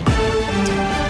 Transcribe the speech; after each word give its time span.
Música 0.00 1.01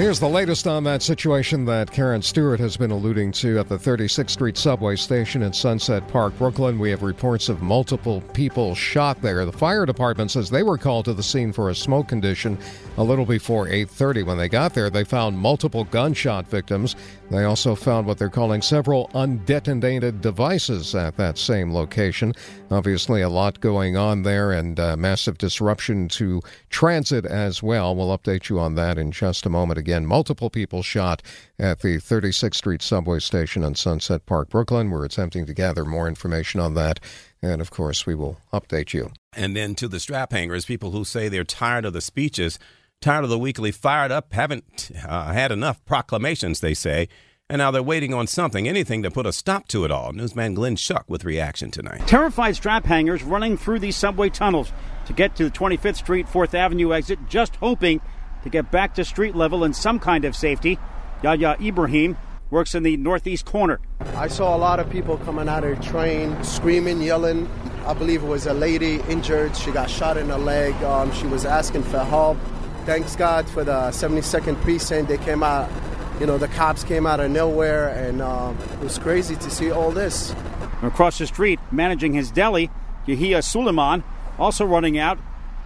Here's 0.00 0.18
the 0.18 0.26
latest 0.26 0.66
on 0.66 0.82
that 0.84 1.02
situation 1.02 1.66
that 1.66 1.92
Karen 1.92 2.22
Stewart 2.22 2.58
has 2.58 2.74
been 2.74 2.90
alluding 2.90 3.32
to 3.32 3.58
at 3.58 3.68
the 3.68 3.76
36th 3.76 4.30
Street 4.30 4.56
subway 4.56 4.96
station 4.96 5.42
in 5.42 5.52
Sunset 5.52 6.08
Park, 6.08 6.38
Brooklyn. 6.38 6.78
We 6.78 6.88
have 6.88 7.02
reports 7.02 7.50
of 7.50 7.60
multiple 7.60 8.22
people 8.32 8.74
shot 8.74 9.20
there. 9.20 9.44
The 9.44 9.52
fire 9.52 9.84
department 9.84 10.30
says 10.30 10.48
they 10.48 10.62
were 10.62 10.78
called 10.78 11.04
to 11.04 11.12
the 11.12 11.22
scene 11.22 11.52
for 11.52 11.68
a 11.68 11.74
smoke 11.74 12.08
condition 12.08 12.56
a 12.96 13.04
little 13.04 13.26
before 13.26 13.68
8:30. 13.68 14.22
When 14.22 14.38
they 14.38 14.48
got 14.48 14.72
there, 14.72 14.88
they 14.88 15.04
found 15.04 15.36
multiple 15.36 15.84
gunshot 15.84 16.48
victims. 16.48 16.96
They 17.30 17.44
also 17.44 17.74
found 17.74 18.06
what 18.06 18.16
they're 18.16 18.30
calling 18.30 18.62
several 18.62 19.10
undetonated 19.14 20.22
devices 20.22 20.94
at 20.94 21.18
that 21.18 21.36
same 21.36 21.74
location. 21.74 22.32
Obviously, 22.70 23.20
a 23.20 23.28
lot 23.28 23.60
going 23.60 23.98
on 23.98 24.22
there 24.22 24.50
and 24.50 24.80
uh, 24.80 24.96
massive 24.96 25.36
disruption 25.36 26.08
to 26.08 26.40
transit 26.70 27.26
as 27.26 27.62
well. 27.62 27.94
We'll 27.94 28.16
update 28.16 28.48
you 28.48 28.58
on 28.58 28.76
that 28.76 28.96
in 28.96 29.12
just 29.12 29.44
a 29.44 29.50
moment. 29.50 29.78
Again, 29.78 29.89
multiple 30.06 30.50
people 30.50 30.82
shot 30.82 31.22
at 31.58 31.80
the 31.80 31.96
36th 31.96 32.54
Street 32.54 32.82
subway 32.82 33.18
station 33.18 33.62
in 33.62 33.74
Sunset 33.74 34.26
Park, 34.26 34.48
Brooklyn. 34.48 34.90
We're 34.90 35.04
attempting 35.04 35.46
to 35.46 35.54
gather 35.54 35.84
more 35.84 36.08
information 36.08 36.60
on 36.60 36.74
that. 36.74 37.00
And 37.42 37.60
of 37.60 37.70
course, 37.70 38.06
we 38.06 38.14
will 38.14 38.38
update 38.52 38.92
you. 38.92 39.12
And 39.32 39.56
then 39.56 39.74
to 39.76 39.88
the 39.88 40.00
strap 40.00 40.32
hangers, 40.32 40.64
people 40.64 40.90
who 40.90 41.04
say 41.04 41.28
they're 41.28 41.44
tired 41.44 41.84
of 41.84 41.92
the 41.92 42.00
speeches, 42.00 42.58
tired 43.00 43.24
of 43.24 43.30
the 43.30 43.38
weekly 43.38 43.72
fired 43.72 44.12
up, 44.12 44.32
haven't 44.32 44.90
uh, 45.06 45.32
had 45.32 45.52
enough 45.52 45.84
proclamations, 45.84 46.60
they 46.60 46.74
say. 46.74 47.08
And 47.48 47.58
now 47.58 47.72
they're 47.72 47.82
waiting 47.82 48.14
on 48.14 48.28
something, 48.28 48.68
anything 48.68 49.02
to 49.02 49.10
put 49.10 49.26
a 49.26 49.32
stop 49.32 49.66
to 49.68 49.84
it 49.84 49.90
all. 49.90 50.12
Newsman 50.12 50.54
Glenn 50.54 50.76
Schuck 50.76 51.04
with 51.08 51.24
reaction 51.24 51.72
tonight. 51.72 52.06
Terrified 52.06 52.54
strap 52.54 52.84
hangers 52.84 53.24
running 53.24 53.56
through 53.56 53.80
these 53.80 53.96
subway 53.96 54.28
tunnels 54.28 54.72
to 55.06 55.12
get 55.12 55.34
to 55.34 55.44
the 55.44 55.50
25th 55.50 55.96
Street, 55.96 56.26
4th 56.28 56.54
Avenue 56.54 56.94
exit, 56.94 57.18
just 57.28 57.56
hoping 57.56 58.00
to 58.42 58.50
get 58.50 58.70
back 58.70 58.94
to 58.94 59.04
street 59.04 59.34
level 59.34 59.64
in 59.64 59.72
some 59.72 59.98
kind 59.98 60.24
of 60.24 60.34
safety. 60.34 60.78
Yahya 61.22 61.56
Ibrahim 61.60 62.16
works 62.50 62.74
in 62.74 62.82
the 62.82 62.96
northeast 62.96 63.44
corner. 63.44 63.80
I 64.16 64.28
saw 64.28 64.56
a 64.56 64.58
lot 64.58 64.80
of 64.80 64.90
people 64.90 65.18
coming 65.18 65.48
out 65.48 65.64
of 65.64 65.78
the 65.78 65.84
train, 65.84 66.42
screaming, 66.42 67.00
yelling. 67.00 67.48
I 67.86 67.94
believe 67.94 68.22
it 68.22 68.26
was 68.26 68.46
a 68.46 68.54
lady 68.54 69.00
injured. 69.08 69.56
She 69.56 69.70
got 69.70 69.88
shot 69.88 70.16
in 70.16 70.28
the 70.28 70.38
leg. 70.38 70.74
Um, 70.82 71.12
she 71.12 71.26
was 71.26 71.44
asking 71.44 71.84
for 71.84 72.00
help. 72.00 72.38
Thanks 72.86 73.14
God 73.14 73.48
for 73.48 73.62
the 73.62 73.90
72nd 73.90 74.60
precinct. 74.62 75.08
They 75.08 75.18
came 75.18 75.42
out, 75.42 75.70
you 76.18 76.26
know, 76.26 76.38
the 76.38 76.48
cops 76.48 76.82
came 76.82 77.06
out 77.06 77.20
of 77.20 77.30
nowhere, 77.30 77.88
and 77.90 78.20
um, 78.20 78.58
it 78.72 78.80
was 78.80 78.98
crazy 78.98 79.36
to 79.36 79.50
see 79.50 79.70
all 79.70 79.90
this. 79.90 80.34
Across 80.82 81.18
the 81.18 81.26
street, 81.26 81.60
managing 81.70 82.14
his 82.14 82.30
deli, 82.30 82.70
Yahia 83.06 83.44
Suleiman 83.44 84.02
also 84.38 84.64
running 84.64 84.98
out 84.98 85.18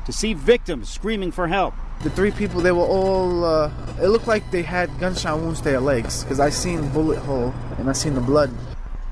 to 0.06 0.12
see 0.12 0.34
victims 0.34 0.88
screaming 0.88 1.30
for 1.30 1.48
help. 1.48 1.74
The 2.03 2.10
three 2.10 2.31
people, 2.31 2.60
they 2.60 2.72
were 2.72 2.84
all, 2.84 3.44
uh, 3.44 3.71
it 4.03 4.09
looked 4.09 4.27
like 4.27 4.50
they 4.50 4.62
had 4.62 4.91
gunshot 5.00 5.41
wounds 5.41 5.60
to 5.60 5.71
their 5.71 5.81
legs 5.81 6.22
because 6.22 6.38
I 6.38 6.50
seen 6.50 6.88
bullet 6.91 7.19
hole 7.19 7.55
and 7.78 7.88
I 7.88 7.93
seen 7.93 8.15
the 8.15 8.21
blood. 8.21 8.50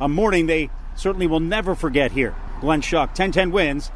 A 0.00 0.08
morning 0.08 0.46
they 0.46 0.68
certainly 0.94 1.26
will 1.26 1.40
never 1.40 1.74
forget 1.74 2.12
here. 2.12 2.34
Glenn 2.60 2.82
Schuck, 2.82 3.08
1010 3.08 3.50
wins, 3.50 3.90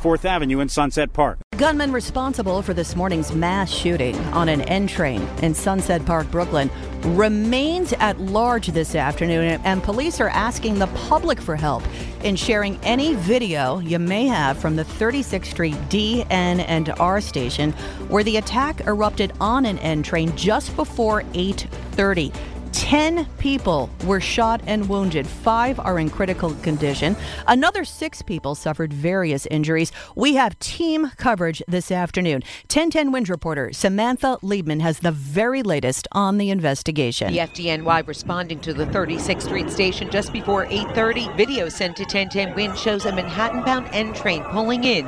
4th 0.00 0.24
Avenue 0.24 0.60
in 0.60 0.68
Sunset 0.68 1.12
Park. 1.12 1.38
Gunman 1.62 1.92
responsible 1.92 2.60
for 2.60 2.74
this 2.74 2.96
morning's 2.96 3.32
mass 3.32 3.70
shooting 3.70 4.16
on 4.32 4.48
an 4.48 4.62
N 4.62 4.88
train 4.88 5.22
in 5.42 5.54
Sunset 5.54 6.04
Park, 6.04 6.28
Brooklyn, 6.28 6.68
remains 7.04 7.92
at 8.00 8.18
large 8.18 8.66
this 8.66 8.96
afternoon, 8.96 9.60
and 9.62 9.80
police 9.80 10.20
are 10.20 10.28
asking 10.30 10.80
the 10.80 10.88
public 10.88 11.40
for 11.40 11.54
help 11.54 11.84
in 12.24 12.34
sharing 12.34 12.80
any 12.82 13.14
video 13.14 13.78
you 13.78 14.00
may 14.00 14.26
have 14.26 14.58
from 14.58 14.74
the 14.74 14.82
36th 14.82 15.46
Street 15.46 15.76
D, 15.88 16.24
N, 16.30 16.58
and 16.58 16.88
R 16.98 17.20
station 17.20 17.70
where 18.08 18.24
the 18.24 18.38
attack 18.38 18.80
erupted 18.80 19.32
on 19.40 19.64
an 19.64 19.78
N 19.78 20.02
train 20.02 20.34
just 20.34 20.74
before 20.74 21.22
8:30. 21.32 22.32
10 22.72 23.26
people 23.38 23.90
were 24.04 24.20
shot 24.20 24.60
and 24.66 24.88
wounded. 24.88 25.26
Five 25.26 25.78
are 25.78 25.98
in 25.98 26.10
critical 26.10 26.54
condition. 26.56 27.16
Another 27.46 27.84
six 27.84 28.22
people 28.22 28.54
suffered 28.54 28.92
various 28.92 29.46
injuries. 29.46 29.92
We 30.16 30.34
have 30.34 30.58
team 30.58 31.10
coverage 31.16 31.62
this 31.68 31.90
afternoon. 31.90 32.42
1010 32.62 33.12
Wins 33.12 33.30
reporter 33.30 33.72
Samantha 33.72 34.38
Liebman 34.42 34.80
has 34.80 35.00
the 35.00 35.12
very 35.12 35.62
latest 35.62 36.08
on 36.12 36.38
the 36.38 36.50
investigation. 36.50 37.32
The 37.32 37.40
FDNY 37.40 38.06
responding 38.06 38.60
to 38.60 38.74
the 38.74 38.86
36th 38.86 39.42
Street 39.42 39.70
station 39.70 40.10
just 40.10 40.32
before 40.32 40.66
8:30. 40.66 41.36
Video 41.36 41.68
sent 41.68 41.96
to 41.96 42.04
1010 42.04 42.54
Wins 42.54 42.80
shows 42.80 43.04
a 43.04 43.12
Manhattan-bound 43.12 43.88
N 43.92 44.12
train 44.12 44.42
pulling 44.44 44.84
in. 44.84 45.06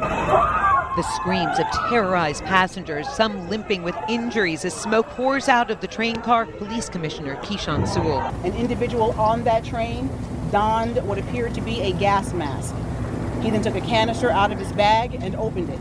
The 0.96 1.02
screams 1.02 1.58
of 1.58 1.66
terrorized 1.88 2.44
passengers, 2.44 3.08
some 3.08 3.48
limping 3.48 3.82
with 3.82 3.96
injuries 4.08 4.64
as 4.64 4.72
smoke 4.72 5.08
pours 5.08 5.48
out 5.48 5.68
of 5.72 5.80
the 5.80 5.88
train 5.88 6.22
car. 6.22 6.46
Police 6.46 6.88
Commissioner 6.88 7.34
Keechant 7.42 7.88
Sewell. 7.88 8.20
An 8.44 8.54
individual 8.54 9.10
on 9.18 9.42
that 9.42 9.64
train 9.64 10.08
donned 10.52 10.98
what 11.04 11.18
appeared 11.18 11.52
to 11.54 11.60
be 11.60 11.80
a 11.80 11.92
gas 11.94 12.32
mask. 12.32 12.76
He 13.42 13.50
then 13.50 13.60
took 13.60 13.74
a 13.74 13.80
canister 13.80 14.30
out 14.30 14.52
of 14.52 14.60
his 14.60 14.70
bag 14.70 15.16
and 15.20 15.34
opened 15.34 15.68
it. 15.68 15.80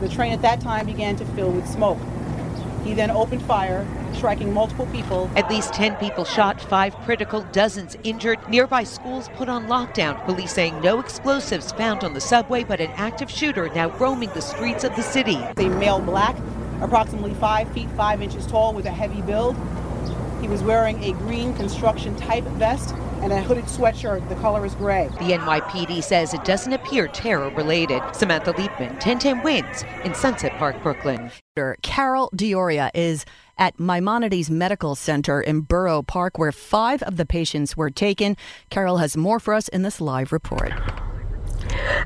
The 0.00 0.08
train 0.08 0.32
at 0.32 0.42
that 0.42 0.60
time 0.60 0.86
began 0.86 1.14
to 1.16 1.24
fill 1.24 1.52
with 1.52 1.68
smoke. 1.68 2.00
He 2.84 2.94
then 2.94 3.10
opened 3.10 3.42
fire, 3.42 3.86
striking 4.12 4.52
multiple 4.52 4.86
people. 4.86 5.30
At 5.36 5.48
least 5.48 5.72
10 5.72 5.96
people 5.96 6.24
shot, 6.24 6.60
five 6.60 6.94
critical, 7.04 7.42
dozens 7.52 7.96
injured. 8.02 8.38
Nearby 8.48 8.82
schools 8.82 9.28
put 9.36 9.48
on 9.48 9.66
lockdown. 9.66 10.24
Police 10.24 10.52
saying 10.52 10.80
no 10.80 10.98
explosives 10.98 11.72
found 11.72 12.02
on 12.02 12.12
the 12.14 12.20
subway, 12.20 12.64
but 12.64 12.80
an 12.80 12.90
active 12.96 13.30
shooter 13.30 13.68
now 13.74 13.90
roaming 13.98 14.30
the 14.30 14.42
streets 14.42 14.84
of 14.84 14.94
the 14.96 15.02
city. 15.02 15.36
A 15.56 15.68
male 15.68 16.00
black, 16.00 16.36
approximately 16.80 17.34
5 17.34 17.70
feet 17.72 17.88
5 17.90 18.22
inches 18.22 18.46
tall 18.46 18.74
with 18.74 18.86
a 18.86 18.90
heavy 18.90 19.22
build. 19.22 19.56
He 20.40 20.48
was 20.48 20.62
wearing 20.62 21.02
a 21.04 21.12
green 21.12 21.54
construction 21.54 22.16
type 22.16 22.44
vest 22.44 22.94
and 23.22 23.32
a 23.32 23.40
hooded 23.40 23.66
sweatshirt. 23.66 24.28
The 24.28 24.34
color 24.36 24.66
is 24.66 24.74
gray. 24.74 25.06
The 25.20 25.38
NYPD 25.38 26.02
says 26.02 26.34
it 26.34 26.44
doesn't 26.44 26.72
appear 26.72 27.06
terror 27.06 27.50
related. 27.50 28.02
Samantha 28.12 28.52
Liebman, 28.54 28.90
1010 28.94 29.42
wins 29.42 29.84
in 30.04 30.14
Sunset 30.14 30.58
Park, 30.58 30.82
Brooklyn. 30.82 31.30
Carol 31.82 32.30
D'Oria 32.34 32.90
is 32.94 33.26
at 33.58 33.78
Maimonides 33.78 34.48
Medical 34.48 34.94
Center 34.94 35.38
in 35.38 35.60
Borough 35.60 36.02
Park, 36.02 36.38
where 36.38 36.50
five 36.50 37.02
of 37.02 37.18
the 37.18 37.26
patients 37.26 37.76
were 37.76 37.90
taken. 37.90 38.38
Carol 38.70 38.96
has 38.96 39.18
more 39.18 39.38
for 39.38 39.52
us 39.52 39.68
in 39.68 39.82
this 39.82 40.00
live 40.00 40.32
report. 40.32 40.72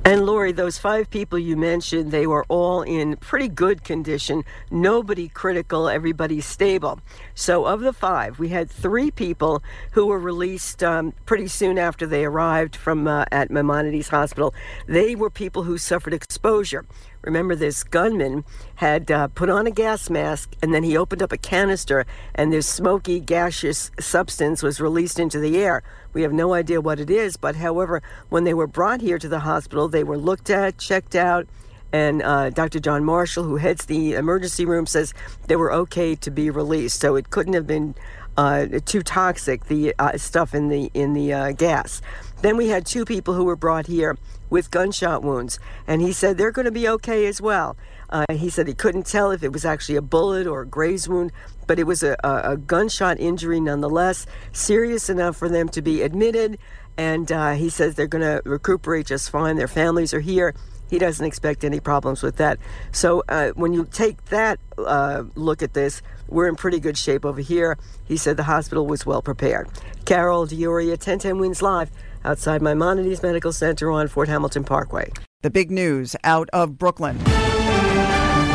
And 0.04 0.24
Lori, 0.24 0.52
those 0.52 0.78
five 0.78 1.10
people 1.10 1.38
you 1.38 1.56
mentioned, 1.56 2.12
they 2.12 2.26
were 2.26 2.44
all 2.48 2.82
in 2.82 3.16
pretty 3.16 3.48
good 3.48 3.84
condition. 3.84 4.44
Nobody 4.70 5.28
critical, 5.28 5.88
everybody 5.88 6.40
stable. 6.40 7.00
So, 7.34 7.64
of 7.66 7.80
the 7.80 7.92
five, 7.92 8.38
we 8.38 8.48
had 8.48 8.70
three 8.70 9.10
people 9.10 9.62
who 9.92 10.06
were 10.06 10.18
released 10.18 10.82
um, 10.82 11.12
pretty 11.24 11.48
soon 11.48 11.78
after 11.78 12.06
they 12.06 12.24
arrived 12.24 12.76
from 12.76 13.08
uh, 13.08 13.24
at 13.32 13.50
Maimonides 13.50 14.08
Hospital. 14.08 14.54
They 14.86 15.14
were 15.14 15.30
people 15.30 15.64
who 15.64 15.78
suffered 15.78 16.14
exposure. 16.14 16.84
Remember, 17.22 17.56
this 17.56 17.82
gunman 17.82 18.44
had 18.76 19.10
uh, 19.10 19.26
put 19.28 19.50
on 19.50 19.66
a 19.66 19.72
gas 19.72 20.08
mask 20.08 20.54
and 20.62 20.72
then 20.72 20.84
he 20.84 20.96
opened 20.96 21.22
up 21.22 21.32
a 21.32 21.36
canister, 21.36 22.06
and 22.34 22.52
this 22.52 22.68
smoky, 22.68 23.18
gaseous 23.18 23.90
substance 23.98 24.62
was 24.62 24.80
released 24.80 25.18
into 25.18 25.40
the 25.40 25.58
air. 25.58 25.82
We 26.16 26.22
have 26.22 26.32
no 26.32 26.54
idea 26.54 26.80
what 26.80 26.98
it 26.98 27.10
is, 27.10 27.36
but 27.36 27.56
however, 27.56 28.02
when 28.30 28.44
they 28.44 28.54
were 28.54 28.66
brought 28.66 29.02
here 29.02 29.18
to 29.18 29.28
the 29.28 29.40
hospital, 29.40 29.86
they 29.86 30.02
were 30.02 30.16
looked 30.16 30.48
at, 30.48 30.78
checked 30.78 31.14
out, 31.14 31.46
And 31.92 32.22
uh, 32.22 32.48
Dr. 32.48 32.80
John 32.80 33.04
Marshall, 33.04 33.44
who 33.44 33.56
heads 33.56 33.84
the 33.84 34.14
emergency 34.14 34.64
room, 34.64 34.86
says 34.86 35.12
they 35.46 35.56
were 35.56 35.70
okay 35.70 36.14
to 36.14 36.30
be 36.30 36.48
released. 36.48 37.00
So 37.00 37.16
it 37.16 37.28
couldn't 37.28 37.52
have 37.52 37.66
been 37.66 37.94
uh, 38.38 38.66
too 38.86 39.02
toxic, 39.02 39.66
the 39.66 39.94
uh, 39.98 40.16
stuff 40.16 40.54
in 40.54 40.70
the 40.70 40.90
in 40.94 41.12
the 41.12 41.34
uh, 41.34 41.52
gas. 41.52 42.00
Then 42.42 42.56
we 42.56 42.68
had 42.68 42.86
two 42.86 43.04
people 43.04 43.34
who 43.34 43.44
were 43.44 43.56
brought 43.56 43.86
here 43.86 44.16
with 44.50 44.70
gunshot 44.70 45.22
wounds, 45.22 45.58
and 45.86 46.00
he 46.02 46.12
said 46.12 46.36
they're 46.36 46.52
going 46.52 46.66
to 46.66 46.70
be 46.70 46.88
okay 46.88 47.26
as 47.26 47.40
well. 47.40 47.76
Uh, 48.08 48.24
he 48.30 48.48
said 48.48 48.68
he 48.68 48.74
couldn't 48.74 49.06
tell 49.06 49.30
if 49.30 49.42
it 49.42 49.52
was 49.52 49.64
actually 49.64 49.96
a 49.96 50.02
bullet 50.02 50.46
or 50.46 50.62
a 50.62 50.66
graze 50.66 51.08
wound, 51.08 51.32
but 51.66 51.78
it 51.78 51.84
was 51.84 52.02
a, 52.02 52.16
a, 52.22 52.52
a 52.52 52.56
gunshot 52.56 53.18
injury 53.18 53.60
nonetheless, 53.60 54.26
serious 54.52 55.08
enough 55.08 55.36
for 55.36 55.48
them 55.48 55.68
to 55.70 55.82
be 55.82 56.02
admitted. 56.02 56.58
And 56.96 57.30
uh, 57.30 57.52
he 57.52 57.68
says 57.68 57.94
they're 57.94 58.06
going 58.06 58.22
to 58.22 58.42
recuperate 58.48 59.06
just 59.06 59.30
fine. 59.30 59.56
Their 59.56 59.68
families 59.68 60.14
are 60.14 60.20
here. 60.20 60.54
He 60.88 60.98
doesn't 60.98 61.24
expect 61.26 61.64
any 61.64 61.80
problems 61.80 62.22
with 62.22 62.36
that. 62.36 62.58
So 62.92 63.24
uh, 63.28 63.50
when 63.50 63.72
you 63.72 63.88
take 63.90 64.24
that 64.26 64.60
uh, 64.78 65.24
look 65.34 65.62
at 65.62 65.74
this, 65.74 66.00
we're 66.28 66.48
in 66.48 66.54
pretty 66.54 66.78
good 66.78 66.96
shape 66.96 67.24
over 67.24 67.40
here. 67.40 67.76
He 68.04 68.16
said 68.16 68.36
the 68.36 68.44
hospital 68.44 68.86
was 68.86 69.04
well 69.04 69.20
prepared. 69.20 69.68
Carol 70.04 70.46
D'Oria, 70.46 70.92
1010 70.92 71.38
Wins 71.38 71.60
Live, 71.60 71.90
outside 72.26 72.60
Maimonides 72.60 73.22
Medical 73.22 73.52
Center 73.52 73.90
on 73.90 74.08
Fort 74.08 74.28
Hamilton 74.28 74.64
Parkway. 74.64 75.10
The 75.42 75.50
big 75.50 75.70
news 75.70 76.16
out 76.24 76.50
of 76.52 76.76
Brooklyn. 76.76 77.18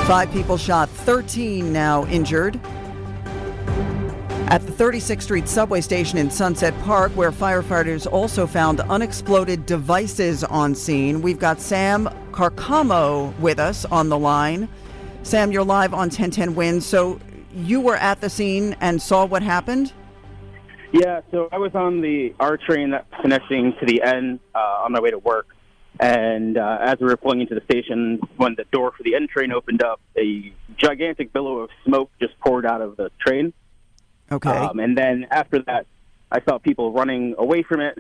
Five 0.05 0.29
people 0.33 0.57
shot, 0.57 0.89
13 0.89 1.71
now 1.71 2.05
injured. 2.07 2.59
At 4.51 4.65
the 4.65 4.73
36th 4.73 5.21
Street 5.21 5.47
subway 5.47 5.79
station 5.79 6.17
in 6.17 6.29
Sunset 6.29 6.77
Park, 6.81 7.13
where 7.13 7.31
firefighters 7.31 8.05
also 8.11 8.45
found 8.45 8.81
unexploded 8.81 9.65
devices 9.65 10.43
on 10.43 10.75
scene, 10.75 11.21
we've 11.21 11.39
got 11.39 11.61
Sam 11.61 12.09
Carcamo 12.31 13.37
with 13.39 13.59
us 13.59 13.85
on 13.85 14.09
the 14.09 14.17
line. 14.19 14.67
Sam, 15.23 15.53
you're 15.53 15.63
live 15.63 15.93
on 15.93 16.09
1010 16.09 16.55
Wins. 16.55 16.85
So 16.85 17.17
you 17.53 17.79
were 17.79 17.95
at 17.95 18.19
the 18.19 18.29
scene 18.29 18.75
and 18.81 19.01
saw 19.01 19.23
what 19.23 19.41
happened? 19.41 19.93
Yeah, 20.91 21.21
so 21.31 21.47
I 21.51 21.57
was 21.57 21.73
on 21.73 22.01
the 22.01 22.33
R 22.39 22.57
train 22.57 22.91
that's 22.91 23.07
connecting 23.21 23.73
to 23.79 23.85
the 23.85 24.01
N 24.01 24.39
uh, 24.53 24.83
on 24.83 24.91
my 24.91 24.99
way 24.99 25.11
to 25.11 25.19
work. 25.19 25.47
And 25.99 26.57
uh, 26.57 26.79
as 26.81 26.97
we 26.99 27.05
were 27.05 27.17
pulling 27.17 27.41
into 27.41 27.55
the 27.55 27.61
station, 27.61 28.19
when 28.37 28.55
the 28.55 28.65
door 28.71 28.91
for 28.91 29.03
the 29.03 29.15
N 29.15 29.27
train 29.27 29.51
opened 29.51 29.83
up, 29.83 30.01
a 30.17 30.53
gigantic 30.77 31.31
billow 31.31 31.59
of 31.59 31.69
smoke 31.85 32.11
just 32.19 32.37
poured 32.39 32.65
out 32.65 32.81
of 32.81 32.97
the 32.97 33.09
train. 33.19 33.53
Okay. 34.31 34.49
Um, 34.49 34.79
and 34.79 34.97
then 34.97 35.27
after 35.31 35.61
that, 35.63 35.85
I 36.31 36.41
saw 36.41 36.57
people 36.57 36.91
running 36.91 37.35
away 37.37 37.63
from 37.63 37.81
it. 37.81 37.97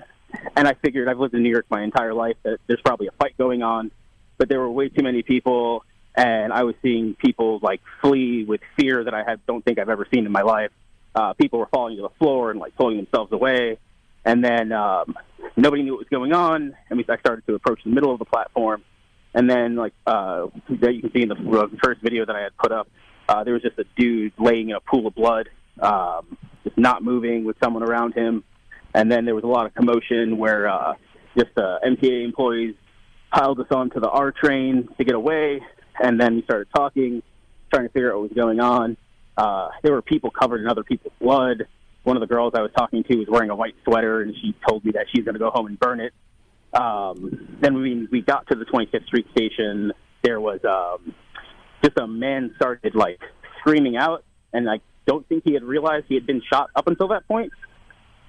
And 0.55 0.65
I 0.67 0.75
figured 0.75 1.09
I've 1.09 1.19
lived 1.19 1.33
in 1.33 1.43
New 1.43 1.49
York 1.49 1.65
my 1.69 1.83
entire 1.83 2.13
life 2.13 2.37
that 2.43 2.59
there's 2.67 2.79
probably 2.81 3.07
a 3.07 3.11
fight 3.11 3.37
going 3.37 3.63
on, 3.63 3.91
but 4.37 4.47
there 4.47 4.59
were 4.59 4.71
way 4.71 4.87
too 4.87 5.03
many 5.03 5.23
people. 5.23 5.83
And 6.15 6.53
I 6.53 6.63
was 6.63 6.75
seeing 6.81 7.15
people 7.15 7.59
like 7.61 7.81
flee 8.01 8.45
with 8.45 8.61
fear 8.77 9.03
that 9.03 9.13
I 9.13 9.23
had, 9.23 9.45
don't 9.45 9.63
think 9.63 9.77
I've 9.77 9.89
ever 9.89 10.07
seen 10.13 10.25
in 10.25 10.31
my 10.31 10.41
life. 10.41 10.71
Uh, 11.13 11.33
people 11.33 11.59
were 11.59 11.67
falling 11.67 11.97
to 11.97 12.01
the 12.03 12.09
floor 12.19 12.51
and 12.51 12.59
like 12.59 12.75
pulling 12.75 12.97
themselves 12.97 13.31
away. 13.31 13.77
And 14.23 14.43
then 14.43 14.71
um, 14.71 15.15
nobody 15.55 15.83
knew 15.83 15.93
what 15.93 15.99
was 15.99 16.09
going 16.09 16.33
on. 16.33 16.75
And 16.89 16.97
we, 16.97 17.05
I 17.09 17.17
started 17.19 17.45
to 17.47 17.55
approach 17.55 17.83
the 17.83 17.89
middle 17.89 18.13
of 18.13 18.19
the 18.19 18.25
platform. 18.25 18.83
And 19.33 19.49
then, 19.49 19.75
like 19.75 19.93
uh, 20.05 20.47
that 20.81 20.93
you 20.93 21.01
can 21.01 21.11
see 21.13 21.21
in 21.21 21.29
the, 21.29 21.35
the 21.35 21.77
first 21.81 22.01
video 22.01 22.25
that 22.25 22.35
I 22.35 22.41
had 22.41 22.57
put 22.57 22.71
up, 22.71 22.89
uh, 23.29 23.43
there 23.43 23.53
was 23.53 23.61
just 23.61 23.79
a 23.79 23.85
dude 23.95 24.33
laying 24.37 24.69
in 24.69 24.75
a 24.75 24.81
pool 24.81 25.07
of 25.07 25.15
blood, 25.15 25.49
um, 25.79 26.37
just 26.65 26.77
not 26.77 27.01
moving 27.01 27.45
with 27.45 27.55
someone 27.63 27.81
around 27.81 28.13
him. 28.13 28.43
And 28.93 29.09
then 29.09 29.23
there 29.23 29.35
was 29.35 29.45
a 29.45 29.47
lot 29.47 29.65
of 29.65 29.73
commotion 29.73 30.37
where 30.37 30.67
uh, 30.67 30.95
just 31.37 31.57
uh, 31.57 31.79
MTA 31.85 32.25
employees 32.25 32.75
piled 33.31 33.59
us 33.61 33.67
onto 33.71 34.01
the 34.01 34.09
R 34.09 34.31
train 34.31 34.89
to 34.97 35.03
get 35.05 35.15
away. 35.15 35.61
And 36.01 36.19
then 36.19 36.35
we 36.35 36.41
started 36.43 36.67
talking, 36.75 37.23
trying 37.73 37.87
to 37.87 37.93
figure 37.93 38.11
out 38.11 38.19
what 38.19 38.29
was 38.29 38.35
going 38.35 38.59
on. 38.59 38.97
Uh, 39.37 39.69
there 39.83 39.93
were 39.93 40.01
people 40.01 40.31
covered 40.31 40.61
in 40.61 40.67
other 40.67 40.83
people's 40.83 41.13
blood. 41.19 41.67
One 42.03 42.17
of 42.17 42.21
the 42.21 42.27
girls 42.27 42.53
I 42.55 42.61
was 42.61 42.71
talking 42.75 43.03
to 43.03 43.15
was 43.17 43.27
wearing 43.29 43.49
a 43.49 43.55
white 43.55 43.75
sweater, 43.83 44.21
and 44.21 44.35
she 44.35 44.55
told 44.67 44.83
me 44.83 44.91
that 44.93 45.05
she's 45.13 45.23
going 45.23 45.35
to 45.35 45.39
go 45.39 45.51
home 45.51 45.67
and 45.67 45.79
burn 45.79 45.99
it. 45.99 46.13
Um, 46.73 47.57
then 47.59 47.75
we 47.75 48.07
we 48.11 48.21
got 48.21 48.47
to 48.47 48.55
the 48.55 48.65
25th 48.65 49.05
Street 49.05 49.27
station. 49.31 49.91
There 50.23 50.39
was 50.39 50.59
um, 50.63 51.13
just 51.83 51.97
a 51.97 52.07
man 52.07 52.53
started 52.55 52.95
like 52.95 53.19
screaming 53.59 53.97
out, 53.97 54.23
and 54.53 54.69
I 54.69 54.79
don't 55.05 55.27
think 55.27 55.43
he 55.45 55.53
had 55.53 55.63
realized 55.63 56.05
he 56.07 56.15
had 56.15 56.25
been 56.25 56.41
shot 56.51 56.69
up 56.75 56.87
until 56.87 57.09
that 57.09 57.27
point. 57.27 57.51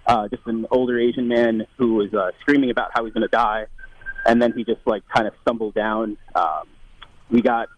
Uh, 0.06 0.26
just 0.28 0.42
an 0.46 0.66
older 0.70 0.98
Asian 0.98 1.28
man 1.28 1.64
who 1.78 1.94
was 1.94 2.12
uh, 2.12 2.32
screaming 2.40 2.70
about 2.70 2.90
how 2.92 3.04
he's 3.04 3.14
going 3.14 3.22
to 3.22 3.28
die, 3.28 3.66
and 4.26 4.42
then 4.42 4.52
he 4.56 4.64
just 4.64 4.80
like 4.86 5.02
kind 5.14 5.28
of 5.28 5.34
stumbled 5.42 5.74
down. 5.74 6.16
Um, 6.34 6.64
we 7.30 7.40
got 7.40 7.68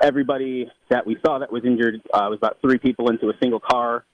everybody 0.00 0.70
that 0.90 1.06
we 1.06 1.16
saw 1.24 1.38
that 1.38 1.52
was 1.52 1.64
injured. 1.64 2.00
Uh, 2.12 2.28
was 2.30 2.38
about 2.38 2.58
three 2.60 2.78
people 2.78 3.10
into 3.10 3.28
a 3.28 3.32
single 3.40 3.60
car. 3.60 4.04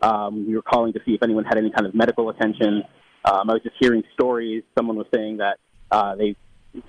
Um, 0.00 0.46
we 0.46 0.54
were 0.54 0.62
calling 0.62 0.92
to 0.94 1.00
see 1.04 1.12
if 1.12 1.22
anyone 1.22 1.44
had 1.44 1.58
any 1.58 1.70
kind 1.70 1.86
of 1.86 1.94
medical 1.94 2.30
attention. 2.30 2.82
Um, 3.24 3.50
I 3.50 3.52
was 3.52 3.62
just 3.62 3.76
hearing 3.78 4.02
stories. 4.14 4.62
Someone 4.76 4.96
was 4.96 5.06
saying 5.14 5.38
that 5.38 5.58
uh, 5.90 6.14
they 6.16 6.36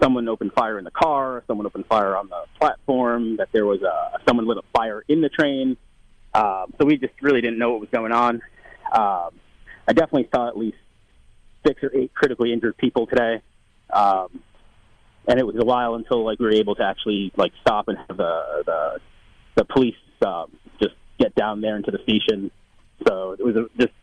someone 0.01 0.27
opened 0.27 0.53
fire 0.53 0.77
in 0.77 0.85
the 0.85 0.91
car, 0.91 1.43
someone 1.47 1.65
opened 1.65 1.85
fire 1.87 2.15
on 2.15 2.29
the 2.29 2.43
platform, 2.59 3.37
that 3.37 3.49
there 3.51 3.65
was 3.65 3.81
a 3.81 4.19
someone 4.27 4.47
lit 4.47 4.57
a 4.57 4.77
fire 4.77 5.03
in 5.07 5.21
the 5.21 5.29
train. 5.29 5.75
Um, 6.33 6.73
so 6.79 6.85
we 6.85 6.97
just 6.97 7.13
really 7.21 7.41
didn't 7.41 7.59
know 7.59 7.71
what 7.71 7.81
was 7.81 7.89
going 7.89 8.11
on. 8.11 8.35
Um, 8.91 9.31
I 9.87 9.93
definitely 9.93 10.29
saw 10.33 10.47
at 10.47 10.57
least 10.57 10.77
six 11.65 11.83
or 11.83 11.91
eight 11.95 12.13
critically 12.13 12.53
injured 12.53 12.77
people 12.77 13.07
today, 13.07 13.41
um, 13.91 14.41
and 15.27 15.39
it 15.39 15.45
was 15.45 15.55
a 15.57 15.65
while 15.65 15.95
until 15.95 16.23
like 16.25 16.39
we 16.39 16.45
were 16.45 16.53
able 16.53 16.75
to 16.75 16.83
actually 16.83 17.31
like 17.35 17.51
stop 17.61 17.87
and 17.87 17.97
have 17.97 18.17
the 18.17 18.63
the, 18.65 18.99
the 19.55 19.65
police 19.65 19.95
um, 20.25 20.51
just 20.81 20.95
get 21.19 21.33
down 21.35 21.61
there 21.61 21.75
into 21.75 21.91
the 21.91 21.99
station. 22.03 22.51
So 23.07 23.35
it 23.37 23.43
was 23.43 23.55
a, 23.55 23.65
just 23.77 23.93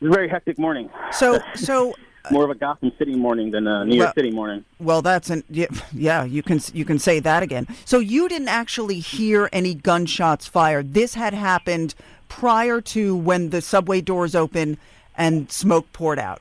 it 0.00 0.04
was 0.04 0.10
a 0.10 0.14
very 0.14 0.28
hectic 0.28 0.58
morning. 0.58 0.90
So 1.12 1.38
so 1.54 1.94
more 2.30 2.44
of 2.44 2.50
a 2.50 2.54
Gotham 2.54 2.92
City 2.98 3.14
morning 3.14 3.50
than 3.50 3.66
a 3.66 3.84
New 3.84 3.96
York 3.96 4.06
Well- 4.08 4.14
City 4.14 4.30
morning. 4.30 4.64
Well, 4.78 5.02
that's 5.02 5.30
an 5.30 5.44
yeah, 5.50 5.66
yeah. 5.92 6.24
You 6.24 6.42
can 6.42 6.60
you 6.72 6.84
can 6.84 6.98
say 6.98 7.20
that 7.20 7.42
again. 7.42 7.66
So 7.84 7.98
you 7.98 8.28
didn't 8.28 8.48
actually 8.48 9.00
hear 9.00 9.48
any 9.52 9.74
gunshots 9.74 10.46
fired. 10.46 10.94
This 10.94 11.14
had 11.14 11.34
happened 11.34 11.94
prior 12.28 12.80
to 12.80 13.14
when 13.14 13.50
the 13.50 13.60
subway 13.60 14.00
doors 14.00 14.34
opened 14.34 14.78
and 15.16 15.50
smoke 15.50 15.92
poured 15.92 16.18
out. 16.18 16.40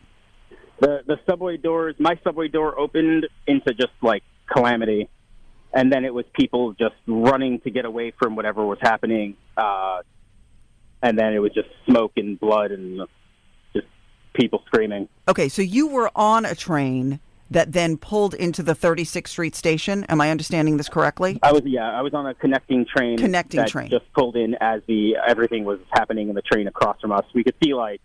The 0.80 1.02
the 1.06 1.20
subway 1.30 1.58
doors 1.58 1.96
my 2.00 2.18
subway 2.24 2.48
door 2.48 2.78
opened 2.80 3.28
into 3.48 3.74
just 3.74 3.94
like 4.02 4.24
calamity 4.52 5.10
and 5.74 5.92
then 5.92 6.06
it 6.06 6.14
was 6.14 6.26
people 6.34 6.74
just 6.74 6.96
running 7.08 7.60
to 7.62 7.70
get 7.70 7.86
away 7.86 8.12
from 8.20 8.36
whatever 8.36 8.66
was 8.66 8.80
happening 8.82 9.36
uh 9.58 10.00
and 11.02 11.18
then 11.20 11.34
it 11.34 11.40
was 11.40 11.52
just 11.54 11.68
smoke 11.86 12.14
and 12.18 12.40
blood 12.40 12.72
and 12.72 13.02
just 13.74 13.88
people 14.34 14.62
screaming 14.68 15.08
Okay, 15.28 15.48
so 15.50 15.62
you 15.62 15.88
were 15.88 16.10
on 16.16 16.46
a 16.46 16.56
train 16.56 17.20
that 17.52 17.72
then 17.74 17.98
pulled 17.98 18.34
into 18.34 18.64
the 18.64 18.74
36th 18.74 19.28
Street 19.28 19.56
station. 19.56 20.06
Am 20.06 20.20
I 20.20 20.32
understanding 20.32 20.78
this 20.78 20.90
correctly? 20.90 21.40
i 21.44 21.52
was 21.52 21.62
yeah 21.66 21.92
i 21.92 22.02
was 22.02 22.14
on 22.14 22.26
a 22.26 22.34
connecting 22.34 22.86
train 22.86 23.18
Connecting 23.18 23.60
that 23.60 23.70
train. 23.70 23.90
just 23.90 24.12
pulled 24.14 24.36
in 24.36 24.56
as 24.60 24.82
the 24.88 25.16
everything 25.28 25.64
was 25.66 25.80
happening 25.92 26.30
in 26.30 26.36
the 26.36 26.42
train 26.42 26.68
across 26.68 27.00
from 27.00 27.12
us 27.12 27.26
we 27.36 27.44
could 27.44 27.56
see 27.64 27.74
like 27.74 28.02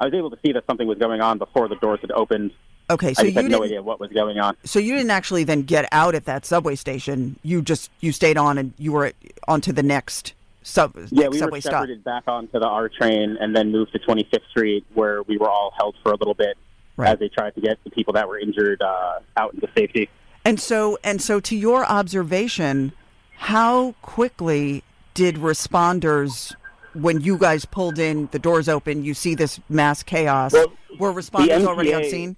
i 0.00 0.04
was 0.04 0.14
able 0.14 0.30
to 0.30 0.38
see 0.44 0.52
that 0.52 0.64
something 0.66 0.86
was 0.86 0.98
going 0.98 1.20
on 1.20 1.38
before 1.38 1.68
the 1.68 1.76
doors 1.76 2.00
had 2.00 2.10
opened 2.12 2.50
Okay, 2.88 3.14
so 3.14 3.22
i 3.22 3.26
you 3.26 3.32
had 3.32 3.50
no 3.50 3.64
idea 3.64 3.82
what 3.82 3.98
was 3.98 4.12
going 4.12 4.38
on 4.38 4.56
So 4.64 4.78
you 4.78 4.94
didn't 4.94 5.10
actually 5.10 5.42
then 5.42 5.62
get 5.62 5.88
out 5.90 6.14
at 6.14 6.24
that 6.26 6.46
subway 6.46 6.76
station. 6.76 7.36
You 7.42 7.60
just 7.60 7.90
you 7.98 8.12
stayed 8.12 8.36
on 8.38 8.58
and 8.58 8.74
you 8.78 8.92
were 8.92 9.12
onto 9.48 9.72
the 9.72 9.82
next 9.82 10.34
sub 10.62 10.94
Yeah, 11.10 11.24
next 11.24 11.30
we 11.32 11.38
subway 11.38 11.56
were 11.58 11.62
stop. 11.62 11.72
separated 11.72 12.04
back 12.04 12.22
onto 12.28 12.60
the 12.60 12.68
R 12.68 12.88
train 12.88 13.38
and 13.40 13.56
then 13.56 13.72
moved 13.72 13.90
to 13.94 13.98
25th 13.98 14.48
Street, 14.50 14.84
where 14.94 15.24
we 15.24 15.36
were 15.36 15.50
all 15.50 15.72
held 15.76 15.96
for 16.00 16.12
a 16.12 16.16
little 16.16 16.34
bit 16.34 16.56
as 16.98 17.18
they 17.18 17.28
tried 17.28 17.56
to 17.56 17.60
get 17.60 17.82
the 17.82 17.90
people 17.90 18.12
that 18.12 18.28
were 18.28 18.38
injured 18.38 18.80
uh, 18.80 19.18
out 19.36 19.52
into 19.54 19.68
safety. 19.76 20.08
And 20.44 20.60
so 20.60 20.96
and 21.02 21.20
so 21.20 21.40
to 21.40 21.56
your 21.56 21.84
observation, 21.84 22.92
how 23.36 23.96
quickly 24.00 24.84
did 25.14 25.34
responders 25.36 26.54
when 27.00 27.20
you 27.20 27.38
guys 27.38 27.64
pulled 27.64 27.98
in, 27.98 28.28
the 28.32 28.38
doors 28.38 28.68
open, 28.68 29.04
you 29.04 29.14
see 29.14 29.34
this 29.34 29.60
mass 29.68 30.02
chaos, 30.02 30.54
were 30.98 31.12
responders 31.12 31.60
the 31.60 31.68
already 31.68 31.94
on 31.94 32.04
scene? 32.04 32.36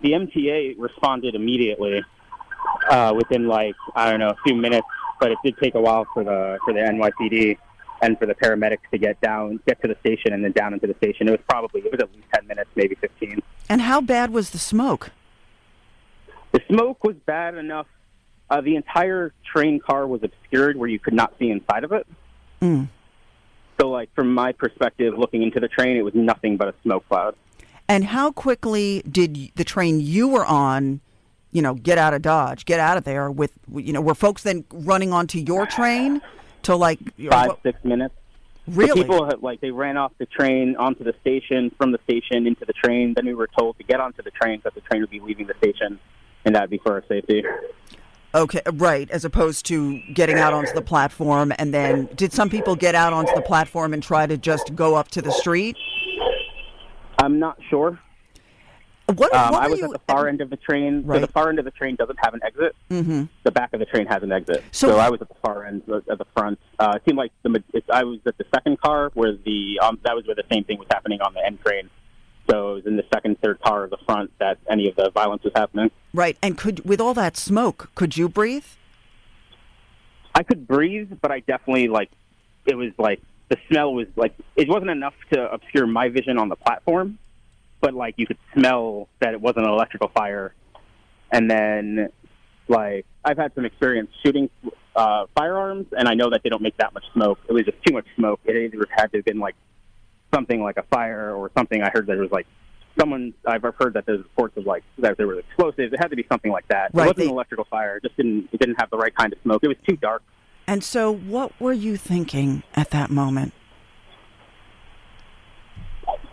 The 0.00 0.12
MTA 0.12 0.76
responded 0.78 1.34
immediately 1.34 2.02
uh, 2.90 3.12
within 3.16 3.46
like 3.46 3.74
I 3.94 4.10
don't 4.10 4.20
know 4.20 4.30
a 4.30 4.36
few 4.44 4.54
minutes, 4.54 4.86
but 5.20 5.30
it 5.30 5.38
did 5.44 5.56
take 5.58 5.74
a 5.74 5.80
while 5.80 6.06
for 6.12 6.24
the 6.24 6.58
for 6.64 6.72
the 6.72 6.80
NYPD 6.80 7.58
and 8.02 8.18
for 8.18 8.26
the 8.26 8.34
paramedics 8.34 8.88
to 8.90 8.98
get 8.98 9.20
down, 9.20 9.60
get 9.66 9.80
to 9.82 9.88
the 9.88 9.96
station, 10.00 10.32
and 10.32 10.44
then 10.44 10.52
down 10.52 10.74
into 10.74 10.86
the 10.86 10.94
station. 10.94 11.28
It 11.28 11.32
was 11.32 11.40
probably 11.48 11.80
it 11.82 11.92
was 11.92 12.00
at 12.00 12.12
least 12.12 12.26
10 12.34 12.46
minutes, 12.46 12.70
maybe 12.74 12.94
15. 12.96 13.42
And 13.68 13.80
how 13.80 14.00
bad 14.00 14.30
was 14.30 14.50
the 14.50 14.58
smoke? 14.58 15.10
The 16.52 16.60
smoke 16.68 17.02
was 17.04 17.16
bad 17.26 17.54
enough. 17.54 17.86
Uh, 18.50 18.60
the 18.60 18.76
entire 18.76 19.32
train 19.44 19.80
car 19.80 20.06
was 20.06 20.22
obscured 20.22 20.76
where 20.76 20.88
you 20.88 20.98
could 20.98 21.14
not 21.14 21.34
see 21.38 21.50
inside 21.50 21.82
of 21.84 21.92
it. 21.92 22.06
Mm. 22.60 22.88
So, 23.80 23.90
like 23.90 24.12
from 24.14 24.32
my 24.32 24.52
perspective, 24.52 25.14
looking 25.16 25.42
into 25.42 25.60
the 25.60 25.68
train, 25.68 25.96
it 25.96 26.02
was 26.02 26.14
nothing 26.14 26.56
but 26.56 26.68
a 26.68 26.74
smoke 26.82 27.06
cloud. 27.08 27.34
And 27.88 28.04
how 28.04 28.32
quickly 28.32 29.02
did 29.08 29.52
the 29.56 29.64
train 29.64 30.00
you 30.00 30.28
were 30.28 30.46
on 30.46 31.00
you 31.54 31.62
know, 31.62 31.74
get 31.74 31.98
out 31.98 32.12
of 32.12 32.20
Dodge, 32.20 32.66
get 32.66 32.80
out 32.80 32.98
of 32.98 33.04
there. 33.04 33.30
With 33.30 33.52
you 33.72 33.92
know, 33.92 34.00
were 34.02 34.14
folks 34.14 34.42
then 34.42 34.64
running 34.72 35.12
onto 35.12 35.38
your 35.38 35.66
train 35.66 36.20
to 36.64 36.76
like 36.76 36.98
Five, 37.30 37.48
what- 37.48 37.62
six 37.62 37.82
minutes. 37.84 38.14
Really? 38.66 38.88
So 38.88 38.94
people 38.94 39.24
had, 39.26 39.42
like 39.42 39.60
they 39.60 39.70
ran 39.70 39.98
off 39.98 40.12
the 40.18 40.24
train 40.24 40.74
onto 40.76 41.04
the 41.04 41.14
station, 41.20 41.70
from 41.76 41.92
the 41.92 41.98
station 42.04 42.46
into 42.46 42.64
the 42.64 42.72
train. 42.72 43.12
Then 43.14 43.26
we 43.26 43.34
were 43.34 43.48
told 43.58 43.76
to 43.76 43.84
get 43.84 44.00
onto 44.00 44.22
the 44.22 44.30
train 44.30 44.58
because 44.58 44.72
the 44.74 44.80
train 44.80 45.02
would 45.02 45.10
be 45.10 45.20
leaving 45.20 45.46
the 45.46 45.54
station, 45.58 45.98
and 46.46 46.54
that'd 46.54 46.70
be 46.70 46.78
for 46.78 46.94
our 46.94 47.04
safety. 47.06 47.44
Okay, 48.34 48.60
right. 48.72 49.08
As 49.10 49.24
opposed 49.24 49.64
to 49.66 50.00
getting 50.12 50.38
out 50.38 50.52
onto 50.52 50.72
the 50.72 50.82
platform, 50.82 51.52
and 51.58 51.72
then 51.72 52.08
did 52.16 52.32
some 52.32 52.50
people 52.50 52.74
get 52.74 52.94
out 52.96 53.12
onto 53.12 53.32
the 53.34 53.42
platform 53.42 53.94
and 53.94 54.02
try 54.02 54.26
to 54.26 54.36
just 54.36 54.74
go 54.74 54.96
up 54.96 55.08
to 55.08 55.22
the 55.22 55.30
street? 55.30 55.76
I'm 57.18 57.38
not 57.38 57.56
sure. 57.70 58.00
What, 59.14 59.34
um, 59.34 59.52
what 59.52 59.62
I 59.62 59.68
was 59.68 59.78
you- 59.78 59.84
at 59.84 59.90
the 59.92 60.00
far 60.08 60.28
end 60.28 60.40
of 60.40 60.50
the 60.50 60.56
train. 60.56 61.02
So 61.02 61.08
Right. 61.08 61.20
the 61.20 61.26
far 61.28 61.48
end 61.50 61.58
of 61.58 61.64
the 61.66 61.70
train 61.70 61.94
doesn't 61.94 62.18
have 62.24 62.34
an 62.34 62.40
exit. 62.42 62.74
Mm-hmm. 62.90 63.24
The 63.44 63.50
back 63.52 63.72
of 63.74 63.78
the 63.80 63.86
train 63.86 64.06
has 64.06 64.22
an 64.22 64.32
exit. 64.32 64.64
So- 64.72 64.88
So, 64.88 64.98
I 64.98 65.10
was 65.10 65.20
at 65.22 65.28
the 65.28 65.34
far 65.44 65.64
end 65.66 65.82
at 66.10 66.18
the 66.18 66.24
front. 66.36 66.58
Uh, 66.78 66.94
it 66.96 67.02
seemed 67.06 67.18
like 67.18 67.30
the 67.42 67.62
I 67.92 68.02
was 68.02 68.18
at 68.26 68.36
the 68.38 68.46
second 68.52 68.80
car 68.80 69.10
where 69.14 69.32
the 69.44 69.78
um, 69.82 69.98
that 70.04 70.16
was 70.16 70.26
where 70.26 70.34
the 70.34 70.44
same 70.50 70.64
thing 70.64 70.78
was 70.78 70.88
happening 70.90 71.20
on 71.20 71.34
the 71.34 71.44
end 71.44 71.60
train. 71.62 71.88
So 72.50 72.72
it 72.72 72.74
was 72.74 72.86
in 72.86 72.96
the 72.96 73.04
second, 73.12 73.40
third 73.40 73.60
car 73.60 73.84
of 73.84 73.90
the 73.90 73.98
front 74.04 74.30
that 74.38 74.58
any 74.70 74.88
of 74.88 74.96
the 74.96 75.10
violence 75.10 75.42
was 75.44 75.52
happening. 75.54 75.90
Right, 76.12 76.36
and 76.42 76.58
could 76.58 76.84
with 76.84 77.00
all 77.00 77.14
that 77.14 77.36
smoke, 77.36 77.90
could 77.94 78.16
you 78.16 78.28
breathe? 78.28 78.66
I 80.34 80.42
could 80.42 80.66
breathe, 80.66 81.12
but 81.22 81.30
I 81.30 81.40
definitely 81.40 81.88
like 81.88 82.10
it 82.66 82.74
was 82.74 82.92
like 82.98 83.20
the 83.48 83.56
smell 83.68 83.94
was 83.94 84.06
like 84.16 84.34
it 84.56 84.68
wasn't 84.68 84.90
enough 84.90 85.14
to 85.32 85.50
obscure 85.50 85.86
my 85.86 86.08
vision 86.08 86.38
on 86.38 86.48
the 86.48 86.56
platform, 86.56 87.18
but 87.80 87.94
like 87.94 88.14
you 88.18 88.26
could 88.26 88.38
smell 88.52 89.08
that 89.20 89.32
it 89.32 89.40
wasn't 89.40 89.66
an 89.66 89.72
electrical 89.72 90.08
fire. 90.08 90.54
And 91.30 91.50
then 91.50 92.10
like 92.68 93.06
I've 93.24 93.38
had 93.38 93.54
some 93.54 93.64
experience 93.64 94.10
shooting 94.24 94.50
uh, 94.96 95.26
firearms, 95.36 95.86
and 95.96 96.08
I 96.08 96.14
know 96.14 96.30
that 96.30 96.42
they 96.42 96.50
don't 96.50 96.62
make 96.62 96.76
that 96.78 96.94
much 96.94 97.04
smoke. 97.12 97.38
It 97.48 97.52
was 97.52 97.64
just 97.64 97.78
too 97.84 97.94
much 97.94 98.06
smoke. 98.16 98.40
It 98.44 98.56
either 98.56 98.86
had 98.90 99.12
to 99.12 99.18
have 99.18 99.24
been 99.24 99.38
like 99.38 99.54
something 100.34 100.62
like 100.62 100.76
a 100.76 100.82
fire 100.84 101.34
or 101.34 101.50
something. 101.56 101.82
I 101.82 101.90
heard 101.90 102.06
there 102.06 102.18
was 102.18 102.30
like 102.30 102.46
someone. 102.98 103.34
I've 103.46 103.62
heard 103.62 103.94
that 103.94 104.06
there's 104.06 104.18
reports 104.18 104.56
of 104.56 104.66
like 104.66 104.84
that 104.98 105.16
there 105.16 105.26
was 105.26 105.38
explosives. 105.38 105.92
It 105.92 105.98
had 106.00 106.10
to 106.10 106.16
be 106.16 106.26
something 106.30 106.50
like 106.50 106.68
that. 106.68 106.90
Right, 106.92 107.04
It 107.04 107.06
wasn't 107.06 107.16
they- 107.16 107.24
an 107.26 107.30
electrical 107.30 107.66
fire. 107.70 107.96
It 107.96 108.02
just 108.02 108.16
didn't. 108.16 108.48
It 108.52 108.60
didn't 108.60 108.76
have 108.80 108.90
the 108.90 108.98
right 108.98 109.14
kind 109.14 109.32
of 109.32 109.38
smoke. 109.42 109.62
It 109.62 109.68
was 109.68 109.76
too 109.88 109.96
dark. 109.96 110.22
And 110.66 110.82
so, 110.82 111.14
what 111.14 111.52
were 111.60 111.74
you 111.74 111.96
thinking 111.96 112.62
at 112.74 112.90
that 112.90 113.10
moment? 113.10 113.52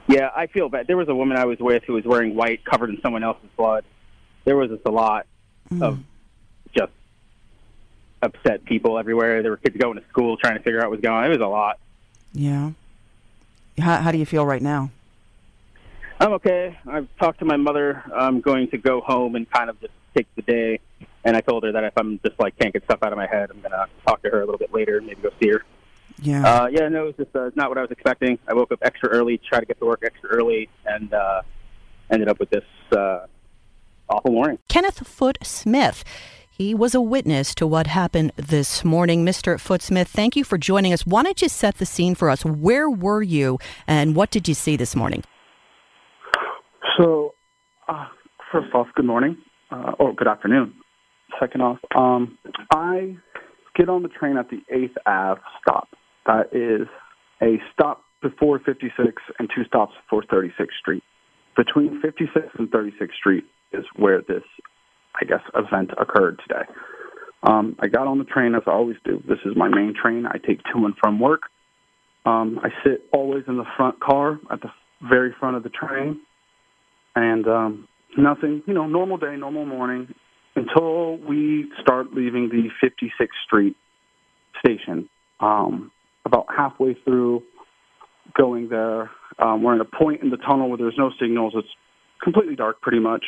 Yeah, 0.08 0.29
I 0.36 0.48
feel 0.48 0.67
bad. 0.70 0.88
There 0.88 0.98
was 0.98 1.08
a 1.10 1.15
woman 1.15 1.38
I 1.38 1.46
was 1.46 1.60
with 1.60 1.84
who 1.86 1.93
was 1.93 2.03
wearing 2.05 2.36
white, 2.36 2.65
covered 2.65 2.89
in 2.89 3.00
someone 3.01 3.24
else's 3.24 3.50
blood. 3.55 3.86
There 4.46 4.58
was 4.58 4.70
just 4.70 4.81
a 4.86 4.91
lot 4.91 5.25
mm. 5.72 5.81
of 5.81 6.00
just 6.75 6.91
upset 8.22 8.65
people 8.65 8.98
everywhere. 8.98 9.41
There 9.41 9.51
were 9.51 9.58
kids 9.58 9.77
going 9.77 9.98
to 9.98 10.08
school 10.10 10.38
trying 10.38 10.58
to 10.58 10.63
figure 10.63 10.79
out 10.79 10.86
what 10.86 10.91
was 10.91 11.01
going 11.01 11.15
on. 11.15 11.25
It 11.25 11.29
was 11.29 11.39
a 11.39 11.48
lot. 11.48 11.79
Yeah. 12.34 12.72
How, 13.79 13.97
how 13.97 14.11
do 14.11 14.17
you 14.17 14.25
feel 14.25 14.45
right 14.45 14.61
now? 14.61 14.91
I'm 16.19 16.33
okay. 16.33 16.77
I've 16.87 17.07
talked 17.19 17.39
to 17.39 17.45
my 17.45 17.57
mother. 17.57 18.03
I'm 18.15 18.41
going 18.41 18.69
to 18.69 18.77
go 18.77 19.01
home 19.01 19.35
and 19.35 19.49
kind 19.49 19.69
of 19.69 19.79
just 19.81 19.93
take 20.15 20.27
the 20.35 20.43
day. 20.43 20.79
And 21.23 21.35
I 21.35 21.41
told 21.41 21.63
her 21.63 21.71
that 21.71 21.83
if 21.83 21.93
I'm 21.97 22.19
just 22.25 22.39
like 22.39 22.57
can't 22.59 22.73
get 22.73 22.83
stuff 22.83 22.99
out 23.01 23.11
of 23.11 23.17
my 23.17 23.27
head, 23.27 23.49
I'm 23.51 23.61
gonna 23.61 23.87
talk 24.05 24.21
to 24.23 24.29
her 24.29 24.41
a 24.41 24.45
little 24.45 24.57
bit 24.57 24.73
later, 24.73 25.01
maybe 25.01 25.21
go 25.21 25.29
see 25.41 25.49
her. 25.49 25.63
Yeah. 26.21 26.45
Uh, 26.45 26.67
yeah, 26.67 26.87
no, 26.89 27.03
it 27.07 27.17
was 27.17 27.25
just 27.25 27.35
uh, 27.35 27.49
not 27.55 27.69
what 27.69 27.77
I 27.77 27.81
was 27.81 27.91
expecting. 27.91 28.37
I 28.47 28.53
woke 28.53 28.71
up 28.71 28.79
extra 28.81 29.09
early, 29.09 29.39
tried 29.39 29.61
to 29.61 29.65
get 29.65 29.79
to 29.79 29.85
work 29.85 30.03
extra 30.03 30.29
early, 30.29 30.69
and 30.85 31.13
uh, 31.13 31.41
ended 32.11 32.27
up 32.27 32.39
with 32.39 32.49
this 32.51 32.63
uh, 32.91 33.25
awful 34.09 34.31
morning. 34.31 34.59
Kenneth 34.67 35.07
Foot 35.07 35.39
Smith. 35.41 36.03
He 36.61 36.75
was 36.75 36.93
a 36.93 37.01
witness 37.01 37.55
to 37.55 37.65
what 37.65 37.87
happened 37.87 38.33
this 38.35 38.85
morning. 38.85 39.25
Mr. 39.25 39.55
Footsmith, 39.55 40.05
thank 40.05 40.35
you 40.35 40.43
for 40.43 40.59
joining 40.59 40.93
us. 40.93 41.07
Why 41.07 41.23
don't 41.23 41.41
you 41.41 41.49
set 41.49 41.79
the 41.79 41.87
scene 41.87 42.13
for 42.13 42.29
us? 42.29 42.45
Where 42.45 42.87
were 42.87 43.23
you 43.23 43.57
and 43.87 44.15
what 44.15 44.29
did 44.29 44.47
you 44.47 44.53
see 44.53 44.75
this 44.75 44.95
morning? 44.95 45.23
So, 46.95 47.33
uh, 47.87 48.05
first 48.51 48.75
off, 48.75 48.85
good 48.93 49.05
morning 49.05 49.37
uh, 49.71 49.93
or 49.97 50.13
good 50.13 50.27
afternoon. 50.27 50.75
Second 51.39 51.61
off, 51.63 51.79
um, 51.95 52.37
I 52.71 53.17
get 53.75 53.89
on 53.89 54.03
the 54.03 54.09
train 54.09 54.37
at 54.37 54.51
the 54.51 54.61
8th 54.71 54.97
Ave 55.07 55.41
stop. 55.63 55.87
That 56.27 56.53
is 56.53 56.87
a 57.41 57.57
stop 57.73 58.03
before 58.21 58.59
56 58.59 59.19
and 59.39 59.49
two 59.55 59.63
stops 59.63 59.93
before 60.03 60.21
36th 60.31 60.77
Street. 60.79 61.03
Between 61.57 61.99
56th 62.03 62.59
and 62.59 62.69
36th 62.69 63.15
Street 63.19 63.45
is 63.73 63.83
where 63.95 64.21
this, 64.21 64.43
I 65.19 65.25
guess, 65.25 65.41
event 65.55 65.91
occurred 65.99 66.39
today. 66.47 66.63
Um, 67.43 67.75
I 67.79 67.87
got 67.87 68.07
on 68.07 68.19
the 68.19 68.23
train 68.23 68.55
as 68.55 68.61
I 68.67 68.71
always 68.71 68.97
do. 69.03 69.21
This 69.27 69.39
is 69.45 69.53
my 69.55 69.67
main 69.67 69.93
train. 69.99 70.25
I 70.25 70.37
take 70.37 70.63
to 70.73 70.85
and 70.85 70.93
from 71.01 71.19
work. 71.19 71.43
Um, 72.25 72.59
I 72.63 72.69
sit 72.83 73.03
always 73.11 73.43
in 73.47 73.57
the 73.57 73.65
front 73.75 73.99
car 73.99 74.39
at 74.51 74.61
the 74.61 74.69
very 75.01 75.33
front 75.39 75.57
of 75.57 75.63
the 75.63 75.69
train 75.69 76.21
and 77.15 77.47
um, 77.47 77.87
nothing, 78.17 78.61
you 78.67 78.73
know, 78.73 78.85
normal 78.85 79.17
day, 79.17 79.35
normal 79.35 79.65
morning 79.65 80.13
until 80.55 81.17
we 81.17 81.71
start 81.81 82.13
leaving 82.13 82.49
the 82.49 82.69
56th 82.85 83.27
Street 83.45 83.75
station. 84.63 85.09
Um, 85.39 85.91
about 86.25 86.45
halfway 86.55 86.95
through 87.03 87.41
going 88.37 88.69
there, 88.69 89.09
um, 89.39 89.63
we're 89.63 89.73
in 89.73 89.81
a 89.81 89.85
point 89.85 90.21
in 90.21 90.29
the 90.29 90.37
tunnel 90.37 90.69
where 90.69 90.77
there's 90.77 90.97
no 90.97 91.11
signals. 91.19 91.53
It's 91.55 91.67
completely 92.23 92.55
dark, 92.55 92.81
pretty 92.81 92.99
much. 92.99 93.25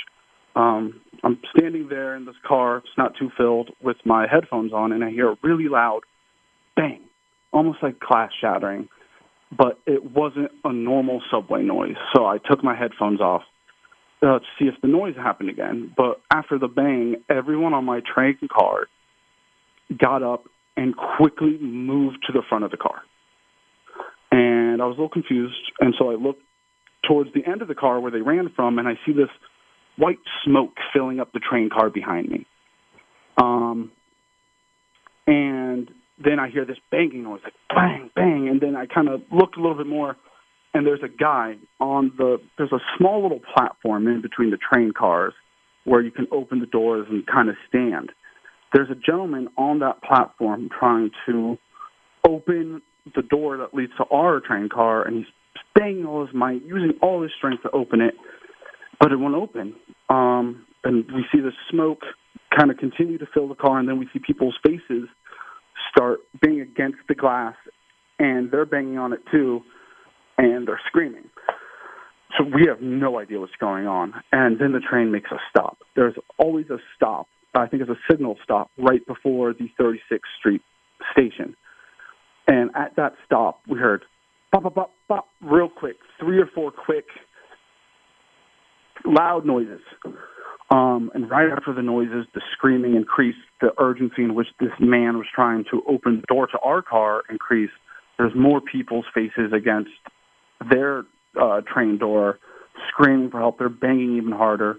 Um, 0.56 1.02
I'm 1.24 1.40
standing 1.56 1.88
there 1.90 2.16
in 2.16 2.26
this 2.26 2.36
car, 2.46 2.78
it's 2.78 2.88
not 2.98 3.14
too 3.18 3.32
filled, 3.38 3.72
with 3.82 3.98
my 4.06 4.28
headphones 4.30 4.74
on, 4.74 4.92
and 4.92 5.04
I 5.04 5.10
hear 5.10 5.32
a 5.32 5.38
really 5.42 5.70
loud 5.70 6.02
bang, 6.76 7.02
almost 7.52 7.80
like 7.82 8.00
glass 8.00 8.32
shattering. 8.40 8.90
But 9.56 9.80
it 9.86 10.04
wasn't 10.04 10.52
a 10.64 10.74
normal 10.74 11.22
subway 11.32 11.62
noise, 11.62 11.96
so 12.16 12.26
I 12.26 12.40
took 12.40 12.64
my 12.64 12.76
headphones 12.76 13.22
off 13.22 13.44
uh, 14.22 14.40
to 14.40 14.46
see 14.58 14.66
if 14.66 14.76
the 14.82 14.88
noise 14.88 15.16
happened 15.16 15.50
again. 15.50 15.94
But 15.96 16.22
after 16.34 16.58
the 16.58 16.68
bang, 16.68 17.18
everyone 17.30 17.74
on 17.74 17.86
my 17.86 18.02
train 18.02 18.38
car 18.52 18.88
got 19.96 20.24
up 20.24 20.46
and 20.76 20.96
quickly 20.96 21.58
moved 21.60 22.18
to 22.26 22.34
the 22.34 22.42
front 22.50 22.64
of 22.64 22.72
the 22.72 22.78
car. 22.78 23.02
And 24.32 24.82
I 24.82 24.86
was 24.86 24.98
a 24.98 25.02
little 25.02 25.10
confused, 25.10 25.72
and 25.80 25.94
so 26.00 26.10
I 26.10 26.16
looked 26.16 26.42
towards 27.08 27.32
the 27.34 27.46
end 27.46 27.62
of 27.62 27.68
the 27.68 27.76
car 27.76 28.00
where 28.00 28.12
they 28.12 28.22
ran 28.22 28.52
from, 28.56 28.80
and 28.80 28.88
I 28.88 28.94
see 29.06 29.14
this 29.14 29.30
white 29.98 30.20
smoke 30.44 30.74
filling 30.94 31.20
up 31.20 31.32
the 31.34 31.40
train 31.40 31.70
car 31.70 31.90
behind 31.90 32.30
me. 32.30 32.46
Um, 33.38 33.92
and 35.28 35.90
then 36.24 36.40
I 36.40 36.50
hear 36.50 36.66
this 36.66 36.78
banging 36.92 37.24
noise, 37.24 37.42
like 37.44 37.54
bang, 37.70 38.10
bang, 38.16 38.48
and 38.50 38.62
then 38.62 38.76
I 38.76 38.86
kind 38.86 39.10
of 39.10 39.22
looked 39.32 39.58
a 39.58 39.62
little 39.62 39.78
bit 39.78 39.88
more, 39.88 40.16
and 40.74 40.86
there's 40.86 41.04
a 41.04 41.08
guy 41.08 41.56
on 41.80 42.12
the. 42.18 42.38
There's 42.58 42.72
a 42.72 42.82
small 42.98 43.24
little 43.24 43.42
platform 43.56 44.08
in 44.08 44.22
between 44.22 44.52
the 44.52 44.58
train 44.58 44.92
cars 44.98 45.34
where 45.86 46.02
you 46.02 46.12
can 46.12 46.28
open 46.32 46.60
the 46.60 46.66
doors 46.66 47.08
and 47.10 47.26
kind 47.26 47.50
of 47.50 47.56
stand. 47.68 48.12
There's 48.74 48.90
a 48.90 48.96
gentleman 48.96 49.50
on 49.58 49.80
that 49.80 50.02
platform 50.02 50.70
trying 50.78 51.12
to 51.28 51.58
open 52.28 52.82
the 53.16 53.22
door 53.22 53.58
that 53.58 53.74
leads 53.74 53.92
to 53.98 54.06
our 54.06 54.40
train 54.40 54.70
car, 54.70 55.06
and 55.06 55.18
he's 55.18 55.26
banging 55.76 56.06
all 56.06 56.26
his 56.26 56.34
might, 56.34 56.64
using 56.64 56.98
all 57.02 57.22
his 57.22 57.32
strength 57.38 57.64
to 57.64 57.72
open 57.72 58.02
it, 58.02 58.16
but 59.04 59.12
it 59.12 59.18
won't 59.18 59.36
open. 59.36 59.76
Um, 60.10 60.66
and 60.86 61.04
we 61.14 61.26
see 61.30 61.42
the 61.42 61.52
smoke 61.70 62.04
kind 62.58 62.72
of 62.72 62.78
continue 62.78 63.18
to 63.18 63.26
fill 63.34 63.50
the 63.50 63.56
car, 63.56 63.78
and 63.78 63.90
then 63.90 64.00
we 64.00 64.08
see 64.14 64.20
people's 64.26 64.58
faces 64.66 65.10
start 65.92 66.20
being 66.42 66.62
against 66.62 67.00
the 67.10 67.14
glass, 67.14 67.56
and 68.18 68.50
they're 68.50 68.66
banging 68.66 68.98
on 68.98 69.12
it 69.12 69.20
too, 69.30 69.60
and 70.38 70.66
they're 70.66 70.80
screaming. 70.88 71.26
So 72.38 72.46
we 72.46 72.66
have 72.70 72.82
no 72.82 73.20
idea 73.20 73.42
what's 73.42 73.52
going 73.60 73.88
on. 73.88 74.14
And 74.32 74.58
then 74.58 74.72
the 74.72 74.80
train 74.80 75.12
makes 75.12 75.32
a 75.32 75.38
stop. 75.50 75.80
There's 75.98 76.16
always 76.38 76.70
a 76.70 76.78
stop. 76.96 77.28
I 77.54 77.68
think 77.68 77.82
it's 77.82 77.92
a 77.92 78.00
signal 78.10 78.38
stop 78.42 78.72
right 78.78 79.06
before 79.06 79.54
the 79.54 79.68
36th 79.78 80.20
Street 80.40 80.62
station. 81.12 81.58
And 82.48 82.72
at 82.74 82.96
that 82.96 83.16
stop, 83.26 83.60
we 83.68 83.78
heard 83.78 84.04
bop, 84.54 84.64
bop, 84.64 84.76
bop, 84.76 84.92
bop, 85.10 85.28
real 85.42 85.68
quick, 85.68 85.98
three 86.22 86.40
or 86.40 86.48
four 86.56 86.72
quick, 86.72 87.06
loud 89.06 89.46
noises. 89.46 89.82
Um, 90.70 91.12
and 91.14 91.30
right 91.30 91.52
after 91.52 91.74
the 91.74 91.82
noises, 91.82 92.26
the 92.34 92.42
screaming 92.54 92.96
increased, 92.96 93.38
the 93.62 93.72
urgency 93.80 94.24
in 94.24 94.34
which 94.34 94.48
this 94.60 94.72
man 94.80 95.18
was 95.18 95.28
trying 95.34 95.66
to 95.72 95.84
open 95.88 96.22
the 96.22 96.34
door 96.34 96.48
to 96.48 96.60
our 96.60 96.82
car 96.82 97.22
increased. 97.30 97.74
There's 98.18 98.34
more 98.36 98.60
people's 98.60 99.06
faces 99.14 99.52
against 99.56 99.92
their 100.72 101.04
uh, 101.40 101.62
train 101.62 101.98
door, 101.98 102.40
screaming 102.90 103.30
for 103.30 103.40
help. 103.40 103.60
They're 103.60 103.70
banging 103.70 104.18
even 104.18 104.32
harder. 104.32 104.78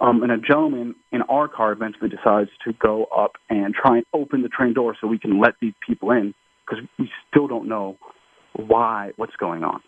Um, 0.00 0.22
and 0.22 0.32
a 0.32 0.38
gentleman 0.38 0.94
in 1.12 1.22
our 1.22 1.46
car 1.46 1.72
eventually 1.72 2.08
decides 2.08 2.50
to 2.64 2.72
go 2.72 3.04
up 3.04 3.32
and 3.48 3.74
try 3.74 3.98
and 3.98 4.06
open 4.12 4.42
the 4.42 4.48
train 4.48 4.74
door 4.74 4.96
so 5.00 5.06
we 5.06 5.18
can 5.18 5.40
let 5.40 5.54
these 5.60 5.74
people 5.86 6.10
in 6.10 6.34
because 6.64 6.84
we 6.98 7.10
still 7.30 7.46
don't 7.46 7.68
know 7.68 7.96
why, 8.56 9.12
what's 9.16 9.36
going 9.36 9.62
on. 9.62 9.80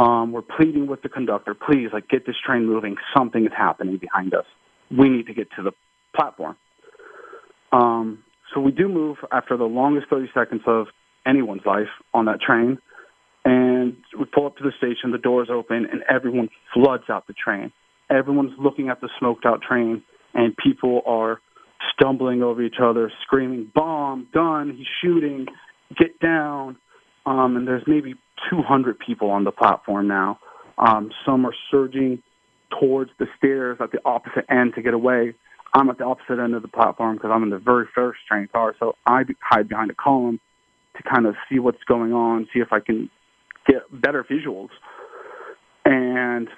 Um, 0.00 0.32
we're 0.32 0.40
pleading 0.40 0.86
with 0.86 1.02
the 1.02 1.10
conductor, 1.10 1.54
please, 1.54 1.88
like 1.92 2.08
get 2.08 2.24
this 2.26 2.36
train 2.44 2.64
moving. 2.64 2.96
Something 3.14 3.44
is 3.44 3.52
happening 3.54 3.98
behind 3.98 4.32
us. 4.32 4.46
We 4.90 5.10
need 5.10 5.26
to 5.26 5.34
get 5.34 5.48
to 5.56 5.62
the 5.62 5.72
platform. 6.16 6.56
Um, 7.70 8.24
so 8.54 8.62
we 8.62 8.72
do 8.72 8.88
move 8.88 9.18
after 9.30 9.58
the 9.58 9.64
longest 9.64 10.06
30 10.08 10.30
seconds 10.32 10.62
of 10.66 10.86
anyone's 11.26 11.66
life 11.66 11.90
on 12.14 12.24
that 12.24 12.40
train. 12.40 12.78
And 13.44 13.96
we 14.18 14.24
pull 14.24 14.46
up 14.46 14.56
to 14.56 14.64
the 14.64 14.72
station, 14.78 15.12
the 15.12 15.18
doors 15.18 15.48
open, 15.52 15.86
and 15.90 16.02
everyone 16.08 16.48
floods 16.72 17.04
out 17.10 17.26
the 17.26 17.34
train. 17.34 17.70
Everyone's 18.08 18.52
looking 18.58 18.88
at 18.88 19.02
the 19.02 19.10
smoked 19.18 19.44
out 19.44 19.60
train, 19.60 20.02
and 20.32 20.56
people 20.56 21.02
are 21.04 21.40
stumbling 21.94 22.42
over 22.42 22.62
each 22.62 22.80
other, 22.82 23.12
screaming, 23.22 23.70
bomb, 23.74 24.28
gun, 24.32 24.74
he's 24.76 24.86
shooting, 25.02 25.46
get 25.98 26.18
down. 26.20 26.78
Um, 27.26 27.56
and 27.56 27.66
there's 27.66 27.82
maybe 27.86 28.14
200 28.50 28.98
people 28.98 29.30
on 29.30 29.44
the 29.44 29.52
platform 29.52 30.08
now. 30.08 30.38
Um, 30.78 31.10
some 31.26 31.44
are 31.46 31.54
surging 31.70 32.22
towards 32.78 33.10
the 33.18 33.26
stairs 33.36 33.78
at 33.80 33.92
the 33.92 33.98
opposite 34.04 34.46
end 34.50 34.74
to 34.74 34.82
get 34.82 34.94
away. 34.94 35.34
I'm 35.74 35.88
at 35.90 35.98
the 35.98 36.04
opposite 36.04 36.42
end 36.42 36.54
of 36.54 36.62
the 36.62 36.68
platform 36.68 37.16
because 37.16 37.30
I'm 37.32 37.42
in 37.42 37.50
the 37.50 37.58
very 37.58 37.86
first 37.94 38.20
train 38.26 38.48
car, 38.52 38.74
so 38.78 38.96
I 39.06 39.22
hide 39.40 39.68
behind 39.68 39.90
a 39.90 39.94
column 39.94 40.40
to 40.96 41.02
kind 41.02 41.26
of 41.26 41.36
see 41.48 41.58
what's 41.58 41.82
going 41.86 42.12
on, 42.12 42.48
see 42.52 42.60
if 42.60 42.72
I 42.72 42.80
can 42.80 43.10
get 43.66 43.82
better 43.92 44.24
visuals. 44.24 44.70
And 45.84 46.48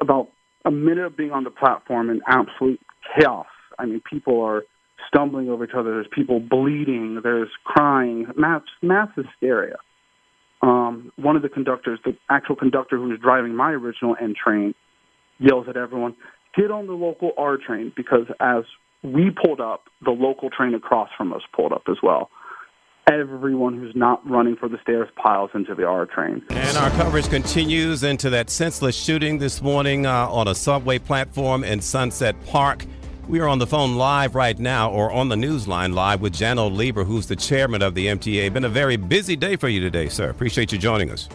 about 0.00 0.28
a 0.64 0.70
minute 0.70 1.04
of 1.04 1.16
being 1.16 1.32
on 1.32 1.44
the 1.44 1.50
platform 1.50 2.10
in 2.10 2.20
absolute 2.26 2.80
chaos. 3.14 3.46
I 3.78 3.86
mean, 3.86 4.02
people 4.08 4.42
are 4.42 4.64
stumbling 5.08 5.48
over 5.48 5.64
each 5.64 5.74
other. 5.76 5.92
There's 5.92 6.08
people 6.10 6.40
bleeding. 6.40 7.20
There's 7.22 7.50
crying. 7.64 8.26
Mass, 8.36 8.62
mass 8.82 9.08
hysteria. 9.14 9.76
Um, 10.62 11.12
one 11.16 11.36
of 11.36 11.42
the 11.42 11.48
conductors, 11.48 11.98
the 12.04 12.16
actual 12.30 12.56
conductor 12.56 12.96
who 12.96 13.08
was 13.08 13.18
driving 13.20 13.54
my 13.54 13.72
original 13.72 14.16
N 14.20 14.34
train, 14.42 14.74
yells 15.38 15.66
at 15.68 15.76
everyone, 15.76 16.16
"Get 16.56 16.70
on 16.70 16.86
the 16.86 16.94
local 16.94 17.32
R 17.36 17.56
train!" 17.58 17.92
Because 17.94 18.26
as 18.40 18.64
we 19.02 19.30
pulled 19.30 19.60
up, 19.60 19.84
the 20.02 20.10
local 20.10 20.50
train 20.50 20.74
across 20.74 21.10
from 21.16 21.32
us 21.32 21.42
pulled 21.54 21.72
up 21.72 21.82
as 21.88 21.96
well 22.02 22.30
everyone 23.12 23.78
who's 23.78 23.94
not 23.94 24.28
running 24.28 24.56
for 24.56 24.68
the 24.68 24.78
stairs 24.82 25.08
piles 25.16 25.50
into 25.54 25.74
the 25.74 25.84
R 25.84 26.06
train. 26.06 26.42
And 26.50 26.76
our 26.76 26.90
coverage 26.90 27.28
continues 27.28 28.02
into 28.02 28.30
that 28.30 28.50
senseless 28.50 28.96
shooting 28.96 29.38
this 29.38 29.62
morning 29.62 30.06
uh, 30.06 30.28
on 30.28 30.48
a 30.48 30.54
subway 30.54 30.98
platform 30.98 31.62
in 31.62 31.80
Sunset 31.80 32.34
Park. 32.46 32.84
We 33.28 33.40
are 33.40 33.48
on 33.48 33.58
the 33.58 33.66
phone 33.66 33.96
live 33.96 34.36
right 34.36 34.56
now, 34.56 34.88
or 34.88 35.10
on 35.10 35.28
the 35.28 35.36
news 35.36 35.66
line 35.66 35.94
live 35.94 36.20
with 36.20 36.32
Janno 36.32 36.72
Lieber, 36.72 37.02
who's 37.02 37.26
the 37.26 37.34
chairman 37.34 37.82
of 37.82 37.96
the 37.96 38.06
MTA. 38.06 38.52
Been 38.52 38.64
a 38.64 38.68
very 38.68 38.96
busy 38.96 39.34
day 39.34 39.56
for 39.56 39.68
you 39.68 39.80
today, 39.80 40.08
sir. 40.08 40.30
Appreciate 40.30 40.70
you 40.70 40.78
joining 40.78 41.10
us. 41.10 41.28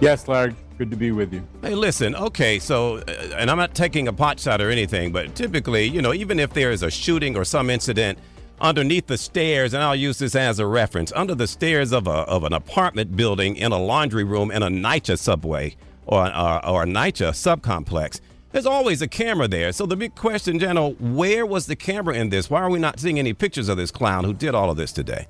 Yes, 0.00 0.26
Larry. 0.26 0.56
Good 0.78 0.90
to 0.90 0.96
be 0.96 1.12
with 1.12 1.32
you. 1.32 1.46
Hey, 1.60 1.76
listen, 1.76 2.16
okay, 2.16 2.58
so, 2.58 2.96
uh, 2.96 3.36
and 3.36 3.52
I'm 3.52 3.56
not 3.56 3.72
taking 3.72 4.08
a 4.08 4.12
pot 4.12 4.40
shot 4.40 4.60
or 4.60 4.68
anything, 4.68 5.12
but 5.12 5.36
typically, 5.36 5.84
you 5.84 6.02
know, 6.02 6.12
even 6.12 6.40
if 6.40 6.54
there 6.54 6.72
is 6.72 6.82
a 6.82 6.90
shooting 6.90 7.36
or 7.36 7.44
some 7.44 7.70
incident, 7.70 8.18
underneath 8.60 9.06
the 9.06 9.16
stairs, 9.16 9.74
and 9.74 9.82
I'll 9.82 9.94
use 9.94 10.18
this 10.18 10.34
as 10.34 10.58
a 10.58 10.66
reference, 10.66 11.12
under 11.12 11.36
the 11.36 11.46
stairs 11.46 11.92
of, 11.92 12.08
a, 12.08 12.10
of 12.10 12.42
an 12.42 12.52
apartment 12.52 13.14
building 13.14 13.54
in 13.54 13.70
a 13.70 13.78
laundry 13.78 14.24
room 14.24 14.50
in 14.50 14.64
a 14.64 14.68
NYCHA 14.68 15.20
subway 15.20 15.76
or, 16.04 16.26
or, 16.34 16.66
or 16.66 16.82
a 16.82 16.86
NYCHA 16.86 17.30
subcomplex, 17.30 18.20
there's 18.52 18.66
always 18.66 19.02
a 19.02 19.08
camera 19.08 19.48
there. 19.48 19.72
So 19.72 19.86
the 19.86 19.96
big 19.96 20.14
question, 20.14 20.58
Janno, 20.58 20.98
where 21.00 21.44
was 21.44 21.66
the 21.66 21.76
camera 21.76 22.14
in 22.14 22.28
this? 22.28 22.50
Why 22.50 22.60
are 22.60 22.70
we 22.70 22.78
not 22.78 23.00
seeing 23.00 23.18
any 23.18 23.32
pictures 23.32 23.68
of 23.68 23.76
this 23.76 23.90
clown 23.90 24.24
who 24.24 24.34
did 24.34 24.54
all 24.54 24.70
of 24.70 24.76
this 24.76 24.92
today? 24.92 25.26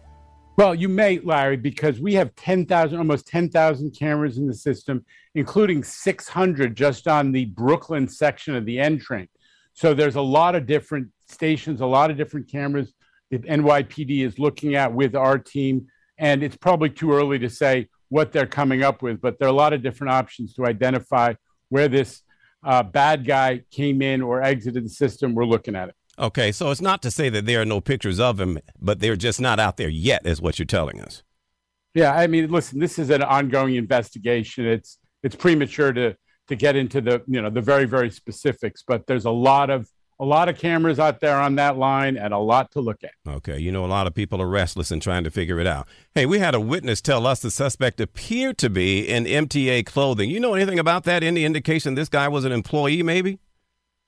Well, 0.59 0.75
you 0.75 0.89
may, 0.89 1.19
Larry, 1.21 1.57
because 1.57 1.99
we 1.99 2.13
have 2.15 2.35
10,000, 2.35 2.99
almost 2.99 3.27
10,000 3.27 3.91
cameras 3.93 4.37
in 4.37 4.47
the 4.47 4.55
system, 4.55 5.05
including 5.35 5.83
600 5.83 6.77
just 6.77 7.09
on 7.09 7.33
the 7.33 7.47
Brooklyn 7.47 8.07
section 8.07 8.55
of 8.55 8.67
the 8.67 8.79
N 8.79 8.99
train. 8.99 9.29
So 9.73 9.95
there's 9.95 10.17
a 10.17 10.21
lot 10.21 10.55
of 10.55 10.67
different 10.67 11.09
stations, 11.27 11.81
a 11.81 11.87
lot 11.87 12.11
of 12.11 12.19
different 12.19 12.51
cameras 12.51 12.93
that 13.31 13.43
NYPD 13.45 14.27
is 14.27 14.39
looking 14.39 14.75
at 14.75 14.93
with 14.93 15.15
our 15.15 15.39
team. 15.39 15.87
And 16.19 16.43
it's 16.43 16.57
probably 16.57 16.91
too 16.91 17.13
early 17.13 17.39
to 17.39 17.49
say 17.49 17.89
what 18.11 18.31
they're 18.31 18.47
coming 18.47 18.83
up 18.83 19.01
with, 19.01 19.23
but 19.23 19.39
there 19.39 19.49
are 19.49 19.51
a 19.51 19.55
lot 19.55 19.73
of 19.73 19.83
different 19.83 20.13
options 20.13 20.53
to 20.55 20.67
identify 20.67 21.33
where 21.71 21.89
this 21.89 22.23
uh, 22.63 22.83
bad 22.83 23.27
guy 23.27 23.63
came 23.71 24.03
in 24.03 24.23
or 24.23 24.43
exited 24.43 24.85
the 24.85 24.89
system. 24.89 25.35
We're 25.35 25.45
looking 25.45 25.75
at 25.75 25.89
it. 25.89 25.95
Okay, 26.19 26.53
so 26.53 26.71
it's 26.71 26.81
not 26.81 27.03
to 27.03 27.11
say 27.11 27.29
that 27.31 27.47
there 27.47 27.61
are 27.63 27.65
no 27.65 27.81
pictures 27.81 28.21
of 28.21 28.39
him, 28.39 28.59
but 28.79 29.01
they're 29.01 29.17
just 29.17 29.41
not 29.41 29.59
out 29.59 29.79
there 29.79 29.89
yet, 29.89 30.27
is 30.27 30.43
what 30.43 30.59
you're 30.59 30.67
telling 30.67 31.01
us. 31.01 31.23
Yeah, 31.95 32.13
I 32.13 32.27
mean, 32.27 32.51
listen, 32.51 32.79
this 32.79 32.99
is 32.99 33.11
an 33.11 33.23
ongoing 33.23 33.77
investigation. 33.77 34.67
It's 34.67 34.99
it's 35.23 35.37
premature 35.37 35.93
to 35.93 36.17
to 36.49 36.57
get 36.57 36.77
into 36.77 37.01
the 37.01 37.23
you 37.27 37.41
know 37.41 37.51
the 37.51 37.61
very 37.61 37.87
very 37.87 38.11
specifics, 38.11 38.83
but 38.87 39.07
there's 39.07 39.25
a 39.25 39.31
lot 39.31 39.71
of 39.71 39.89
a 40.23 40.25
lot 40.25 40.49
of 40.49 40.57
cameras 40.57 41.01
out 41.01 41.19
there 41.19 41.37
on 41.37 41.57
that 41.57 41.77
line 41.77 42.17
and 42.17 42.33
a 42.33 42.39
lot 42.39 42.71
to 42.71 42.81
look 42.81 43.03
at. 43.03 43.11
Okay, 43.27 43.59
you 43.59 43.73
know, 43.73 43.85
a 43.85 43.87
lot 43.87 44.07
of 44.07 44.15
people 44.15 44.41
are 44.41 44.47
restless 44.47 44.93
and 44.93 45.03
trying 45.03 45.25
to 45.25 45.33
figure 45.33 45.59
it 45.59 45.67
out. 45.67 45.89
Hey, 46.15 46.27
we 46.27 46.39
had 46.39 46.55
a 46.55 46.61
witness 46.61 47.01
tell 47.01 47.27
us 47.27 47.41
the 47.41 47.51
suspect 47.51 48.01
appeared 48.01 48.57
to 48.59 48.71
be 48.71 49.01
in 49.01 49.25
MTA 49.25 49.85
clothing. 49.85 50.31
You 50.31 50.39
know 50.39 50.55
anything 50.55 50.79
about 50.79 51.03
that? 51.05 51.25
Any 51.25 51.45
indication 51.45 51.97
this 51.97 52.09
guy 52.09 52.29
was 52.29 52.45
an 52.45 52.53
employee, 52.53 53.03
maybe? 53.03 53.41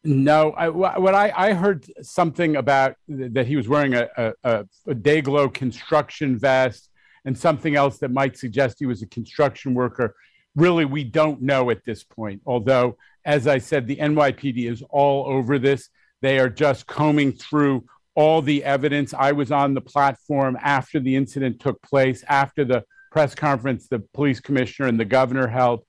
No, 0.05 0.53
I, 0.53 0.68
what 0.68 1.16
I, 1.16 1.33
I 1.35 1.53
heard 1.53 1.85
something 2.03 2.55
about 2.55 2.94
that 3.09 3.48
he 3.48 3.57
was 3.57 3.68
wearing 3.68 3.94
a, 3.94 4.09
a, 4.44 4.64
a 4.87 4.94
Day-Glo 4.94 5.48
construction 5.48 6.38
vest 6.38 6.90
and 7.24 7.37
something 7.37 7.74
else 7.74 7.98
that 7.98 8.12
might 8.12 8.37
suggest 8.37 8.79
he 8.79 8.87
was 8.87 9.03
a 9.03 9.07
construction 9.07 9.74
worker. 9.74 10.14
Really, 10.55 10.85
we 10.85 11.03
don't 11.03 11.42
know 11.42 11.70
at 11.70 11.85
this 11.85 12.05
point. 12.05 12.40
Although, 12.46 12.98
as 13.24 13.48
I 13.48 13.59
said, 13.59 13.88
the 13.88 13.96
NYPD 13.96 14.70
is 14.70 14.85
all 14.90 15.27
over 15.27 15.59
this. 15.59 15.88
They 16.25 16.39
are 16.39 16.49
just 16.49 16.87
combing 16.87 17.33
through 17.33 17.85
all 18.15 18.41
the 18.41 18.65
evidence. 18.65 19.13
I 19.13 19.33
was 19.33 19.53
on 19.53 19.75
the 19.75 19.83
platform 19.83 20.57
after 20.59 20.99
the 20.99 21.15
incident 21.15 21.61
took 21.61 21.83
place, 21.83 22.25
after 22.27 22.65
the 22.65 22.83
press 23.13 23.35
conference 23.35 23.89
the 23.89 23.99
police 24.15 24.41
commissioner 24.41 24.89
and 24.89 24.99
the 24.99 25.05
governor 25.05 25.47
held, 25.47 25.85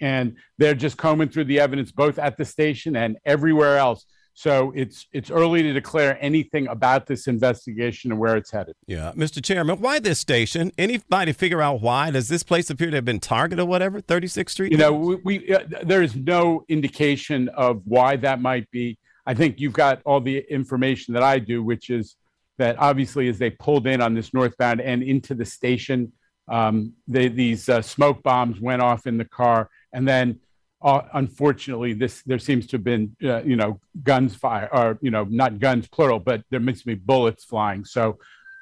and 0.00 0.38
they're 0.58 0.74
just 0.74 0.96
combing 0.96 1.28
through 1.28 1.44
the 1.44 1.60
evidence 1.60 1.92
both 1.92 2.18
at 2.18 2.36
the 2.36 2.44
station 2.44 2.96
and 2.96 3.16
everywhere 3.24 3.78
else. 3.78 4.06
So 4.34 4.72
it's 4.74 5.06
it's 5.12 5.30
early 5.30 5.62
to 5.62 5.72
declare 5.72 6.18
anything 6.20 6.66
about 6.66 7.06
this 7.06 7.28
investigation 7.28 8.10
and 8.10 8.18
where 8.18 8.36
it's 8.36 8.50
headed. 8.50 8.74
Yeah, 8.88 9.12
Mr. 9.14 9.40
Chairman, 9.40 9.80
why 9.80 10.00
this 10.00 10.18
station? 10.18 10.72
Anybody 10.76 11.32
figure 11.32 11.62
out 11.62 11.80
why? 11.80 12.10
Does 12.10 12.26
this 12.26 12.42
place 12.42 12.70
appear 12.70 12.90
to 12.90 12.96
have 12.96 13.04
been 13.04 13.20
targeted 13.20 13.62
or 13.62 13.66
whatever? 13.66 14.00
36th 14.00 14.50
Street. 14.50 14.72
You 14.72 14.78
know, 14.78 14.92
we, 14.92 15.14
we 15.24 15.54
uh, 15.54 15.60
there 15.84 16.02
is 16.02 16.16
no 16.16 16.64
indication 16.68 17.48
of 17.50 17.82
why 17.84 18.16
that 18.16 18.40
might 18.40 18.68
be. 18.72 18.98
I 19.26 19.34
think 19.34 19.60
you've 19.60 19.72
got 19.72 20.00
all 20.04 20.20
the 20.20 20.38
information 20.50 21.14
that 21.14 21.22
I 21.22 21.38
do, 21.38 21.62
which 21.62 21.90
is 21.90 22.16
that 22.58 22.78
obviously 22.78 23.28
as 23.28 23.38
they 23.38 23.50
pulled 23.50 23.86
in 23.86 24.00
on 24.00 24.14
this 24.14 24.32
northbound 24.32 24.80
and 24.80 25.02
into 25.02 25.34
the 25.34 25.44
station, 25.44 26.12
um, 26.48 26.92
they, 27.08 27.28
these 27.28 27.68
uh, 27.68 27.82
smoke 27.82 28.22
bombs 28.22 28.60
went 28.60 28.80
off 28.80 29.06
in 29.06 29.18
the 29.18 29.24
car, 29.24 29.68
and 29.92 30.06
then 30.06 30.38
uh, 30.82 31.02
unfortunately, 31.14 31.92
this 31.94 32.22
there 32.22 32.38
seems 32.38 32.66
to 32.68 32.76
have 32.76 32.84
been 32.84 33.16
uh, 33.24 33.42
you 33.42 33.56
know 33.56 33.80
guns 34.04 34.36
fire 34.36 34.68
or 34.72 34.98
you 35.02 35.10
know 35.10 35.24
not 35.24 35.58
guns 35.58 35.88
plural, 35.88 36.20
but 36.20 36.42
there 36.50 36.60
must 36.60 36.86
be 36.86 36.94
bullets 36.94 37.44
flying. 37.44 37.84
So, 37.84 38.18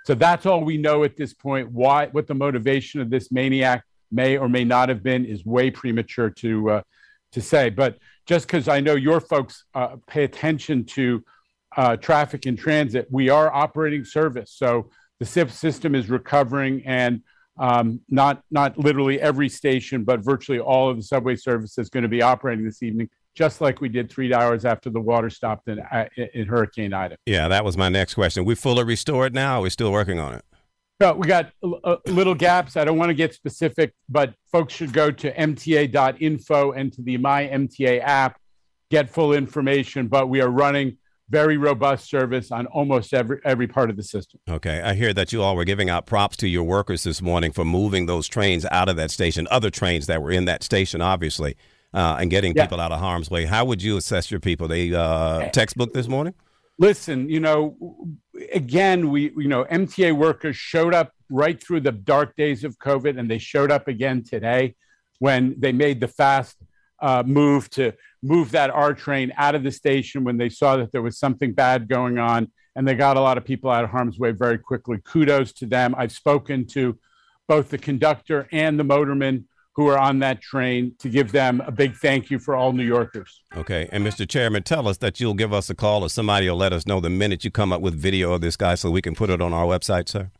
so 0.06 0.14
that's 0.14 0.46
all 0.46 0.64
we 0.64 0.78
know 0.78 1.04
at 1.04 1.16
this 1.16 1.34
point. 1.34 1.70
Why 1.70 2.06
what 2.06 2.26
the 2.26 2.34
motivation 2.34 3.02
of 3.02 3.10
this 3.10 3.30
maniac 3.30 3.84
may 4.10 4.38
or 4.38 4.48
may 4.48 4.64
not 4.64 4.88
have 4.88 5.02
been 5.02 5.26
is 5.26 5.44
way 5.44 5.70
premature 5.70 6.30
to 6.30 6.70
uh, 6.70 6.82
to 7.32 7.42
say. 7.42 7.68
But 7.68 7.98
just 8.26 8.46
because 8.46 8.68
I 8.68 8.80
know 8.80 8.94
your 8.94 9.20
folks 9.20 9.64
uh, 9.74 9.96
pay 10.06 10.24
attention 10.24 10.84
to 10.86 11.24
uh, 11.76 11.96
traffic 11.96 12.46
and 12.46 12.58
transit, 12.58 13.06
we 13.10 13.28
are 13.28 13.52
operating 13.52 14.04
service. 14.04 14.52
So 14.56 14.90
the 15.20 15.26
SIP 15.26 15.50
system 15.50 15.94
is 15.94 16.10
recovering, 16.10 16.82
and 16.86 17.22
um, 17.58 18.00
not 18.08 18.42
not 18.50 18.76
literally 18.78 19.20
every 19.20 19.48
station, 19.48 20.04
but 20.04 20.20
virtually 20.20 20.58
all 20.58 20.88
of 20.88 20.96
the 20.96 21.02
subway 21.02 21.36
service 21.36 21.78
is 21.78 21.88
going 21.88 22.02
to 22.02 22.08
be 22.08 22.22
operating 22.22 22.64
this 22.64 22.82
evening, 22.82 23.08
just 23.34 23.60
like 23.60 23.80
we 23.80 23.88
did 23.88 24.10
three 24.10 24.32
hours 24.34 24.64
after 24.64 24.90
the 24.90 25.00
water 25.00 25.30
stopped 25.30 25.68
in, 25.68 25.78
uh, 25.80 26.06
in 26.34 26.46
Hurricane 26.46 26.92
Ida. 26.92 27.16
Yeah, 27.26 27.48
that 27.48 27.64
was 27.64 27.76
my 27.76 27.88
next 27.88 28.14
question. 28.14 28.44
We 28.44 28.54
fully 28.54 28.84
restored 28.84 29.34
now. 29.34 29.58
Are 29.58 29.62
We're 29.62 29.70
still 29.70 29.92
working 29.92 30.18
on 30.18 30.34
it. 30.34 30.44
No, 31.00 31.12
we 31.12 31.26
got 31.26 31.50
uh, 31.62 31.96
little 32.06 32.34
gaps. 32.34 32.76
I 32.76 32.84
don't 32.84 32.98
want 32.98 33.10
to 33.10 33.14
get 33.14 33.34
specific, 33.34 33.92
but 34.08 34.34
folks 34.52 34.72
should 34.72 34.92
go 34.92 35.10
to 35.10 35.34
mta.info 35.34 36.72
and 36.72 36.92
to 36.92 37.02
the 37.02 37.16
My 37.16 37.46
MTA 37.46 38.00
app, 38.00 38.38
get 38.90 39.10
full 39.10 39.32
information. 39.32 40.06
But 40.06 40.28
we 40.28 40.40
are 40.40 40.48
running 40.48 40.98
very 41.30 41.56
robust 41.56 42.08
service 42.08 42.52
on 42.52 42.66
almost 42.66 43.12
every 43.12 43.40
every 43.44 43.66
part 43.66 43.90
of 43.90 43.96
the 43.96 44.02
system. 44.04 44.38
Okay, 44.48 44.80
I 44.82 44.94
hear 44.94 45.12
that 45.14 45.32
you 45.32 45.42
all 45.42 45.56
were 45.56 45.64
giving 45.64 45.90
out 45.90 46.06
props 46.06 46.36
to 46.38 46.48
your 46.48 46.64
workers 46.64 47.02
this 47.02 47.20
morning 47.20 47.50
for 47.50 47.64
moving 47.64 48.06
those 48.06 48.28
trains 48.28 48.64
out 48.70 48.88
of 48.88 48.96
that 48.96 49.10
station, 49.10 49.48
other 49.50 49.70
trains 49.70 50.06
that 50.06 50.22
were 50.22 50.30
in 50.30 50.44
that 50.44 50.62
station, 50.62 51.00
obviously, 51.00 51.56
uh, 51.92 52.18
and 52.20 52.30
getting 52.30 52.54
yeah. 52.54 52.64
people 52.64 52.80
out 52.80 52.92
of 52.92 53.00
harm's 53.00 53.30
way. 53.30 53.46
How 53.46 53.64
would 53.64 53.82
you 53.82 53.96
assess 53.96 54.30
your 54.30 54.40
people? 54.40 54.68
They 54.68 54.94
uh, 54.94 55.48
textbook 55.50 55.92
this 55.92 56.06
morning. 56.06 56.34
Listen, 56.78 57.28
you 57.28 57.40
know, 57.40 57.76
again, 58.52 59.10
we, 59.10 59.32
you 59.36 59.48
know, 59.48 59.64
MTA 59.64 60.12
workers 60.12 60.56
showed 60.56 60.94
up 60.94 61.12
right 61.30 61.62
through 61.62 61.80
the 61.80 61.92
dark 61.92 62.36
days 62.36 62.64
of 62.64 62.78
COVID, 62.78 63.18
and 63.18 63.30
they 63.30 63.38
showed 63.38 63.70
up 63.70 63.88
again 63.88 64.22
today 64.22 64.74
when 65.18 65.54
they 65.58 65.72
made 65.72 66.00
the 66.00 66.08
fast 66.08 66.56
uh, 67.00 67.22
move 67.26 67.68
to 67.70 67.92
move 68.22 68.50
that 68.52 68.70
R 68.70 68.94
train 68.94 69.32
out 69.36 69.54
of 69.54 69.62
the 69.62 69.70
station 69.70 70.24
when 70.24 70.38
they 70.38 70.48
saw 70.48 70.76
that 70.76 70.92
there 70.92 71.02
was 71.02 71.18
something 71.18 71.52
bad 71.52 71.88
going 71.88 72.18
on, 72.18 72.50
and 72.76 72.86
they 72.86 72.94
got 72.94 73.16
a 73.16 73.20
lot 73.20 73.38
of 73.38 73.44
people 73.44 73.70
out 73.70 73.84
of 73.84 73.90
harm's 73.90 74.18
way 74.18 74.32
very 74.32 74.58
quickly. 74.58 74.98
Kudos 75.04 75.52
to 75.54 75.66
them. 75.66 75.94
I've 75.96 76.12
spoken 76.12 76.66
to 76.68 76.98
both 77.46 77.68
the 77.68 77.78
conductor 77.78 78.48
and 78.52 78.78
the 78.78 78.84
motorman 78.84 79.44
who 79.74 79.88
are 79.88 79.98
on 79.98 80.20
that 80.20 80.40
train 80.40 80.94
to 81.00 81.08
give 81.08 81.32
them 81.32 81.60
a 81.66 81.72
big 81.72 81.96
thank 81.96 82.30
you 82.30 82.38
for 82.38 82.54
all 82.54 82.72
New 82.72 82.84
Yorkers. 82.84 83.42
Okay. 83.56 83.88
And 83.90 84.06
Mr. 84.06 84.28
Chairman, 84.28 84.62
tell 84.62 84.86
us 84.86 84.98
that 84.98 85.20
you'll 85.20 85.34
give 85.34 85.52
us 85.52 85.68
a 85.68 85.74
call 85.74 86.02
or 86.02 86.08
somebody 86.08 86.48
will 86.48 86.56
let 86.56 86.72
us 86.72 86.86
know 86.86 87.00
the 87.00 87.10
minute 87.10 87.44
you 87.44 87.50
come 87.50 87.72
up 87.72 87.80
with 87.80 87.94
video 87.94 88.32
of 88.32 88.40
this 88.40 88.56
guy 88.56 88.76
so 88.76 88.90
we 88.90 89.02
can 89.02 89.14
put 89.14 89.30
it 89.30 89.40
on 89.40 89.52
our 89.52 89.64
website, 89.64 90.08
sir. 90.08 90.30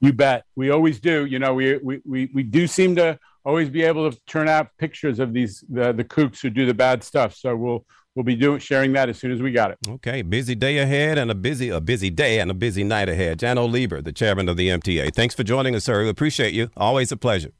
You 0.00 0.12
bet. 0.12 0.44
We 0.54 0.70
always 0.70 1.00
do. 1.00 1.24
You 1.24 1.38
know, 1.38 1.54
we, 1.54 1.78
we, 1.78 2.00
we, 2.04 2.30
we 2.34 2.42
do 2.42 2.66
seem 2.66 2.96
to 2.96 3.18
always 3.44 3.70
be 3.70 3.82
able 3.82 4.10
to 4.10 4.18
turn 4.26 4.48
out 4.48 4.68
pictures 4.78 5.18
of 5.18 5.32
these 5.32 5.64
the, 5.68 5.92
the 5.92 6.04
kooks 6.04 6.40
who 6.40 6.50
do 6.50 6.66
the 6.66 6.74
bad 6.74 7.02
stuff. 7.02 7.34
So 7.34 7.56
we'll 7.56 7.86
we'll 8.14 8.24
be 8.24 8.36
doing 8.36 8.58
sharing 8.58 8.92
that 8.92 9.08
as 9.08 9.18
soon 9.18 9.32
as 9.32 9.40
we 9.40 9.52
got 9.52 9.70
it. 9.70 9.78
Okay, 9.88 10.22
busy 10.22 10.54
day 10.54 10.78
ahead 10.78 11.16
and 11.16 11.30
a 11.30 11.34
busy 11.34 11.68
a 11.68 11.80
busy 11.80 12.10
day 12.10 12.40
and 12.40 12.50
a 12.50 12.54
busy 12.54 12.84
night 12.84 13.08
ahead. 13.08 13.38
Janno 13.38 13.70
Lieber, 13.70 14.02
the 14.02 14.12
chairman 14.12 14.48
of 14.48 14.56
the 14.56 14.68
MTA. 14.68 15.14
Thanks 15.14 15.34
for 15.34 15.44
joining 15.44 15.74
us, 15.74 15.84
sir. 15.84 16.02
We 16.02 16.08
appreciate 16.08 16.52
you. 16.52 16.70
Always 16.76 17.10
a 17.12 17.16
pleasure. 17.16 17.52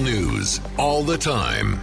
News, 0.00 0.60
all 0.78 1.02
the 1.02 1.18
time. 1.18 1.78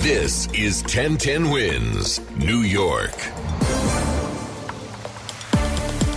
This 0.00 0.46
is 0.52 0.82
1010 0.82 1.50
Wins, 1.50 2.20
New 2.36 2.60
York. 2.60 3.14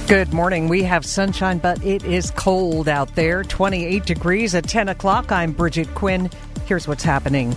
Good 0.08 0.34
morning. 0.34 0.70
We 0.70 0.84
have 0.84 1.06
sunshine, 1.06 1.58
but 1.58 1.84
it 1.84 2.04
is 2.06 2.32
cold 2.32 2.88
out 2.88 3.14
there. 3.16 3.44
28 3.44 4.06
degrees 4.06 4.56
at 4.56 4.68
10 4.68 4.90
o'clock. 4.90 5.32
I'm 5.32 5.52
Bridget 5.52 5.94
Quinn. 5.94 6.30
Here's 6.66 6.88
what's 6.88 7.04
happening. 7.04 7.56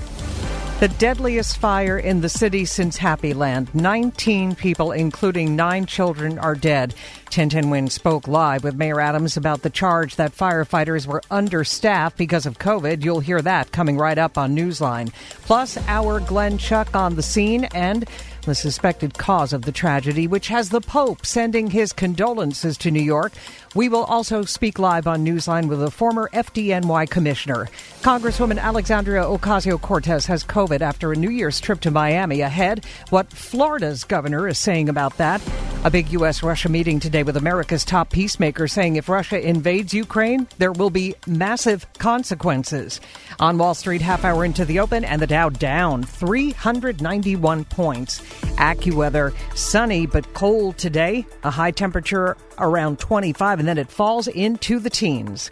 The 0.80 0.86
deadliest 0.86 1.58
fire 1.58 1.98
in 1.98 2.20
the 2.20 2.28
city 2.28 2.64
since 2.64 2.98
Happy 2.98 3.34
Land. 3.34 3.74
19 3.74 4.54
people, 4.54 4.92
including 4.92 5.56
nine 5.56 5.86
children, 5.86 6.38
are 6.38 6.54
dead. 6.54 6.94
1010 7.32 7.68
Win 7.68 7.90
spoke 7.90 8.28
live 8.28 8.62
with 8.62 8.76
Mayor 8.76 9.00
Adams 9.00 9.36
about 9.36 9.62
the 9.62 9.70
charge 9.70 10.14
that 10.14 10.36
firefighters 10.36 11.04
were 11.04 11.20
understaffed 11.32 12.16
because 12.16 12.46
of 12.46 12.60
COVID. 12.60 13.04
You'll 13.04 13.18
hear 13.18 13.42
that 13.42 13.72
coming 13.72 13.98
right 13.98 14.18
up 14.18 14.38
on 14.38 14.54
Newsline. 14.54 15.12
Plus, 15.42 15.76
our 15.88 16.20
Glenn 16.20 16.58
Schuck 16.58 16.94
on 16.94 17.16
the 17.16 17.24
scene 17.24 17.64
and 17.74 18.08
the 18.42 18.54
suspected 18.54 19.18
cause 19.18 19.52
of 19.52 19.62
the 19.62 19.72
tragedy, 19.72 20.28
which 20.28 20.46
has 20.46 20.70
the 20.70 20.80
Pope 20.80 21.26
sending 21.26 21.70
his 21.70 21.92
condolences 21.92 22.78
to 22.78 22.92
New 22.92 23.02
York. 23.02 23.32
We 23.74 23.88
will 23.88 24.04
also 24.04 24.42
speak 24.42 24.78
live 24.78 25.06
on 25.06 25.24
Newsline 25.24 25.68
with 25.68 25.82
a 25.82 25.90
former 25.90 26.30
FDNY 26.32 27.10
commissioner. 27.10 27.68
Congresswoman 28.00 28.58
Alexandria 28.58 29.22
Ocasio 29.22 29.80
Cortez 29.80 30.24
has 30.26 30.42
COVID 30.42 30.80
after 30.80 31.12
a 31.12 31.16
New 31.16 31.30
Year's 31.30 31.60
trip 31.60 31.80
to 31.80 31.90
Miami. 31.90 32.40
Ahead, 32.40 32.86
what 33.10 33.30
Florida's 33.30 34.04
governor 34.04 34.48
is 34.48 34.58
saying 34.58 34.88
about 34.88 35.16
that. 35.18 35.42
A 35.84 35.90
big 35.90 36.10
U.S. 36.12 36.42
Russia 36.42 36.68
meeting 36.68 36.98
today 36.98 37.22
with 37.22 37.36
America's 37.36 37.84
top 37.84 38.10
peacemaker 38.10 38.66
saying 38.66 38.96
if 38.96 39.08
Russia 39.08 39.38
invades 39.38 39.94
Ukraine, 39.94 40.48
there 40.58 40.72
will 40.72 40.90
be 40.90 41.14
massive 41.26 41.86
consequences. 41.98 43.00
On 43.38 43.58
Wall 43.58 43.74
Street, 43.74 44.00
half 44.00 44.24
hour 44.24 44.44
into 44.44 44.64
the 44.64 44.80
open, 44.80 45.04
and 45.04 45.22
the 45.22 45.26
Dow 45.26 45.50
down 45.50 46.02
391 46.02 47.64
points. 47.66 48.20
AccuWeather, 48.56 49.32
sunny 49.56 50.06
but 50.06 50.34
cold 50.34 50.78
today, 50.78 51.24
a 51.44 51.50
high 51.50 51.70
temperature 51.70 52.36
around 52.60 52.98
25, 52.98 53.58
and 53.58 53.68
then 53.68 53.78
it 53.78 53.90
falls 53.90 54.28
into 54.28 54.78
the 54.78 54.90
teens. 54.90 55.50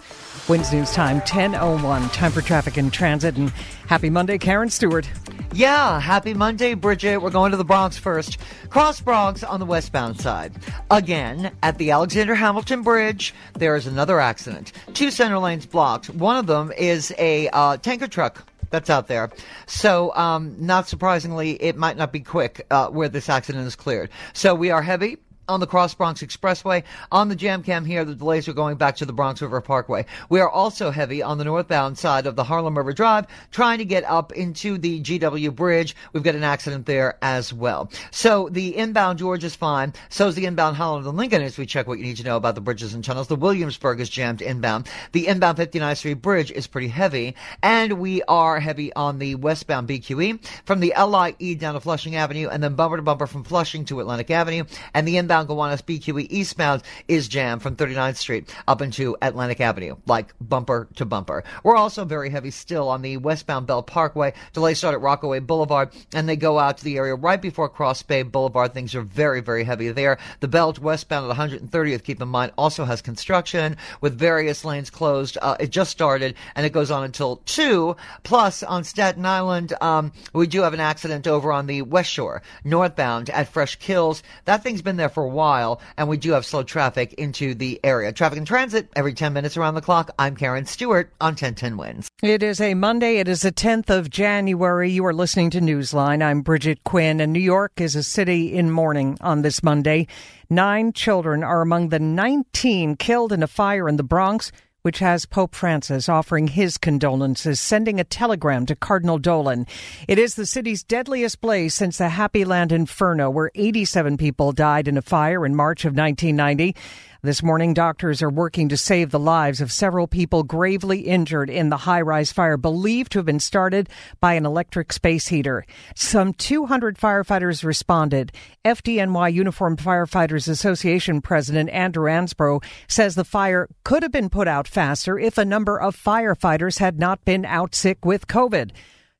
Wins 0.49 0.73
News 0.73 0.93
Time 0.93 1.21
10:01. 1.23 2.09
Time 2.11 2.31
for 2.31 2.41
traffic 2.41 2.77
and 2.77 2.93
transit. 2.93 3.37
And 3.37 3.51
happy 3.89 4.11
Monday, 4.11 4.39
Karen 4.39 4.71
Stewart. 4.71 5.09
Yeah, 5.53 5.99
happy 5.99 6.35
Monday, 6.35 6.75
Bridget. 6.75 7.23
We're 7.23 7.31
going 7.31 7.51
to 7.51 7.57
the 7.57 7.65
Bronx 7.65 7.97
first. 7.97 8.39
Cross 8.69 9.01
Bronx 9.01 9.43
on 9.43 9.59
the 9.59 9.67
westbound 9.67 10.21
side. 10.21 10.53
Again, 10.91 11.51
at 11.63 11.79
the 11.79 11.91
Alexander 11.91 12.35
Hamilton 12.35 12.83
Bridge, 12.83 13.35
there 13.55 13.75
is 13.75 13.87
another 13.87 14.21
accident. 14.21 14.73
Two 14.95 15.11
center 15.11 15.39
lanes 15.39 15.67
blocked. 15.67 16.11
One 16.11 16.37
of 16.37 16.47
them 16.47 16.73
is 16.77 17.13
a 17.19 17.49
uh, 17.49 17.79
tanker 17.79 18.07
truck 18.07 18.47
that's 18.71 18.91
out 18.91 19.09
there. 19.09 19.31
So, 19.67 20.15
um, 20.15 20.55
not 20.59 20.89
surprisingly, 20.89 21.61
it 21.63 21.77
might 21.77 21.97
not 21.97 22.13
be 22.13 22.21
quick 22.21 22.67
uh, 22.71 22.89
where 22.89 23.09
this 23.09 23.29
accident 23.29 23.67
is 23.67 23.77
cleared. 23.77 24.11
So 24.33 24.55
we 24.55 24.71
are 24.71 24.83
heavy 24.83 25.19
on 25.49 25.61
the 25.61 25.67
Cross 25.67 25.95
Bronx 25.95 26.23
Expressway. 26.23 26.83
On 27.13 27.29
the 27.29 27.37
jam 27.37 27.63
cam 27.63 27.85
here, 27.85 28.05
the 28.05 28.15
delays 28.15 28.49
are 28.49 28.53
going 28.53 28.77
back 28.77 28.97
to 28.97 29.05
the 29.05 29.13
Bronx 29.13 29.43
River 29.43 29.61
Parkway. 29.61 30.07
We 30.29 30.41
are 30.41 30.51
also 30.51 30.91
heavy 30.91 31.23
on 31.23 31.39
the 31.39 31.45
northbound 31.45 31.99
side 31.99 32.27
of 32.27 32.37
the 32.37 32.45
Harlem 32.45 32.77
River 32.77 32.93
Drive, 32.93 33.27
trying 33.51 33.79
to 33.79 33.85
get 33.85 34.05
up 34.05 34.33
into 34.33 34.79
the 34.79 35.01
GW 35.01 35.55
Bridge. 35.55 35.95
We've 36.13 36.23
got 36.23 36.35
an 36.35 36.45
accident 36.45 36.87
there 36.87 37.19
as 37.23 37.53
well. 37.53 37.91
So 38.11 38.49
the 38.51 38.77
inbound 38.77 39.19
George 39.19 39.45
is 39.45 39.55
fine. 39.55 39.93
So 40.09 40.29
is 40.29 40.35
the 40.35 40.47
inbound 40.47 40.77
Holland 40.77 41.07
and 41.07 41.17
Lincoln 41.17 41.43
as 41.43 41.59
we 41.59 41.67
check 41.67 41.87
what 41.87 41.99
you 41.99 42.05
need 42.05 42.17
to 42.17 42.25
know 42.25 42.37
about 42.37 42.55
the 42.55 42.61
bridges 42.61 42.95
and 42.95 43.05
tunnels. 43.05 43.29
The 43.29 43.37
Williamsburg 43.37 44.01
is 44.01 44.09
jammed 44.09 44.43
inbound. 44.43 44.89
The 45.13 45.27
inbound 45.27 45.59
59th 45.59 45.99
Street 45.99 46.15
Bridge 46.15 46.51
is 46.51 46.67
pretty 46.67 46.89
heavy. 46.89 47.35
And 47.63 47.95
we 47.95 48.23
are 48.23 48.61
heavy 48.61 48.93
on 48.95 49.19
the 49.19 49.35
westbound 49.37 49.89
BQE 49.89 50.45
from 50.65 50.81
the 50.81 50.93
LIE 50.97 51.55
down 51.55 51.75
to 51.75 51.81
Flushing 51.81 52.17
Avenue 52.17 52.49
and 52.49 52.63
then 52.63 52.75
bumper 52.75 52.97
to 52.97 53.03
bumper 53.03 53.27
from 53.27 53.45
Flushing 53.45 53.85
to 53.87 54.01
Atlantic 54.01 54.31
Avenue. 54.31 54.65
And 54.95 55.07
the 55.07 55.17
inbound 55.17 55.36
Gowanus 55.45 55.83
BQE 55.83 56.27
eastbound 56.31 56.83
is 57.09 57.29
jammed 57.29 57.63
from 57.63 57.77
39th 57.77 58.17
Street 58.17 58.55
up 58.67 58.81
into 58.81 59.17
Atlantic 59.23 59.61
Avenue, 59.61 59.97
like 60.07 60.35
bumper 60.41 60.89
to 60.97 61.05
bumper. 61.05 61.45
We're 61.63 61.77
also 61.77 62.05
very 62.05 62.31
heavy 62.31 62.51
still 62.51 62.89
on 62.89 63.03
the 63.03 63.17
westbound 63.17 63.67
Belt 63.67 63.87
Parkway. 63.87 64.33
Delays 64.53 64.79
start 64.79 64.95
at 64.95 65.01
Rockaway 65.01 65.41
Boulevard 65.41 65.91
and 66.15 66.29
they 66.29 66.37
go 66.37 66.59
out 66.59 66.79
to 66.79 66.85
the 66.85 66.97
area 66.97 67.15
right 67.15 67.41
before 67.41 67.69
Cross 67.69 68.03
Bay 68.03 68.23
Boulevard. 68.23 68.73
Things 68.73 68.95
are 68.95 69.03
very, 69.03 69.41
very 69.41 69.65
heavy 69.65 69.91
there. 69.91 70.19
The 70.41 70.49
belt 70.49 70.79
westbound 70.79 71.31
at 71.31 71.37
130th, 71.37 72.05
keep 72.05 72.23
in 72.23 72.29
mind, 72.29 72.53
also 72.57 72.85
has 72.85 73.03
construction 73.03 73.77
with 74.01 74.19
various 74.19 74.65
lanes 74.65 74.91
closed. 74.91 75.39
Uh, 75.41 75.57
it 75.61 75.71
just 75.71 75.91
started 75.91 76.35
and 76.55 76.65
it 76.65 76.73
goes 76.73 76.91
on 76.91 77.05
until 77.05 77.37
2. 77.47 77.97
Plus, 78.23 78.63
on 78.63 78.85
Staten 78.85 79.27
Island, 79.27 79.75
um, 79.81 80.13
we 80.33 80.47
do 80.47 80.63
have 80.63 80.75
an 80.75 80.81
accident 80.81 81.27
over 81.27 81.53
on 81.53 81.67
the 81.67 81.83
West 81.83 82.11
Shore, 82.11 82.43
northbound 82.65 83.31
at 83.31 83.49
Fresh 83.49 83.77
Kills. 83.77 84.23
That 84.45 84.63
thing's 84.63 84.83
been 84.83 84.97
there 84.97 85.09
for 85.09 85.26
a 85.27 85.29
while, 85.29 85.81
and 85.97 86.09
we 86.09 86.17
do 86.17 86.33
have 86.33 86.47
slow 86.47 86.63
traffic 86.63 87.13
into 87.15 87.55
the 87.55 87.81
area. 87.85 88.13
Traffic 88.13 88.39
and 88.39 88.47
transit 88.47 88.89
every 88.97 89.13
10 89.13 89.33
minutes 89.33 89.57
around 89.57 89.75
the 89.75 89.81
clock. 89.81 90.11
I'm 90.19 90.37
Karen 90.37 90.67
Stewart 90.67 91.13
on 91.21 91.33
1010 91.33 91.77
Wins. 91.77 92.09
It 92.23 92.43
is 92.43 92.61
a 92.61 92.75
Monday. 92.75 93.19
It 93.19 93.29
is 93.29 93.43
the 93.43 93.53
10th 93.53 93.91
of 93.91 94.09
January. 94.09 94.91
You 94.91 95.05
are 95.07 95.15
listening 95.15 95.51
to 95.51 95.61
Newsline. 95.61 96.23
I'm 96.23 96.43
Bridget 96.43 96.83
Quinn, 96.85 97.21
and 97.21 97.33
New 97.33 97.41
York 97.41 97.73
is 97.77 97.97
a 97.97 98.03
city 98.03 98.55
in 98.55 98.71
mourning 98.71 99.19
on 99.21 99.43
this 99.43 99.63
Monday. 99.63 100.07
Nine 100.49 100.93
children 100.93 101.43
are 101.43 101.61
among 101.61 101.89
the 101.89 101.99
19 101.99 102.97
killed 102.97 103.33
in 103.33 103.43
a 103.43 103.49
fire 103.49 103.89
in 103.89 103.97
the 103.97 104.05
Bronx 104.05 104.53
which 104.87 105.01
has 105.01 105.27
Pope 105.27 105.53
Francis 105.53 106.09
offering 106.09 106.47
his 106.47 106.79
condolences, 106.79 107.59
sending 107.59 107.99
a 107.99 108.05
telegram 108.05 108.65
to 108.65 108.77
Cardinal 108.77 109.19
Dolan. 109.19 109.67
It 110.07 110.17
is 110.17 110.37
the 110.37 110.47
city's 110.47 110.85
deadliest 110.85 111.41
blaze 111.41 111.75
since 111.75 111.99
the 111.99 112.09
Happy 112.09 112.45
Land 112.45 112.71
Inferno, 112.71 113.29
where 113.29 113.51
87 113.57 114.17
people 114.17 114.53
died 114.53 114.87
in 114.87 114.97
a 114.97 115.03
fire 115.03 115.45
in 115.45 115.57
March 115.57 115.85
of 115.85 115.97
1990. 115.97 116.77
This 117.23 117.43
morning, 117.43 117.73
doctors 117.73 118.23
are 118.23 118.31
working 118.31 118.69
to 118.69 118.77
save 118.77 119.11
the 119.11 119.19
lives 119.19 119.61
of 119.61 119.73
several 119.73 120.07
people 120.07 120.43
gravely 120.43 121.01
injured 121.01 121.49
in 121.49 121.71
the 121.71 121.79
high 121.79 122.03
rise 122.03 122.31
fire 122.31 122.59
believed 122.59 123.13
to 123.13 123.19
have 123.19 123.27
been 123.27 123.41
started 123.41 123.89
by 124.21 124.35
an 124.35 124.45
electric 124.45 124.93
space 124.93 125.29
heater. 125.29 125.65
Some 125.95 126.35
200 126.35 126.99
firefighters 126.99 127.65
responded. 127.65 128.33
FDNY 128.65 129.33
Uniformed 129.33 129.79
Firefighters 129.79 130.47
Association 130.47 131.23
President 131.23 131.71
Andrew 131.71 132.05
Ansbro 132.05 132.63
says 132.87 133.15
the 133.15 133.25
fire 133.25 133.69
could 133.83 134.03
have 134.03 134.13
been 134.13 134.29
put 134.29 134.47
out 134.47 134.69
faster 134.69 135.19
if 135.19 135.39
a 135.39 135.45
number 135.45 135.81
of 135.81 135.97
firefighters 135.97 136.79
had 136.79 136.99
not 136.99 137.25
been 137.25 137.45
out 137.47 137.75
sick 137.75 138.05
with 138.05 138.27
COVID. 138.27 138.73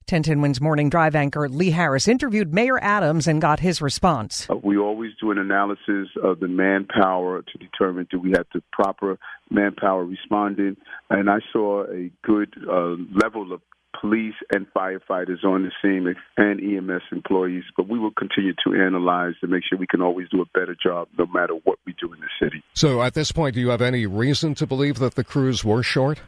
1010 0.09 0.41
Wins 0.41 0.61
Morning 0.61 0.89
Drive 0.89 1.17
anchor 1.17 1.49
Lee 1.49 1.73
Harris 1.73 2.07
interviewed 2.07 2.55
Mayor 2.55 2.79
Adams 2.81 3.27
and 3.27 3.41
got 3.41 3.59
his 3.59 3.83
response. 3.83 4.49
Uh, 4.49 4.55
we 4.63 4.79
always 4.79 5.11
do 5.21 5.33
an 5.33 5.39
analysis 5.39 6.07
of 6.23 6.39
the 6.39 6.47
manpower 6.47 7.43
to 7.43 7.59
determine 7.59 8.07
do 8.09 8.21
we 8.21 8.31
have 8.31 8.47
the 8.55 8.63
proper 8.73 9.19
manpower 9.51 10.05
responding, 10.05 10.77
and 11.11 11.29
I 11.29 11.39
saw 11.53 11.87
a 11.87 12.09
good 12.23 12.55
uh, 12.71 12.95
level 13.21 13.53
of 13.53 13.61
police 14.01 14.37
and 14.53 14.69
firefighters 14.73 15.43
on 15.43 15.65
the 15.65 15.73
scene 15.83 16.15
and 16.37 16.61
EMS 16.61 17.03
employees, 17.11 17.65
but 17.77 17.89
we 17.89 17.99
will 17.99 18.13
continue 18.13 18.53
to 18.65 18.81
analyze 18.81 19.35
to 19.41 19.49
make 19.49 19.65
sure 19.69 19.77
we 19.77 19.89
can 19.89 20.03
always 20.03 20.29
do 20.29 20.41
a 20.41 20.47
better 20.57 20.77
job 20.81 21.09
no 21.19 21.27
matter 21.27 21.55
what 21.65 21.81
we 21.85 21.97
do 22.01 22.13
in 22.13 22.21
the 22.21 22.29
city. 22.41 22.63
So 22.75 23.03
at 23.03 23.15
this 23.15 23.33
point, 23.33 23.57
do 23.57 23.61
you 23.61 23.71
have 23.71 23.83
any 23.83 24.07
reason 24.07 24.55
to 24.55 24.69
believe 24.69 25.01
that 25.01 25.17
the 25.17 25.25
crews 25.25 25.65
were 25.65 25.83
short? 25.83 26.21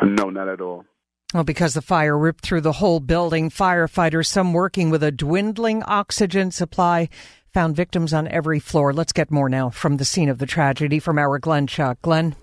No, 0.00 0.30
not 0.30 0.46
at 0.46 0.60
all. 0.60 0.84
Well, 1.32 1.44
because 1.44 1.74
the 1.74 1.82
fire 1.82 2.18
ripped 2.18 2.44
through 2.44 2.62
the 2.62 2.72
whole 2.72 2.98
building, 2.98 3.50
firefighters, 3.50 4.26
some 4.26 4.52
working 4.52 4.90
with 4.90 5.02
a 5.04 5.12
dwindling 5.12 5.84
oxygen 5.84 6.50
supply, 6.50 7.08
found 7.52 7.76
victims 7.76 8.12
on 8.12 8.26
every 8.26 8.58
floor. 8.58 8.92
Let's 8.92 9.12
get 9.12 9.30
more 9.30 9.48
now 9.48 9.70
from 9.70 9.98
the 9.98 10.04
scene 10.04 10.28
of 10.28 10.38
the 10.38 10.46
tragedy 10.46 10.98
from 10.98 11.18
our 11.18 11.38
Glenn 11.38 11.68
Schuck. 11.68 11.98
Glenn? 12.02 12.34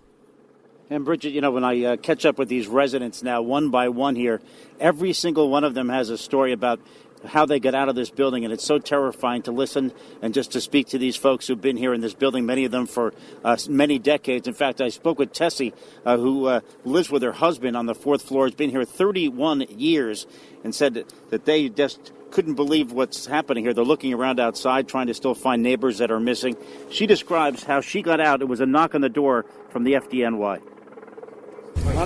And 0.89 1.03
Bridget, 1.03 1.31
you 1.31 1.41
know, 1.41 1.51
when 1.51 1.65
I 1.65 1.83
uh, 1.83 1.97
catch 1.97 2.25
up 2.25 2.37
with 2.37 2.47
these 2.47 2.67
residents 2.67 3.21
now, 3.21 3.41
one 3.41 3.71
by 3.71 3.89
one 3.89 4.15
here, 4.15 4.39
every 4.79 5.11
single 5.11 5.49
one 5.49 5.65
of 5.65 5.73
them 5.73 5.89
has 5.89 6.09
a 6.09 6.17
story 6.17 6.53
about 6.53 6.79
how 7.25 7.45
they 7.45 7.59
got 7.59 7.75
out 7.75 7.89
of 7.89 7.95
this 7.95 8.09
building, 8.09 8.43
and 8.43 8.53
it's 8.53 8.63
so 8.63 8.79
terrifying 8.79 9.41
to 9.43 9.51
listen 9.51 9.91
and 10.21 10.33
just 10.33 10.51
to 10.51 10.61
speak 10.61 10.87
to 10.87 10.97
these 10.97 11.15
folks 11.15 11.47
who've 11.47 11.59
been 11.59 11.77
here 11.77 11.93
in 11.93 12.01
this 12.01 12.13
building, 12.13 12.45
many 12.45 12.65
of 12.65 12.71
them 12.71 12.85
for 12.85 13.13
uh, 13.43 13.57
many 13.69 13.99
decades. 13.99 14.47
In 14.47 14.53
fact, 14.53 14.81
I 14.81 14.89
spoke 14.89 15.19
with 15.19 15.33
Tessie, 15.33 15.73
uh, 16.05 16.17
who 16.17 16.45
uh, 16.45 16.59
lives 16.85 17.09
with 17.09 17.23
her 17.23 17.31
husband 17.31 17.75
on 17.75 17.85
the 17.85 17.95
fourth 17.95 18.21
floor, 18.21 18.45
has 18.45 18.55
been 18.55 18.69
here 18.69 18.85
31 18.85 19.61
years, 19.69 20.27
and 20.63 20.73
said 20.73 20.95
that, 20.95 21.13
that 21.29 21.45
they 21.45 21.69
just 21.69 22.11
couldn't 22.31 22.55
believe 22.55 22.91
what's 22.91 23.25
happening 23.25 23.63
here. 23.63 23.73
They're 23.73 23.85
looking 23.85 24.13
around 24.13 24.39
outside, 24.39 24.87
trying 24.87 25.07
to 25.07 25.13
still 25.13 25.33
find 25.33 25.63
neighbors 25.63 25.99
that 25.99 26.11
are 26.11 26.19
missing. 26.19 26.57
She 26.91 27.07
describes 27.07 27.63
how 27.63 27.81
she 27.81 28.01
got 28.01 28.19
out. 28.19 28.41
It 28.41 28.47
was 28.47 28.59
a 28.59 28.65
knock 28.65 28.95
on 28.95 29.01
the 29.01 29.09
door 29.09 29.45
from 29.69 29.83
the 29.83 29.93
FDNY. 29.93 30.61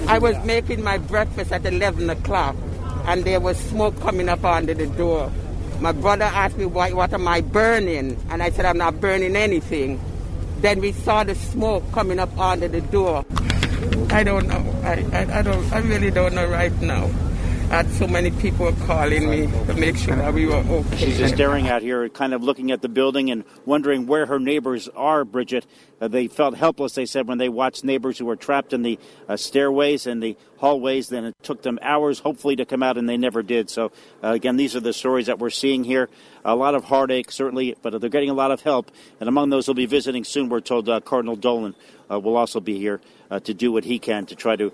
I 0.08 0.20
was 0.20 0.38
making 0.46 0.84
my 0.84 0.98
breakfast 0.98 1.52
at 1.52 1.66
11 1.66 2.10
o'clock 2.10 2.56
and 3.06 3.24
there 3.24 3.40
was 3.40 3.58
smoke 3.58 4.00
coming 4.02 4.30
up 4.30 4.44
under 4.44 4.74
the 4.74 4.88
door. 4.88 5.32
My 5.80 5.92
brother 5.92 6.26
asked 6.26 6.58
me, 6.58 6.66
what, 6.66 6.94
what 6.94 7.14
am 7.14 7.28
I 7.28 7.42
burning? 7.42 8.18
And 8.30 8.44
I 8.44 8.52
said, 8.52 8.66
I'm 8.66 8.78
not 8.78 9.02
burning 9.02 9.36
anything. 9.36 10.00
Then 10.60 10.80
we 10.80 10.92
saw 10.92 11.24
the 11.24 11.34
smoke 11.34 11.84
coming 11.92 12.20
up 12.20 12.38
under 12.38 12.68
the 12.68 12.82
door. 12.82 13.26
I 14.12 14.24
don't 14.24 14.48
know. 14.48 14.64
I, 14.84 15.04
I, 15.12 15.40
I 15.40 15.42
don't. 15.42 15.74
I 15.74 15.80
really 15.80 16.12
don't 16.12 16.36
know 16.36 16.46
right 16.46 16.74
now. 16.82 17.10
Had 17.72 17.90
so 17.92 18.06
many 18.06 18.32
people 18.32 18.74
calling 18.86 19.30
me 19.30 19.48
to 19.48 19.74
make 19.76 19.96
sure 19.96 20.14
that 20.18 20.34
we 20.34 20.46
were 20.46 20.56
okay. 20.56 20.98
She's 20.98 21.18
just 21.18 21.36
staring 21.36 21.70
out 21.70 21.82
here, 21.82 22.10
kind 22.10 22.34
of 22.34 22.44
looking 22.44 22.70
at 22.72 22.82
the 22.82 22.90
building 22.90 23.32
and 23.32 23.46
wondering 23.66 24.08
where 24.08 24.26
her 24.26 24.40
neighbors 24.40 24.90
are, 24.90 25.24
Bridget. 25.24 25.66
Uh, 26.02 26.10
they 26.10 26.28
felt 26.28 26.58
helpless, 26.58 26.96
they 26.96 27.06
said, 27.06 27.30
when 27.30 27.38
they 27.38 27.48
watched 27.48 27.86
neighbors 27.86 28.18
who 28.18 28.26
were 28.26 28.36
trapped 28.36 28.74
in 28.74 28.82
the 28.82 29.00
uh, 29.30 29.38
stairways 29.38 30.06
and 30.06 30.22
the 30.22 30.36
hallways. 30.58 31.08
Then 31.08 31.24
it 31.24 31.34
took 31.44 31.62
them 31.62 31.80
hours, 31.82 32.20
hopefully, 32.20 32.58
to 32.58 32.66
come 32.66 32.84
out, 32.84 32.98
and 32.98 33.08
they 33.08 33.16
never 33.16 33.42
did. 33.42 33.70
So, 33.70 33.94
uh, 34.22 34.32
again, 34.32 34.58
these 34.58 34.76
are 34.76 34.82
the 34.82 34.92
stories 34.92 35.28
that 35.28 35.40
we're 35.40 35.50
seeing 35.50 35.86
here. 35.86 36.10
A 36.44 36.58
lot 36.58 36.76
of 36.76 36.84
heartache, 36.84 37.32
certainly, 37.32 37.78
but 37.82 38.02
they're 38.02 38.10
getting 38.10 38.30
a 38.30 38.34
lot 38.34 38.52
of 38.52 38.62
help. 38.64 38.92
And 39.22 39.30
among 39.30 39.50
those 39.50 39.66
who'll 39.66 39.76
be 39.76 39.86
visiting 39.86 40.26
soon, 40.26 40.50
we're 40.50 40.60
told 40.60 40.90
uh, 40.90 41.00
Cardinal 41.00 41.38
Dolan 41.38 41.76
uh, 42.12 42.20
will 42.20 42.36
also 42.36 42.60
be 42.60 42.80
here 42.80 43.00
uh, 43.30 43.40
to 43.40 43.54
do 43.54 43.72
what 43.72 43.86
he 43.86 43.98
can 43.98 44.26
to 44.26 44.36
try 44.36 44.58
to 44.58 44.74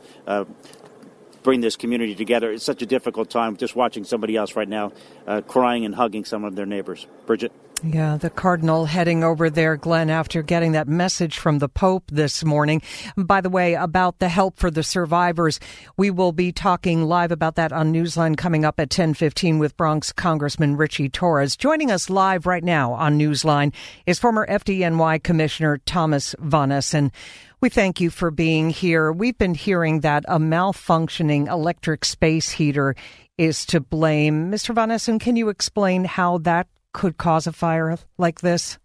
bring 1.48 1.62
this 1.62 1.78
community 1.78 2.14
together. 2.14 2.52
It's 2.52 2.66
such 2.66 2.82
a 2.82 2.86
difficult 2.86 3.30
time 3.30 3.56
just 3.56 3.74
watching 3.74 4.04
somebody 4.04 4.36
else 4.36 4.58
right 4.58 4.68
now 4.68 4.92
uh, 5.26 5.40
crying 5.40 5.86
and 5.86 5.96
hugging 5.96 6.26
some 6.26 6.44
of 6.44 6.58
their 6.58 6.66
neighbors. 6.66 7.08
Bridget? 7.26 7.54
Yeah, 7.84 8.18
the 8.18 8.30
Cardinal 8.30 8.86
heading 8.86 9.24
over 9.24 9.50
there, 9.50 9.78
Glenn, 9.78 10.10
after 10.10 10.42
getting 10.42 10.72
that 10.72 10.88
message 10.88 11.38
from 11.38 11.60
the 11.60 11.70
Pope 11.70 12.06
this 12.12 12.44
morning. 12.44 12.82
By 13.16 13.40
the 13.40 13.52
way, 13.52 13.76
about 13.76 14.20
the 14.20 14.30
help 14.30 14.58
for 14.58 14.72
the 14.72 14.82
survivors, 14.82 15.60
we 15.96 16.10
will 16.10 16.32
be 16.32 16.52
talking 16.52 17.04
live 17.04 17.32
about 17.32 17.56
that 17.56 17.72
on 17.72 17.94
Newsline 17.94 18.36
coming 18.36 18.66
up 18.66 18.80
at 18.80 18.92
1015 18.92 19.60
with 19.60 19.78
Bronx 19.78 20.12
Congressman 20.12 20.76
Richie 20.76 21.08
Torres. 21.08 21.56
Joining 21.56 21.92
us 21.92 22.10
live 22.10 22.46
right 22.46 22.64
now 22.64 22.94
on 22.94 23.20
Newsline 23.20 23.74
is 24.06 24.20
former 24.20 24.46
FDNY 24.48 25.22
Commissioner 25.22 25.78
Thomas 25.86 26.36
Von 26.40 26.72
Essen. 26.72 27.12
We 27.60 27.70
thank 27.70 28.00
you 28.00 28.12
for 28.12 28.30
being 28.30 28.70
here. 28.70 29.12
We've 29.12 29.38
been 29.38 29.56
hearing 29.56 30.02
that 30.02 30.24
a 30.28 30.38
malfunctioning 30.38 31.48
electric 31.48 32.06
space 32.06 32.52
heater 32.52 32.96
is 33.39 33.65
to 33.67 33.80
blame. 33.80 34.52
Mr. 34.52 34.76
Von 34.76 34.91
Essen, 34.91 35.17
can 35.17 35.36
you 35.36 35.50
explain 35.50 36.06
how 36.06 36.38
that 36.39 36.67
could 36.93 37.17
cause 37.17 37.48
a 37.48 37.52
fire 37.52 37.98
like 38.20 38.41
this? 38.41 38.78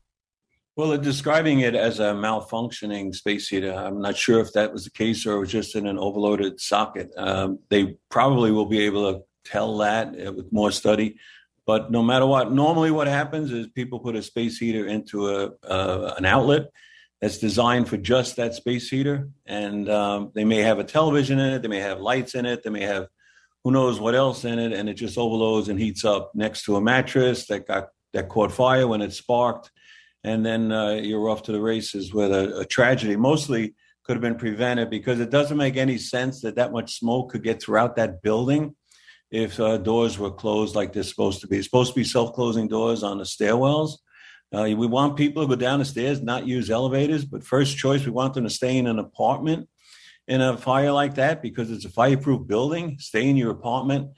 Well, 0.75 0.97
describing 0.97 1.61
it 1.61 1.75
as 1.75 2.01
a 2.01 2.15
malfunctioning 2.15 3.15
space 3.15 3.47
heater. 3.47 3.75
I'm 3.75 4.01
not 4.01 4.17
sure 4.17 4.41
if 4.41 4.55
that 4.55 4.73
was 4.73 4.85
the 4.85 4.91
case 4.91 5.27
or 5.27 5.37
it 5.37 5.41
was 5.41 5.51
just 5.51 5.77
in 5.77 5.87
an 5.87 5.99
overloaded 5.99 6.59
socket. 6.59 7.11
Um, 7.19 7.59
they 7.69 7.99
probably 8.09 8.53
will 8.53 8.65
be 8.65 8.81
able 8.81 9.13
to 9.13 9.21
tell 9.45 9.77
that 9.79 10.15
uh, 10.19 10.33
with 10.33 10.51
more 10.51 10.73
study. 10.73 11.17
But 11.67 11.91
no 11.91 12.03
matter 12.03 12.25
what, 12.25 12.51
normally 12.51 12.91
what 12.91 13.07
happens 13.07 13.53
is 13.53 13.67
people 13.69 14.01
put 14.01 14.17
a 14.17 14.23
space 14.23 14.57
heater 14.57 14.87
into 14.87 15.29
a 15.29 15.51
uh, 15.63 16.15
an 16.17 16.25
outlet 16.25 16.71
that's 17.23 17.39
designed 17.39 17.89
for 17.89 17.97
just 17.97 18.35
that 18.37 18.53
space 18.53 18.89
heater. 18.89 19.29
And 19.47 19.89
um, 19.89 20.33
they 20.35 20.45
may 20.45 20.59
have 20.59 20.81
a 20.81 20.85
television 20.85 21.39
in 21.39 21.55
it, 21.55 21.63
they 21.63 21.69
may 21.69 21.79
have 21.79 22.01
lights 22.01 22.35
in 22.35 22.45
it, 22.45 22.65
they 22.65 22.71
may 22.71 22.83
have 22.83 23.07
who 23.63 23.71
knows 23.71 24.01
what 24.01 24.17
else 24.17 24.45
in 24.45 24.59
it, 24.59 24.73
and 24.73 24.89
it 24.89 24.95
just 24.95 25.17
overloads 25.17 25.69
and 25.69 25.79
heats 25.79 26.05
up 26.05 26.33
next 26.35 26.65
to 26.65 26.75
a 26.75 26.81
mattress 26.81 27.47
that 27.47 27.69
got 27.69 27.91
that 28.13 28.29
caught 28.29 28.51
fire 28.51 28.89
when 28.89 29.01
it 29.01 29.13
sparked, 29.13 29.71
and 30.25 30.45
then 30.45 30.73
uh, 30.73 30.95
you're 30.95 31.31
off 31.31 31.45
to 31.45 31.53
the 31.53 31.61
races 31.61 32.13
with 32.13 32.33
a, 32.33 32.59
a 32.59 32.65
tragedy. 32.65 33.15
Mostly 33.15 33.75
could 34.05 34.17
have 34.17 34.21
been 34.21 34.35
prevented 34.35 34.91
because 34.91 35.21
it 35.21 35.31
doesn't 35.31 35.57
make 35.57 35.77
any 35.77 35.97
sense 35.97 36.41
that 36.41 36.57
that 36.57 36.73
much 36.73 36.99
smoke 36.99 37.31
could 37.31 37.45
get 37.45 37.63
throughout 37.63 37.95
that 37.95 38.21
building 38.21 38.75
if 39.31 39.61
uh, 39.61 39.79
doors 39.79 40.19
were 40.19 40.33
closed 40.33 40.75
like 40.75 40.93
they're 40.93 41.05
supposed 41.05 41.41
to 41.41 41.47
be. 41.47 41.59
It's 41.59 41.67
supposed 41.67 41.93
to 41.93 42.01
be 42.01 42.05
self-closing 42.05 42.67
doors 42.67 43.05
on 43.05 43.19
the 43.19 43.25
stairwells 43.25 43.99
uh, 44.55 44.65
we 44.65 44.87
want 44.87 45.17
people 45.17 45.43
to 45.43 45.49
go 45.49 45.57
down 45.57 45.79
the 45.79 45.85
stairs, 45.85 46.21
not 46.21 46.47
use 46.47 46.71
elevators, 46.71 47.25
but 47.25 47.45
first 47.45 47.77
choice, 47.77 48.05
we 48.05 48.11
want 48.11 48.35
them 48.35 48.45
to 48.45 48.51
stay 48.51 48.77
in 48.77 48.87
an 48.87 48.99
apartment 48.99 49.69
in 50.29 50.41
a 50.41 50.57
fire 50.57 50.93
like 50.93 51.15
that 51.15 51.43
because 51.43 51.71
it's 51.71 51.85
a 51.85 51.91
fireproof 51.91 52.47
building. 52.47 52.97
Stay 52.99 53.29
in 53.29 53.37
your 53.37 53.51
apartment. 53.51 54.11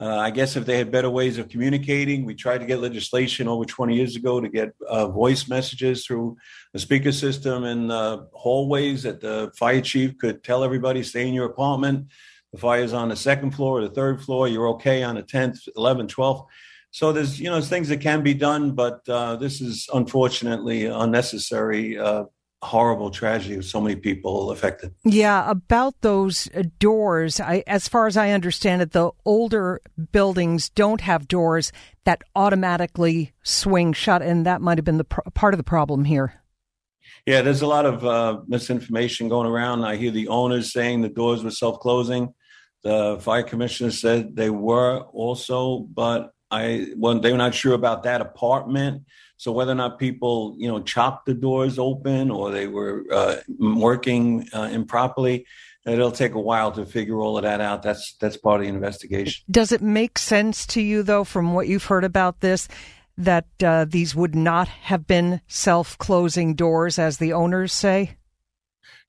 Uh, 0.00 0.18
I 0.18 0.30
guess 0.30 0.56
if 0.56 0.66
they 0.66 0.78
had 0.78 0.90
better 0.90 1.10
ways 1.10 1.38
of 1.38 1.48
communicating, 1.48 2.24
we 2.24 2.34
tried 2.34 2.58
to 2.58 2.66
get 2.66 2.80
legislation 2.80 3.46
over 3.46 3.64
20 3.64 3.94
years 3.94 4.16
ago 4.16 4.40
to 4.40 4.48
get 4.48 4.74
uh, 4.88 5.06
voice 5.06 5.46
messages 5.46 6.04
through 6.04 6.36
the 6.72 6.80
speaker 6.80 7.12
system 7.12 7.62
in 7.64 7.90
uh, 7.90 8.22
hallways 8.32 9.04
that 9.04 9.20
the 9.20 9.52
fire 9.56 9.80
chief 9.80 10.18
could 10.18 10.42
tell 10.42 10.64
everybody 10.64 11.04
stay 11.04 11.28
in 11.28 11.34
your 11.34 11.46
apartment. 11.46 12.08
The 12.52 12.58
fire's 12.58 12.92
on 12.92 13.10
the 13.10 13.16
second 13.16 13.52
floor 13.52 13.78
or 13.78 13.82
the 13.82 13.94
third 13.94 14.20
floor. 14.20 14.48
You're 14.48 14.70
okay 14.70 15.04
on 15.04 15.14
the 15.14 15.22
10th, 15.22 15.68
11th, 15.76 16.08
12th. 16.08 16.46
So 16.92 17.10
there's 17.10 17.40
you 17.40 17.50
know 17.50 17.60
things 17.60 17.88
that 17.88 18.00
can 18.00 18.22
be 18.22 18.34
done, 18.34 18.72
but 18.72 19.00
uh, 19.08 19.36
this 19.36 19.60
is 19.60 19.88
unfortunately 19.92 20.84
unnecessary. 20.86 21.98
Uh, 21.98 22.24
horrible 22.62 23.10
tragedy 23.10 23.56
with 23.56 23.66
so 23.66 23.80
many 23.80 23.96
people 23.96 24.52
affected. 24.52 24.94
Yeah, 25.04 25.50
about 25.50 26.00
those 26.02 26.48
doors, 26.78 27.40
I, 27.40 27.64
as 27.66 27.88
far 27.88 28.06
as 28.06 28.16
I 28.16 28.30
understand 28.30 28.82
it, 28.82 28.92
the 28.92 29.10
older 29.24 29.80
buildings 30.12 30.68
don't 30.68 31.00
have 31.00 31.26
doors 31.26 31.72
that 32.04 32.22
automatically 32.36 33.32
swing 33.42 33.92
shut, 33.92 34.22
and 34.22 34.46
that 34.46 34.60
might 34.60 34.78
have 34.78 34.84
been 34.84 34.98
the 34.98 35.04
pr- 35.04 35.28
part 35.34 35.54
of 35.54 35.58
the 35.58 35.64
problem 35.64 36.04
here. 36.04 36.40
Yeah, 37.26 37.42
there's 37.42 37.62
a 37.62 37.66
lot 37.66 37.86
of 37.86 38.04
uh, 38.04 38.40
misinformation 38.46 39.28
going 39.28 39.48
around. 39.48 39.84
I 39.84 39.96
hear 39.96 40.12
the 40.12 40.28
owners 40.28 40.72
saying 40.72 41.00
the 41.00 41.08
doors 41.08 41.42
were 41.42 41.50
self 41.50 41.80
closing. 41.80 42.32
The 42.84 43.18
fire 43.20 43.44
commissioner 43.44 43.92
said 43.92 44.36
they 44.36 44.50
were 44.50 45.00
also, 45.12 45.78
but 45.78 46.32
I 46.52 46.88
well, 46.96 47.18
they 47.18 47.32
were 47.32 47.38
not 47.38 47.54
sure 47.54 47.74
about 47.74 48.02
that 48.02 48.20
apartment. 48.20 49.04
So 49.38 49.50
whether 49.50 49.72
or 49.72 49.76
not 49.76 49.98
people, 49.98 50.54
you 50.58 50.68
know, 50.68 50.80
chopped 50.82 51.26
the 51.26 51.34
doors 51.34 51.78
open 51.78 52.30
or 52.30 52.52
they 52.52 52.68
were 52.68 53.04
uh, 53.10 53.36
working 53.58 54.48
uh, 54.52 54.68
improperly, 54.70 55.46
it'll 55.84 56.12
take 56.12 56.34
a 56.34 56.40
while 56.40 56.70
to 56.72 56.86
figure 56.86 57.18
all 57.18 57.36
of 57.36 57.42
that 57.42 57.60
out. 57.60 57.82
That's 57.82 58.14
that's 58.20 58.36
part 58.36 58.60
of 58.60 58.66
the 58.66 58.72
investigation. 58.72 59.44
Does 59.50 59.72
it 59.72 59.82
make 59.82 60.18
sense 60.18 60.66
to 60.66 60.80
you, 60.80 61.02
though, 61.02 61.24
from 61.24 61.54
what 61.54 61.66
you've 61.66 61.86
heard 61.86 62.04
about 62.04 62.40
this, 62.40 62.68
that 63.18 63.46
uh, 63.64 63.84
these 63.88 64.14
would 64.14 64.34
not 64.34 64.68
have 64.68 65.06
been 65.06 65.40
self-closing 65.48 66.54
doors, 66.54 66.98
as 66.98 67.16
the 67.16 67.32
owners 67.32 67.72
say? 67.72 68.16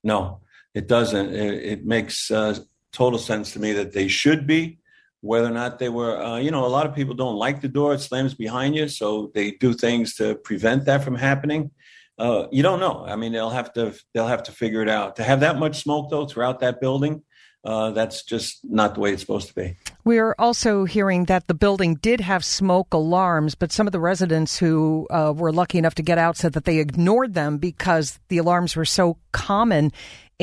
No, 0.03 0.39
it 0.73 0.87
doesn't. 0.87 1.29
It, 1.33 1.53
it 1.63 1.85
makes 1.85 2.31
uh, 2.31 2.57
total 2.91 3.19
sense 3.19 3.53
to 3.53 3.59
me 3.59 3.73
that 3.73 3.93
they 3.93 4.07
should 4.07 4.47
be 4.47 4.79
whether 5.23 5.47
or 5.47 5.51
not 5.51 5.79
they 5.79 5.87
were, 5.87 6.21
uh, 6.21 6.37
you 6.37 6.51
know, 6.51 6.65
a 6.65 6.67
lot 6.67 6.85
of 6.85 6.93
people 6.93 7.15
don't 7.15 7.37
like 7.37 7.61
the 7.61 7.69
door; 7.69 7.93
it 7.93 7.99
slams 7.99 8.33
behind 8.33 8.75
you, 8.75 8.89
so 8.89 9.31
they 9.33 9.51
do 9.51 9.73
things 9.73 10.15
to 10.15 10.35
prevent 10.35 10.85
that 10.85 11.03
from 11.03 11.15
happening. 11.15 11.71
Uh, 12.19 12.47
you 12.51 12.61
don't 12.61 12.81
know. 12.81 13.05
I 13.07 13.15
mean, 13.15 13.31
they'll 13.31 13.49
have 13.49 13.71
to 13.73 13.93
they'll 14.13 14.27
have 14.27 14.43
to 14.43 14.51
figure 14.51 14.81
it 14.81 14.89
out. 14.89 15.15
To 15.15 15.23
have 15.23 15.39
that 15.39 15.57
much 15.57 15.81
smoke 15.81 16.09
though 16.09 16.25
throughout 16.25 16.59
that 16.59 16.81
building, 16.81 17.23
uh, 17.63 17.91
that's 17.91 18.23
just 18.23 18.59
not 18.63 18.95
the 18.95 18.99
way 18.99 19.13
it's 19.13 19.21
supposed 19.21 19.47
to 19.47 19.55
be. 19.55 19.77
We 20.03 20.19
are 20.19 20.35
also 20.37 20.83
hearing 20.83 21.25
that 21.25 21.47
the 21.47 21.53
building 21.53 21.95
did 21.95 22.19
have 22.19 22.43
smoke 22.43 22.93
alarms, 22.93 23.55
but 23.55 23.71
some 23.71 23.87
of 23.87 23.93
the 23.93 24.01
residents 24.01 24.57
who 24.57 25.07
uh, 25.09 25.33
were 25.33 25.53
lucky 25.53 25.77
enough 25.77 25.95
to 25.95 26.03
get 26.03 26.17
out 26.17 26.35
said 26.35 26.51
that 26.53 26.65
they 26.65 26.79
ignored 26.79 27.33
them 27.33 27.57
because 27.57 28.19
the 28.27 28.37
alarms 28.37 28.75
were 28.75 28.83
so 28.83 29.17
common 29.31 29.93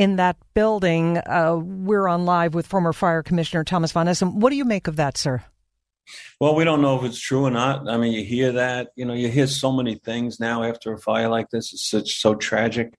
in 0.01 0.17
that 0.17 0.39
building. 0.55 1.19
Uh, 1.19 1.61
we're 1.63 2.09
on 2.09 2.25
live 2.25 2.55
with 2.55 2.67
former 2.67 2.95
Fire 2.95 3.23
Commissioner 3.23 3.65
Thomas 3.65 3.93
Von 3.93 4.09
Essen. 4.09 4.41
What 4.41 4.49
do 4.49 4.57
you 4.57 4.65
make 4.65 4.89
of 4.89 4.97
that, 4.97 5.19
sir? 5.19 5.45
Well, 6.41 6.55
we 6.55 6.65
don't 6.65 6.81
know 6.81 6.99
if 6.99 7.05
it's 7.05 7.21
true 7.21 7.45
or 7.45 7.51
not. 7.51 7.87
I 7.87 7.99
mean, 7.99 8.13
you 8.13 8.25
hear 8.25 8.51
that, 8.53 8.93
you 8.97 9.05
know, 9.05 9.13
you 9.13 9.29
hear 9.29 9.47
so 9.47 9.71
many 9.71 9.97
things 9.97 10.41
now 10.41 10.63
after 10.63 10.95
a 10.95 10.99
fire 10.99 11.29
like 11.29 11.51
this. 11.51 11.75
It's 11.75 11.85
such 11.85 12.19
so 12.19 12.35
tragic. 12.35 12.95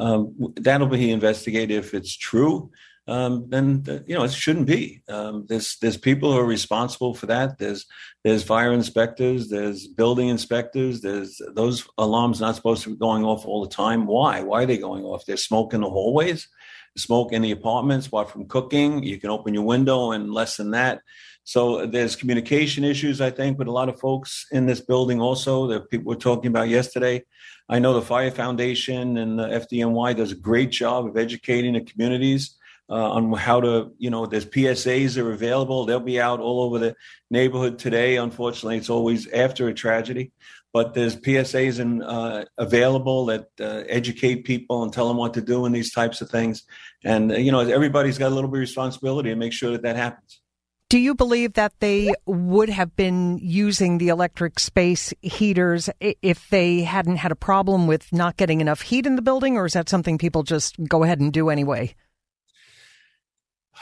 Um, 0.00 0.34
that'll 0.56 0.86
be 0.86 1.10
investigated 1.10 1.76
if 1.76 1.92
it's 1.92 2.16
true. 2.16 2.70
Um, 3.08 3.46
then 3.48 3.84
you 4.06 4.16
know 4.16 4.24
it 4.24 4.32
shouldn't 4.32 4.66
be. 4.66 5.02
Um, 5.08 5.46
there's 5.48 5.76
there's 5.80 5.96
people 5.96 6.32
who 6.32 6.38
are 6.38 6.44
responsible 6.44 7.14
for 7.14 7.26
that. 7.26 7.58
There's 7.58 7.86
there's 8.24 8.42
fire 8.42 8.72
inspectors, 8.72 9.48
there's 9.48 9.86
building 9.86 10.28
inspectors. 10.28 11.02
There's 11.02 11.40
those 11.54 11.86
alarms 11.98 12.40
not 12.40 12.56
supposed 12.56 12.82
to 12.82 12.90
be 12.90 12.96
going 12.96 13.24
off 13.24 13.46
all 13.46 13.62
the 13.62 13.74
time. 13.74 14.06
Why? 14.06 14.42
Why 14.42 14.64
are 14.64 14.66
they 14.66 14.78
going 14.78 15.04
off? 15.04 15.24
There's 15.24 15.44
smoke 15.44 15.72
in 15.72 15.82
the 15.82 15.90
hallways, 15.90 16.48
smoke 16.96 17.32
in 17.32 17.42
the 17.42 17.52
apartments. 17.52 18.10
What 18.10 18.30
from 18.30 18.48
cooking? 18.48 19.04
You 19.04 19.20
can 19.20 19.30
open 19.30 19.54
your 19.54 19.64
window 19.64 20.10
and 20.10 20.32
less 20.32 20.56
than 20.56 20.72
that. 20.72 21.00
So 21.44 21.86
there's 21.86 22.16
communication 22.16 22.82
issues, 22.82 23.20
I 23.20 23.30
think, 23.30 23.56
with 23.56 23.68
a 23.68 23.72
lot 23.72 23.88
of 23.88 24.00
folks 24.00 24.46
in 24.50 24.66
this 24.66 24.80
building. 24.80 25.20
Also, 25.20 25.68
that 25.68 25.90
people 25.90 26.08
were 26.08 26.16
talking 26.16 26.48
about 26.48 26.68
yesterday. 26.68 27.24
I 27.68 27.78
know 27.78 27.94
the 27.94 28.02
Fire 28.02 28.32
Foundation 28.32 29.16
and 29.16 29.38
the 29.38 29.46
FDNY 29.46 30.16
does 30.16 30.32
a 30.32 30.36
great 30.36 30.70
job 30.70 31.06
of 31.06 31.16
educating 31.16 31.74
the 31.74 31.82
communities 31.82 32.56
uh, 32.88 33.10
on 33.12 33.32
how 33.32 33.60
to, 33.60 33.92
you 33.98 34.10
know, 34.10 34.26
there's 34.26 34.46
PSAs 34.46 35.14
that 35.14 35.24
are 35.24 35.32
available. 35.32 35.84
They'll 35.84 36.00
be 36.00 36.20
out 36.20 36.40
all 36.40 36.60
over 36.62 36.78
the 36.78 36.94
neighborhood 37.30 37.78
today. 37.78 38.16
Unfortunately, 38.16 38.76
it's 38.76 38.90
always 38.90 39.26
after 39.32 39.68
a 39.68 39.74
tragedy, 39.74 40.32
but 40.72 40.94
there's 40.94 41.16
PSAs 41.16 41.80
and 41.80 42.02
uh, 42.02 42.44
available 42.58 43.26
that 43.26 43.48
uh, 43.60 43.82
educate 43.88 44.44
people 44.44 44.82
and 44.82 44.92
tell 44.92 45.08
them 45.08 45.16
what 45.16 45.34
to 45.34 45.40
do 45.40 45.66
in 45.66 45.72
these 45.72 45.92
types 45.92 46.20
of 46.20 46.30
things. 46.30 46.64
And 47.04 47.32
uh, 47.32 47.36
you 47.36 47.50
know, 47.50 47.60
everybody's 47.60 48.18
got 48.18 48.30
a 48.30 48.34
little 48.34 48.50
bit 48.50 48.58
of 48.58 48.60
responsibility 48.60 49.30
to 49.30 49.36
make 49.36 49.52
sure 49.52 49.72
that 49.72 49.82
that 49.82 49.96
happens. 49.96 50.40
Do 50.88 50.98
you 51.00 51.16
believe 51.16 51.54
that 51.54 51.72
they 51.80 52.14
would 52.26 52.68
have 52.68 52.94
been 52.94 53.38
using 53.38 53.98
the 53.98 54.06
electric 54.06 54.60
space 54.60 55.12
heaters 55.20 55.90
if 56.00 56.48
they 56.50 56.82
hadn't 56.82 57.16
had 57.16 57.32
a 57.32 57.36
problem 57.36 57.88
with 57.88 58.12
not 58.12 58.36
getting 58.36 58.60
enough 58.60 58.82
heat 58.82 59.04
in 59.04 59.16
the 59.16 59.22
building, 59.22 59.56
or 59.56 59.66
is 59.66 59.72
that 59.72 59.88
something 59.88 60.16
people 60.16 60.44
just 60.44 60.76
go 60.88 61.02
ahead 61.02 61.18
and 61.18 61.32
do 61.32 61.50
anyway? 61.50 61.92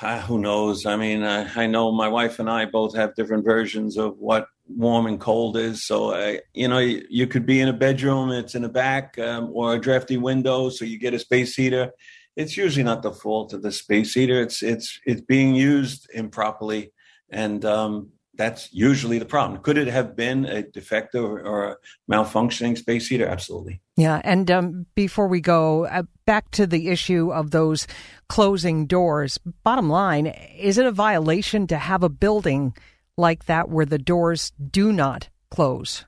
Uh, 0.01 0.21
who 0.23 0.39
knows? 0.39 0.87
I 0.87 0.97
mean, 0.97 1.23
uh, 1.23 1.51
I 1.55 1.67
know 1.67 1.93
my 1.93 2.09
wife 2.09 2.39
and 2.39 2.51
I 2.51 2.65
both 2.65 2.97
have 2.97 3.15
different 3.15 3.45
versions 3.45 3.97
of 3.97 4.19
what 4.19 4.49
warm 4.67 5.07
and 5.07 5.21
cold 5.21 5.57
is. 5.57 5.85
So, 5.85 6.11
uh, 6.11 6.39
you 6.53 6.69
know, 6.69 6.79
you, 6.79 7.05
you, 7.09 7.27
could 7.27 7.47
be 7.47 7.61
in 7.61 7.69
a 7.69 7.73
bedroom, 7.73 8.31
it's 8.31 8.55
in 8.55 8.63
the 8.63 8.69
back, 8.69 9.19
um, 9.19 9.51
or 9.53 9.75
a 9.75 9.81
drafty 9.81 10.17
window, 10.17 10.69
so 10.71 10.85
you 10.85 10.99
get 10.99 11.15
a 11.15 11.19
space 11.19 11.55
heater. 11.55 11.93
It's 12.37 12.57
usually 12.57 12.83
not 12.83 13.03
the 13.03 13.13
fault 13.13 13.53
of 13.53 13.63
the 13.63 13.71
space 13.71 14.15
heater. 14.15 14.41
It's 14.41 14.63
it's 14.63 14.99
it's 15.07 15.21
being 15.21 15.55
used 15.55 16.09
improperly, 16.13 16.93
and 17.31 17.65
um, 17.65 18.09
that's 18.37 18.69
usually 18.73 19.19
the 19.19 19.25
problem. 19.25 19.61
Could 19.61 19.79
it 19.79 19.89
have 19.89 20.17
been 20.17 20.45
a 20.45 20.63
defective 20.63 21.25
or 21.25 21.65
a 21.65 21.77
malfunctioning 22.11 22.77
space 22.77 23.09
heater? 23.09 23.27
Absolutely. 23.27 23.81
Yeah. 23.97 24.21
And 24.25 24.51
um, 24.51 24.87
before 24.95 25.29
we 25.29 25.41
go 25.41 25.87
uh, 25.87 26.03
back 26.27 26.51
to 26.53 26.67
the 26.67 26.89
issue 26.89 27.33
of 27.33 27.51
those 27.51 27.87
closing 28.29 28.87
doors, 28.87 29.39
bottom 29.63 29.89
line, 29.89 30.27
is 30.27 30.79
it 30.79 30.87
a 30.87 30.93
violation 30.93 31.67
to 31.69 31.79
have 31.79 32.03
a 32.03 32.09
building 32.09 32.75
like 33.17 33.47
that 33.47 33.69
where 33.69 33.87
the 33.87 33.99
doors 33.99 34.53
do 34.71 34.93
not 34.93 35.29
close? 35.51 36.05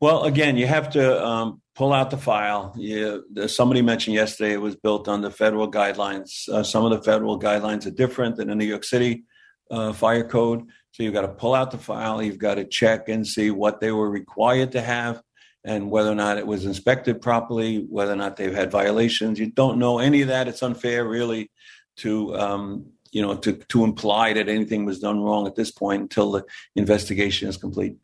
Well, 0.00 0.24
again, 0.24 0.56
you 0.56 0.66
have 0.66 0.90
to 0.90 1.24
um, 1.24 1.62
pull 1.74 1.92
out 1.92 2.10
the 2.10 2.18
file. 2.18 2.74
You, 2.76 3.24
somebody 3.46 3.80
mentioned 3.80 4.14
yesterday 4.14 4.52
it 4.52 4.60
was 4.60 4.76
built 4.76 5.08
on 5.08 5.22
the 5.22 5.30
federal 5.30 5.70
guidelines. 5.70 6.48
Uh, 6.48 6.62
some 6.62 6.84
of 6.84 6.90
the 6.90 7.02
federal 7.02 7.40
guidelines 7.40 7.86
are 7.86 7.90
different 7.90 8.36
than 8.36 8.48
the 8.48 8.54
New 8.54 8.66
York 8.66 8.84
City 8.84 9.24
uh, 9.70 9.92
fire 9.92 10.26
code. 10.26 10.64
So 10.96 11.02
you've 11.02 11.12
got 11.12 11.20
to 11.22 11.28
pull 11.28 11.54
out 11.54 11.72
the 11.72 11.76
file, 11.76 12.22
you've 12.22 12.38
got 12.38 12.54
to 12.54 12.64
check 12.64 13.10
and 13.10 13.26
see 13.26 13.50
what 13.50 13.80
they 13.80 13.92
were 13.92 14.08
required 14.08 14.72
to 14.72 14.80
have 14.80 15.20
and 15.62 15.90
whether 15.90 16.10
or 16.10 16.14
not 16.14 16.38
it 16.38 16.46
was 16.46 16.64
inspected 16.64 17.20
properly, 17.20 17.84
whether 17.90 18.14
or 18.14 18.16
not 18.16 18.38
they've 18.38 18.54
had 18.54 18.70
violations. 18.70 19.38
You 19.38 19.50
don't 19.50 19.78
know 19.78 19.98
any 19.98 20.22
of 20.22 20.28
that. 20.28 20.48
It's 20.48 20.62
unfair, 20.62 21.06
really, 21.06 21.50
to 21.98 22.34
um, 22.36 22.86
you 23.12 23.20
know 23.20 23.36
to 23.36 23.52
to 23.52 23.84
imply 23.84 24.32
that 24.32 24.48
anything 24.48 24.86
was 24.86 24.98
done 24.98 25.20
wrong 25.20 25.46
at 25.46 25.54
this 25.54 25.70
point 25.70 26.00
until 26.00 26.32
the 26.32 26.44
investigation 26.76 27.46
is 27.46 27.58
complete. 27.58 27.96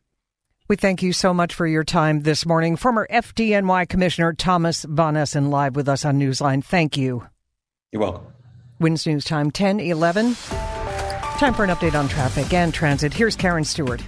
We 0.67 0.75
thank 0.75 1.01
you 1.01 1.13
so 1.13 1.33
much 1.33 1.55
for 1.55 1.65
your 1.65 1.83
time 1.83 2.21
this 2.21 2.45
morning. 2.45 2.75
Former 2.75 3.07
FDNY 3.09 3.89
Commissioner 3.89 4.33
Thomas 4.33 4.85
Von 4.87 5.17
Essen 5.17 5.49
live 5.49 5.75
with 5.75 5.89
us 5.89 6.05
on 6.05 6.19
Newsline. 6.19 6.63
Thank 6.63 6.95
you. 6.95 7.25
You're 7.91 8.03
welcome. 8.03 8.27
WINS 8.77 9.07
News 9.07 9.25
Time 9.25 9.49
10 9.49 9.79
11. 9.79 10.35
Time 11.37 11.53
for 11.53 11.63
an 11.63 11.69
update 11.71 11.93
on 11.93 12.07
traffic 12.07 12.53
and 12.53 12.73
transit. 12.73 13.13
Here's 13.13 13.35
Karen 13.35 13.63
Stewart. 13.65 14.01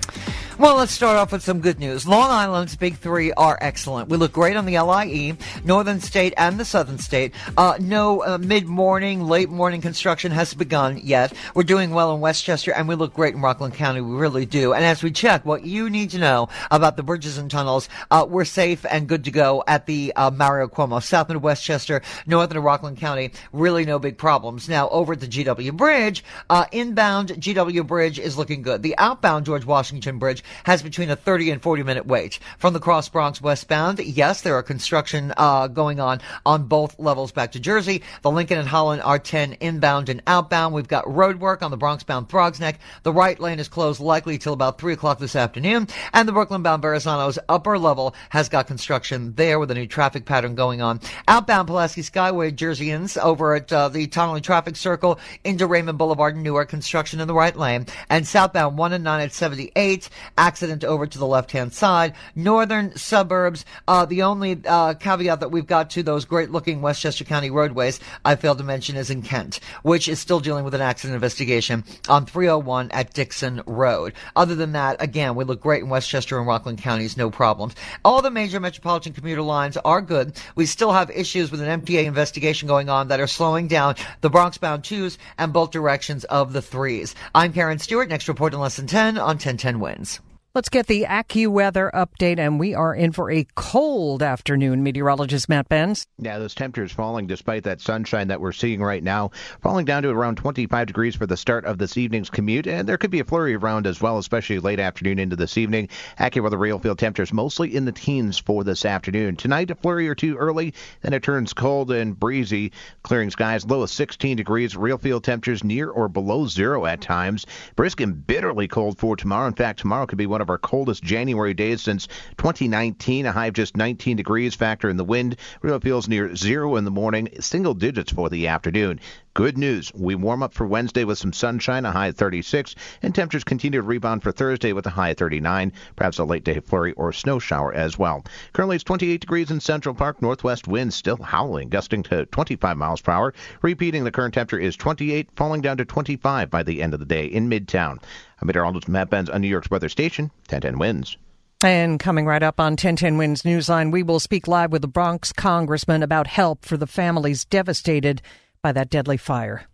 Well, 0.58 0.78
let's 0.78 0.94
start 0.94 1.18
off 1.18 1.34
with 1.34 1.44
some 1.44 1.60
good 1.60 1.80
news. 1.80 2.08
Long 2.08 2.32
Island's 2.32 2.78
big 2.78 2.96
three 2.96 3.34
are 3.34 3.58
excellent. 3.60 4.08
We 4.08 4.16
look 4.16 4.32
great 4.32 4.56
on 4.56 4.66
the 4.66 4.80
LIE, 4.80 5.36
Northern 5.66 6.00
State, 6.00 6.34
and 6.38 6.58
the 6.58 6.64
Southern 6.64 6.98
State. 6.98 7.34
Uh, 7.58 7.76
no 7.78 8.24
uh, 8.24 8.38
mid 8.38 8.66
morning, 8.66 9.20
late 9.20 9.50
morning 9.50 9.82
construction 9.82 10.32
has 10.32 10.54
begun 10.54 11.02
yet. 11.04 11.34
We're 11.56 11.64
doing 11.64 11.92
well 11.92 12.16
in 12.16 12.22
Westchester, 12.22 12.72
and 12.72 12.88
we 12.88 12.96
look 12.96 13.14
great 13.14 13.36
in 13.36 13.42
Rockland 13.42 13.74
County. 13.74 14.00
We 14.00 14.16
really 14.16 14.46
do. 14.46 14.72
And 14.72 14.86
as 14.86 15.04
we 15.04 15.12
check 15.12 15.46
what 15.46 15.66
you 15.66 15.90
need 15.90 16.12
to 16.12 16.20
know 16.20 16.48
about 16.72 16.96
the 16.96 17.04
bridges 17.04 17.38
and 17.38 17.52
tunnels, 17.52 17.90
uh, 18.10 18.26
we're 18.28 18.46
safe 18.46 18.86
and 18.90 19.10
good 19.10 19.26
to 19.26 19.32
go 19.32 19.62
at 19.68 19.88
the 19.88 20.14
uh, 20.16 20.32
Mario 20.32 20.70
Cuomo, 20.70 21.04
South 21.04 21.30
and 21.30 21.42
Westchester, 21.44 22.02
Northern 22.26 22.56
and 22.56 22.66
Rockland 22.66 22.98
County. 22.98 23.34
Really 23.52 23.84
no 23.84 24.00
big 24.00 24.18
problems. 24.18 24.70
Now, 24.70 24.88
over 24.88 25.12
at 25.12 25.20
the 25.20 25.28
GW 25.28 25.76
Bridge, 25.76 26.24
uh, 26.50 26.64
inbound 26.72 27.32
GW 27.32 27.86
Bridge 27.86 28.20
is 28.20 28.38
looking 28.38 28.62
good. 28.62 28.84
The 28.84 28.98
outbound 28.98 29.46
George 29.46 29.66
Washington 29.66 30.18
Bridge 30.18 30.44
has 30.64 30.82
between 30.82 31.10
a 31.10 31.16
30 31.16 31.52
and 31.52 31.62
40 31.62 31.84
minute 31.84 32.06
wait. 32.06 32.40
From 32.58 32.74
the 32.74 32.80
Cross 32.80 33.10
Bronx 33.10 33.42
westbound, 33.42 34.00
yes, 34.00 34.42
there 34.42 34.56
are 34.56 34.64
construction 34.64 35.34
uh, 35.38 35.68
going 35.68 36.00
on 36.00 36.22
on 36.46 36.64
both 36.64 37.00
levels 37.00 37.32
back 37.32 37.52
to 37.54 37.60
Jersey. 37.60 38.04
The 38.22 38.32
Lincoln 38.32 38.58
and 38.58 38.68
Holland 38.68 39.02
R10 39.02 39.58
inbound 39.60 40.10
and 40.10 40.22
outbound. 40.28 40.74
We've 40.74 40.88
got 40.88 41.12
road 41.12 41.40
work 41.40 41.62
on 41.62 41.72
the 41.72 41.78
Bronx 41.78 42.04
bound 42.04 42.30
Throgs 42.30 42.60
Neck. 42.60 42.80
The 43.04 43.14
right 43.14 43.40
lane 43.40 43.60
is 43.60 43.68
closed 43.68 44.00
likely 44.00 44.38
till 44.38 44.54
about 44.54 44.80
3 44.80 44.94
o'clock 44.94 45.20
this 45.20 45.36
afternoon. 45.36 45.88
And 46.14 46.28
the 46.28 46.34
Brooklyn 46.34 46.64
bound 46.64 46.84
Verrazano's 46.84 47.40
upper 47.50 47.78
level 47.78 48.16
has 48.30 48.50
got 48.50 48.68
construction 48.68 49.34
there 49.36 49.60
with 49.60 49.72
a 49.72 49.76
new 49.76 49.88
traffic 49.88 50.26
pattern 50.26 50.56
going 50.56 50.82
on. 50.82 51.00
Outbound 51.28 51.68
Pulaski 51.68 52.02
Skyway 52.02 52.56
Jerseyans 52.56 53.18
over 53.22 53.56
at 53.56 53.72
uh, 53.72 53.90
the 53.90 54.08
Tonnelle 54.08 54.42
Traffic 54.42 54.76
Circle 54.76 55.20
into 55.44 55.68
Raymond 55.68 55.98
Boulevard 55.98 56.36
in 56.36 56.44
Newark. 56.44 56.70
Construction 56.70 57.20
in 57.20 57.28
the 57.28 57.34
right 57.34 57.56
lane. 57.56 57.86
And 58.10 58.28
southbound 58.28 58.78
1 58.78 58.94
and 58.94 59.04
9 59.04 59.22
at 59.22 59.34
78 59.34 60.10
accident 60.38 60.84
over 60.84 61.08
to 61.08 61.18
the 61.18 61.26
left 61.28 61.52
hand 61.52 61.74
side. 61.74 62.14
Northern 62.36 62.96
suburbs, 62.96 63.66
uh, 63.88 64.06
the 64.06 64.24
only 64.24 64.60
uh, 64.66 64.94
caveat 64.96 65.40
that 65.40 65.52
we've 65.52 65.68
got 65.68 65.90
to 65.92 66.04
those 66.04 66.26
great 66.26 66.52
looking 66.52 66.82
Westchester 66.82 67.24
County 67.24 67.50
roadways 67.50 68.00
I 68.24 68.36
failed 68.36 68.58
to 68.60 68.64
mention 68.64 68.96
is 68.96 69.10
in 69.10 69.22
Kent, 69.22 69.60
which 69.84 70.08
is 70.08 70.20
still 70.20 70.40
dealing 70.40 70.66
with 70.66 70.74
an 70.74 70.82
accident 70.82 71.16
investigation 71.16 71.84
on 72.10 72.26
301 72.26 72.92
at 72.92 73.14
Dixon 73.14 73.62
Road. 73.66 74.14
Other 74.36 74.56
than 74.56 74.74
that, 74.74 75.02
again, 75.02 75.36
we 75.36 75.44
look 75.44 75.62
great 75.62 75.84
in 75.84 75.90
Westchester 75.90 76.38
and 76.38 76.48
Rockland 76.48 76.80
counties, 76.80 77.18
no 77.18 77.30
problems. 77.30 77.76
All 78.04 78.22
the 78.22 78.32
major 78.32 78.60
metropolitan 78.60 79.14
commuter 79.14 79.42
lines 79.42 79.78
are 79.78 80.02
good. 80.02 80.40
We 80.56 80.66
still 80.66 80.92
have 80.92 81.10
issues 81.12 81.52
with 81.52 81.62
an 81.62 81.82
MTA 81.82 82.06
investigation 82.06 82.68
going 82.68 82.90
on 82.90 83.08
that 83.08 83.20
are 83.20 83.28
slowing 83.28 83.68
down 83.68 83.96
the 84.22 84.30
Bronx 84.30 84.58
bound 84.58 84.84
twos 84.84 85.18
and 85.38 85.54
both 85.54 85.72
directions 85.72 86.24
of 86.26 86.54
the 86.54 86.62
threes. 86.62 87.16
I'm 87.34 87.54
Karen 87.54 87.80
Stewart. 87.80 88.10
Next 88.10 88.28
report 88.28 88.54
in 88.54 88.60
less 88.60 88.78
than 88.78 88.88
10 88.88 89.18
on 89.18 89.36
1010 89.36 89.80
wins. 89.80 90.20
Let's 90.56 90.70
get 90.70 90.88
the 90.88 91.04
AccuWeather 91.04 91.92
update, 91.92 92.40
and 92.40 92.58
we 92.58 92.74
are 92.74 92.96
in 92.96 93.12
for 93.12 93.30
a 93.30 93.46
cold 93.56 94.24
afternoon. 94.24 94.84
Meteorologist 94.84 95.50
Matt 95.50 95.68
Benz. 95.68 96.08
Yeah, 96.18 96.40
those 96.40 96.56
temperatures 96.56 96.94
falling 96.94 97.28
despite 97.28 97.66
that 97.66 97.82
sunshine 97.82 98.30
that 98.30 98.40
we're 98.40 98.54
seeing 98.54 98.82
right 98.82 99.04
now, 99.04 99.32
falling 99.62 99.84
down 99.84 100.04
to 100.04 100.10
around 100.12 100.38
25 100.38 100.88
degrees 100.88 101.14
for 101.14 101.26
the 101.26 101.36
start 101.36 101.66
of 101.66 101.78
this 101.78 101.98
evening's 101.98 102.30
commute, 102.30 102.68
and 102.68 102.88
there 102.88 102.98
could 102.98 103.12
be 103.12 103.20
a 103.20 103.26
flurry 103.26 103.54
around 103.56 103.86
as 103.86 104.00
well, 104.00 104.18
especially 104.18 104.60
late 104.60 104.80
afternoon 104.80 105.20
into 105.20 105.36
this 105.36 105.58
evening. 105.58 105.90
AccuWeather 106.22 106.52
RealFeel 106.52 106.98
temperatures 106.98 107.34
mostly 107.34 107.76
in 107.76 107.84
the 107.84 107.92
teens 107.92 108.38
for 108.40 108.64
this 108.64 108.86
afternoon. 108.86 109.36
Tonight, 109.36 109.72
a 109.72 109.76
flurry 109.76 110.08
or 110.08 110.16
two 110.16 110.38
early, 110.38 110.74
then 111.02 111.12
it 111.12 111.22
turns 111.22 111.52
cold 111.52 111.92
and 111.92 112.18
breezy, 112.18 112.72
clearing 113.04 113.30
skies 113.30 113.66
low 113.66 113.82
of 113.82 113.90
16 113.90 114.38
degrees. 114.38 114.76
RealFeel 114.76 115.22
temperatures 115.22 115.66
near 115.66 115.90
or 115.90 116.08
below 116.08 116.48
zero 116.48 116.86
at 116.86 117.02
times. 117.02 117.46
Brisk 117.76 118.00
and 118.00 118.26
bitterly 118.26 118.70
cold 118.70 118.98
for 118.98 119.18
tomorrow. 119.18 119.48
In 119.48 119.54
fact, 119.54 119.80
tomorrow 119.80 120.06
could 120.06 120.18
be 120.18 120.26
one 120.26 120.40
of 120.40 120.45
of 120.46 120.50
our 120.52 120.58
coldest 120.60 121.04
January 121.04 121.54
days 121.54 121.82
since 121.82 122.08
2019. 122.38 123.26
A 123.26 123.32
high 123.32 123.48
of 123.48 123.56
just 123.56 123.76
19 123.76 124.16
degrees. 124.16 124.56
Factor 124.56 124.90
in 124.90 124.98
the 124.98 125.04
wind. 125.04 125.38
Real 125.62 125.80
feels 125.80 126.08
near 126.08 126.36
zero 126.36 126.76
in 126.76 126.86
the 126.86 126.92
morning. 126.92 127.30
Single 127.40 127.74
digits 127.74 128.12
for 128.12 128.30
the 128.30 128.48
afternoon. 128.48 129.00
Good 129.36 129.58
news. 129.58 129.92
We 129.94 130.16
warm 130.16 130.44
up 130.44 130.54
for 130.54 130.66
Wednesday 130.66 131.04
with 131.04 131.18
some 131.18 131.34
sunshine, 131.34 131.84
a 131.84 131.92
high 131.92 132.08
of 132.08 132.16
36, 132.16 132.74
and 133.02 133.14
temperatures 133.14 133.44
continue 133.44 133.82
to 133.82 133.86
rebound 133.86 134.24
for 134.24 134.32
Thursday 134.32 134.72
with 134.72 134.86
a 134.86 134.92
high 134.92 135.10
of 135.10 135.18
39, 135.18 135.74
perhaps 135.98 136.20
a 136.20 136.24
late 136.24 136.46
day 136.46 136.62
flurry 136.62 136.94
or 136.94 137.12
snow 137.12 137.38
shower 137.38 137.74
as 137.74 138.00
well. 138.00 138.24
Currently 138.54 138.78
it's 138.78 138.86
28 138.86 139.20
degrees 139.20 139.52
in 139.52 139.60
Central 139.60 139.94
Park. 139.94 140.22
Northwest 140.22 140.70
winds 140.70 140.96
still 140.96 141.18
howling, 141.18 141.68
gusting 141.68 142.04
to 142.04 142.26
25 142.28 142.78
miles 142.78 143.02
per 143.02 143.12
hour. 143.12 143.34
Repeating, 143.62 144.06
the 144.06 144.12
current 144.12 144.36
temperature 144.36 144.62
is 144.62 144.78
28, 144.78 145.28
falling 145.36 145.60
down 145.60 145.76
to 145.78 145.86
25 145.86 146.50
by 146.50 146.64
the 146.64 146.82
end 146.82 146.94
of 146.94 147.02
the 147.02 147.06
day 147.06 147.26
in 147.26 147.50
Midtown. 147.50 148.00
I'm 148.42 148.48
meteorologist 148.48 148.90
Matt 148.90 149.10
Benz 149.10 149.30
on 149.30 149.42
New 149.42 149.48
York's 149.48 149.70
weather 149.70 149.90
station, 149.90 150.26
1010 150.50 150.78
Wins. 150.80 151.18
And 151.64 152.00
coming 152.00 152.26
right 152.26 152.44
up 152.44 152.60
on 152.60 152.74
1010 152.74 153.18
Wins 153.18 153.44
Newsline, 153.44 153.92
we 153.92 154.04
will 154.04 154.20
speak 154.20 154.48
live 154.48 154.72
with 154.72 154.82
the 154.82 154.88
Bronx 154.88 155.32
congressman 155.32 156.04
about 156.04 156.28
help 156.28 156.66
for 156.66 156.78
the 156.78 156.88
families 156.88 157.46
devastated 157.46 158.22
by 158.62 158.72
that 158.74 158.90
deadly 158.90 159.18
fire. 159.18 159.68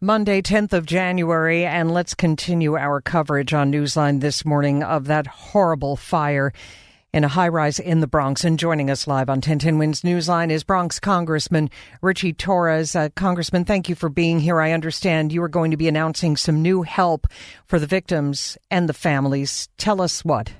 Monday, 0.00 0.40
10th 0.40 0.72
of 0.72 0.86
January, 0.86 1.64
and 1.64 1.90
let's 1.90 2.14
continue 2.14 2.76
our 2.76 3.00
coverage 3.00 3.52
on 3.52 3.72
Newsline 3.72 4.20
this 4.20 4.44
morning 4.44 4.82
of 4.82 5.06
that 5.06 5.26
horrible 5.26 5.96
fire 5.96 6.52
in 7.12 7.24
a 7.24 7.28
high 7.28 7.48
rise 7.48 7.78
in 7.78 8.00
the 8.00 8.06
Bronx. 8.06 8.44
And 8.44 8.58
joining 8.58 8.90
us 8.90 9.06
live 9.06 9.28
on 9.28 9.36
1010 9.36 9.78
Wins 9.78 10.02
Newsline 10.02 10.50
is 10.50 10.64
Bronx 10.64 11.00
Congressman 11.00 11.70
Richie 12.02 12.32
Torres. 12.32 12.94
Uh, 12.94 13.08
Congressman, 13.16 13.64
thank 13.64 13.88
you 13.88 13.94
for 13.94 14.08
being 14.08 14.40
here. 14.40 14.60
I 14.60 14.72
understand 14.72 15.32
you 15.32 15.42
are 15.42 15.48
going 15.48 15.70
to 15.70 15.76
be 15.76 15.88
announcing 15.88 16.36
some 16.36 16.62
new 16.62 16.82
help 16.82 17.26
for 17.66 17.78
the 17.78 17.86
victims 17.86 18.56
and 18.70 18.88
the 18.88 18.94
families. 18.94 19.68
Tell 19.78 20.00
us 20.00 20.24
what. 20.24 20.52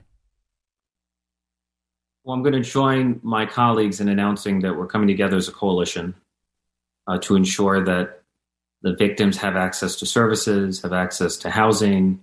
Well, 2.24 2.34
I'm 2.34 2.42
going 2.42 2.61
to 2.62 2.68
join 2.68 3.20
my 3.22 3.46
colleagues 3.46 4.01
in 4.01 4.09
announcing 4.09 4.61
that 4.61 4.76
we're 4.76 4.86
coming 4.86 5.09
together 5.09 5.36
as 5.36 5.48
a 5.48 5.53
coalition 5.53 6.14
uh, 7.07 7.18
to 7.18 7.34
ensure 7.34 7.82
that 7.84 8.22
the 8.82 8.94
victims 8.94 9.36
have 9.38 9.57
access 9.57 9.96
to 9.96 10.07
services, 10.07 10.82
have 10.82 10.92
access 10.92 11.36
to 11.38 11.51
housing. 11.51 12.20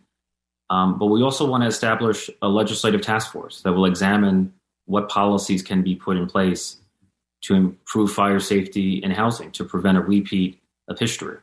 Um, 0.70 0.99
but 0.99 1.07
we 1.07 1.24
also 1.24 1.45
want 1.45 1.63
to 1.63 1.68
establish 1.68 2.30
a 2.41 2.47
legislative 2.47 3.01
task 3.01 3.32
force 3.32 3.61
that 3.61 3.74
will 3.74 3.86
examine 3.86 4.53
what 4.86 5.09
policies 5.09 5.61
can 5.61 5.82
be 5.82 5.95
put 5.95 6.18
in 6.18 6.28
place 6.28 6.78
to 7.41 7.53
improve 7.53 8.11
fire 8.11 8.39
safety 8.39 9.01
and 9.03 9.13
housing 9.13 9.51
to 9.51 9.63
prevent 9.63 9.97
a 9.97 10.01
repeat 10.01 10.59
of 10.88 10.97
history. 10.99 11.38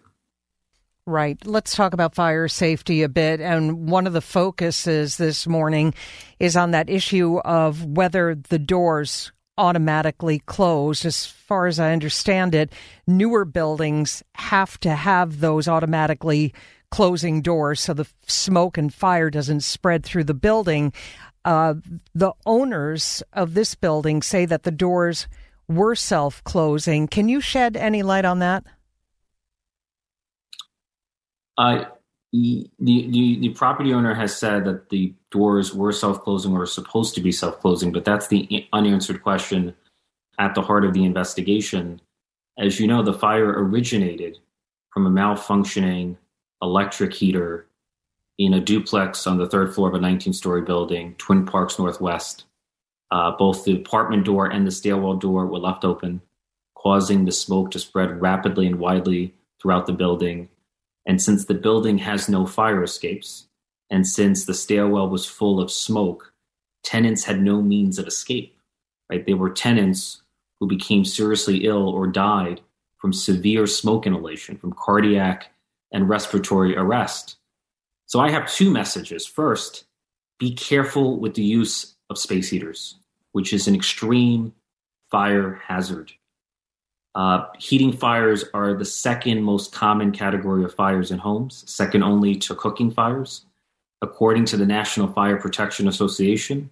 Right. 1.07 1.39
Let's 1.47 1.77
talk 1.77 1.93
about 1.93 2.15
fire 2.15 2.49
safety 2.49 3.03
a 3.03 3.11
bit. 3.11 3.41
And 3.41 3.91
one 3.91 4.07
of 4.07 4.15
the 4.15 4.23
focuses 4.23 5.19
this 5.19 5.47
morning 5.47 5.93
is 6.41 6.57
on 6.57 6.71
that 6.71 6.89
issue 6.89 7.39
of 7.41 7.85
whether 7.85 8.35
the 8.35 8.59
doors 8.59 9.31
automatically 9.59 10.41
close. 10.41 11.05
As 11.05 11.27
far 11.27 11.67
as 11.67 11.79
I 11.79 11.93
understand 11.93 12.55
it, 12.55 12.73
newer 13.07 13.45
buildings 13.45 14.23
have 14.35 14.81
to 14.81 14.95
have 14.95 15.41
those 15.41 15.69
automatically 15.69 16.55
closing 16.95 17.43
doors 17.43 17.81
so 17.81 17.93
the 17.93 18.07
smoke 18.29 18.79
and 18.79 18.95
fire 18.95 19.29
doesn't 19.29 19.63
spread 19.63 20.05
through 20.05 20.23
the 20.23 20.33
building. 20.33 20.93
Uh, 21.45 21.75
the 22.15 22.31
owners 22.47 23.21
of 23.33 23.55
this 23.55 23.75
building 23.75 24.23
say 24.23 24.47
that 24.47 24.63
the 24.63 24.71
doors 24.71 25.27
were 25.67 25.97
self 25.97 26.45
closing. 26.45 27.09
Can 27.09 27.29
you 27.29 27.41
shed 27.41 27.77
any 27.77 28.05
light 28.05 28.25
on 28.25 28.39
that? 28.39 28.63
Uh, 31.59 31.87
the, 32.33 32.71
the, 32.79 33.39
the 33.41 33.49
property 33.57 33.93
owner 33.93 34.15
has 34.15 34.37
said 34.37 34.65
that 34.65 34.91
the 34.91 35.13
doors 35.33 35.75
were 35.75 35.91
self-closing 35.91 36.53
or 36.53 36.65
supposed 36.65 37.17
to 37.17 37.21
be 37.21 37.33
self-closing, 37.33 37.91
but 37.91 38.05
that's 38.05 38.29
the 38.29 38.69
unanswered 38.73 39.21
question 39.21 39.75
at 40.39 40.55
the 40.55 40.63
heart 40.63 40.85
of 40.85 40.95
the 40.95 41.05
investigation. 41.05 42.01
As 42.57 42.79
you 42.79 42.87
know, 42.87 43.03
the 43.03 43.15
fire 43.15 43.51
originated 43.51 44.39
from 44.93 45.07
a 45.07 45.11
malfunctioning 45.11 46.19
electric 46.63 47.13
heater 47.13 47.67
in 48.39 48.55
a 48.55 48.61
duplex 48.61 49.27
on 49.27 49.39
the 49.39 49.49
third 49.49 49.75
floor 49.75 49.89
of 49.89 49.95
a 49.95 49.99
19-story 49.99 50.63
building, 50.63 51.15
Twin 51.19 51.47
Parks 51.47 51.79
Northwest. 51.79 52.45
Uh, 53.11 53.31
both 53.31 53.65
the 53.65 53.77
apartment 53.77 54.25
door 54.25 54.47
and 54.47 54.67
the 54.67 54.71
stairwell 54.73 55.15
door 55.15 55.47
were 55.47 55.59
left 55.59 55.85
open, 55.85 56.21
causing 56.75 57.25
the 57.25 57.33
smoke 57.33 57.71
to 57.71 57.79
spread 57.79 58.21
rapidly 58.21 58.67
and 58.67 58.81
widely 58.81 59.35
throughout 59.61 59.87
the 59.87 59.93
building 59.93 60.49
and 61.07 61.21
since 61.21 61.45
the 61.45 61.55
building 61.55 61.99
has 61.99 62.29
no 62.29 62.47
fire 62.47 62.83
escapes, 62.83 63.49
and 63.91 64.07
since 64.07 64.45
the 64.45 64.55
stairwell 64.55 65.09
was 65.09 65.27
full 65.27 65.61
of 65.61 65.71
smoke, 65.71 66.33
tenants 66.83 67.25
had 67.25 67.43
no 67.43 67.61
means 67.61 67.99
of 67.99 68.07
escape. 68.07 68.59
Right? 69.11 69.25
They 69.25 69.35
were 69.35 69.51
tenants 69.51 70.23
who 70.59 70.67
became 70.67 71.05
seriously 71.05 71.67
ill 71.67 71.89
or 71.89 72.07
died 72.07 72.63
from 72.97 73.13
severe 73.13 73.67
smoke 73.67 74.07
inhalation, 74.07 74.57
from 74.57 74.73
cardiac 74.73 75.53
and 75.95 76.09
respiratory 76.09 76.77
arrest. 76.77 77.37
So 78.05 78.21
I 78.21 78.31
have 78.31 78.53
two 78.53 78.71
messages. 78.71 79.25
First, 79.25 79.85
be 80.39 80.53
careful 80.53 81.19
with 81.19 81.35
the 81.35 81.43
use 81.43 81.95
of 82.11 82.19
space 82.19 82.51
heaters, 82.51 82.97
which 83.33 83.53
is 83.55 83.67
an 83.67 83.75
extreme 83.75 84.53
fire 85.11 85.63
hazard. 85.67 86.13
Uh, 87.15 87.47
heating 87.59 87.93
fires 87.93 88.45
are 88.53 88.75
the 88.75 88.85
second 88.85 89.43
most 89.43 89.73
common 89.73 90.11
category 90.11 90.65
of 90.65 90.75
fires 90.75 91.13
in 91.13 91.19
homes, 91.19 91.65
second 91.67 92.03
only 92.03 92.35
to 92.35 92.55
cooking 92.55 92.91
fires. 92.91 93.47
According 94.03 94.47
to 94.47 94.57
the 94.57 94.67
National 94.67 95.07
Fire 95.07 95.37
Protection 95.37 95.87
Association, 95.87 96.69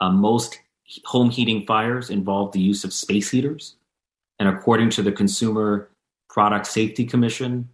uh, 0.00 0.10
most 0.10 0.58
home 1.04 1.28
heating 1.28 1.66
fires 1.66 2.08
involve 2.08 2.52
the 2.52 2.60
use 2.60 2.82
of 2.82 2.94
space 2.94 3.30
heaters. 3.30 3.76
And 4.38 4.48
according 4.48 4.90
to 4.90 5.02
the 5.02 5.12
Consumer 5.12 5.90
Product 6.30 6.66
Safety 6.66 7.04
Commission, 7.04 7.68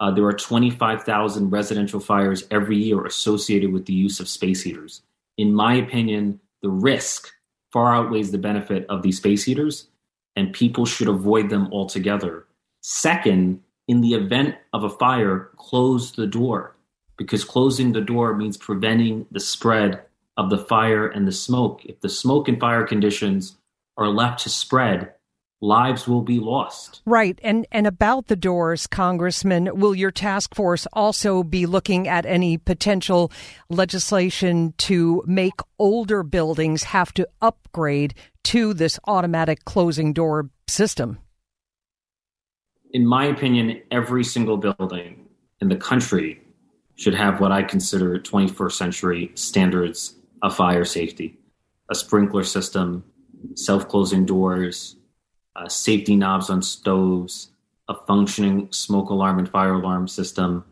uh, 0.00 0.10
there 0.10 0.24
are 0.24 0.32
25,000 0.32 1.50
residential 1.50 2.00
fires 2.00 2.44
every 2.50 2.78
year 2.78 3.04
associated 3.04 3.72
with 3.72 3.86
the 3.86 3.92
use 3.92 4.18
of 4.18 4.28
space 4.28 4.62
heaters. 4.62 5.02
In 5.36 5.54
my 5.54 5.74
opinion, 5.74 6.40
the 6.62 6.70
risk 6.70 7.30
far 7.70 7.94
outweighs 7.94 8.32
the 8.32 8.38
benefit 8.38 8.86
of 8.88 9.02
these 9.02 9.18
space 9.18 9.44
heaters 9.44 9.88
and 10.36 10.52
people 10.52 10.86
should 10.86 11.08
avoid 11.08 11.50
them 11.50 11.68
altogether. 11.72 12.46
Second, 12.80 13.62
in 13.88 14.00
the 14.00 14.14
event 14.14 14.54
of 14.72 14.84
a 14.84 14.90
fire, 14.90 15.50
close 15.56 16.12
the 16.12 16.26
door 16.26 16.76
because 17.18 17.44
closing 17.44 17.92
the 17.92 18.00
door 18.00 18.34
means 18.34 18.56
preventing 18.56 19.26
the 19.30 19.40
spread 19.40 20.02
of 20.38 20.48
the 20.48 20.58
fire 20.58 21.06
and 21.06 21.28
the 21.28 21.32
smoke. 21.32 21.84
If 21.84 22.00
the 22.00 22.08
smoke 22.08 22.48
and 22.48 22.58
fire 22.58 22.86
conditions 22.86 23.58
are 23.98 24.08
left 24.08 24.42
to 24.44 24.48
spread, 24.48 25.12
lives 25.60 26.08
will 26.08 26.22
be 26.22 26.40
lost. 26.40 27.02
Right. 27.04 27.38
And 27.42 27.66
and 27.70 27.86
about 27.86 28.28
the 28.28 28.36
doors, 28.36 28.86
Congressman, 28.86 29.78
will 29.78 29.94
your 29.94 30.10
task 30.10 30.54
force 30.54 30.86
also 30.92 31.42
be 31.42 31.66
looking 31.66 32.08
at 32.08 32.26
any 32.26 32.58
potential 32.58 33.30
legislation 33.68 34.74
to 34.78 35.22
make 35.26 35.60
older 35.78 36.22
buildings 36.22 36.84
have 36.84 37.12
to 37.14 37.28
upgrade 37.40 38.14
to 38.44 38.72
this 38.74 38.98
automatic 39.06 39.64
closing 39.64 40.12
door 40.12 40.50
system? 40.68 41.18
In 42.92 43.06
my 43.06 43.26
opinion, 43.26 43.80
every 43.90 44.24
single 44.24 44.56
building 44.56 45.28
in 45.60 45.68
the 45.68 45.76
country 45.76 46.40
should 46.96 47.14
have 47.14 47.40
what 47.40 47.52
I 47.52 47.62
consider 47.62 48.18
21st 48.18 48.72
century 48.72 49.30
standards 49.34 50.16
of 50.42 50.56
fire 50.56 50.84
safety 50.84 51.36
a 51.90 51.94
sprinkler 51.94 52.44
system, 52.44 53.04
self 53.56 53.88
closing 53.88 54.24
doors, 54.24 54.96
uh, 55.56 55.68
safety 55.68 56.16
knobs 56.16 56.50
on 56.50 56.62
stoves, 56.62 57.50
a 57.88 57.94
functioning 58.06 58.68
smoke 58.70 59.10
alarm 59.10 59.38
and 59.38 59.48
fire 59.48 59.74
alarm 59.74 60.08
system. 60.08 60.64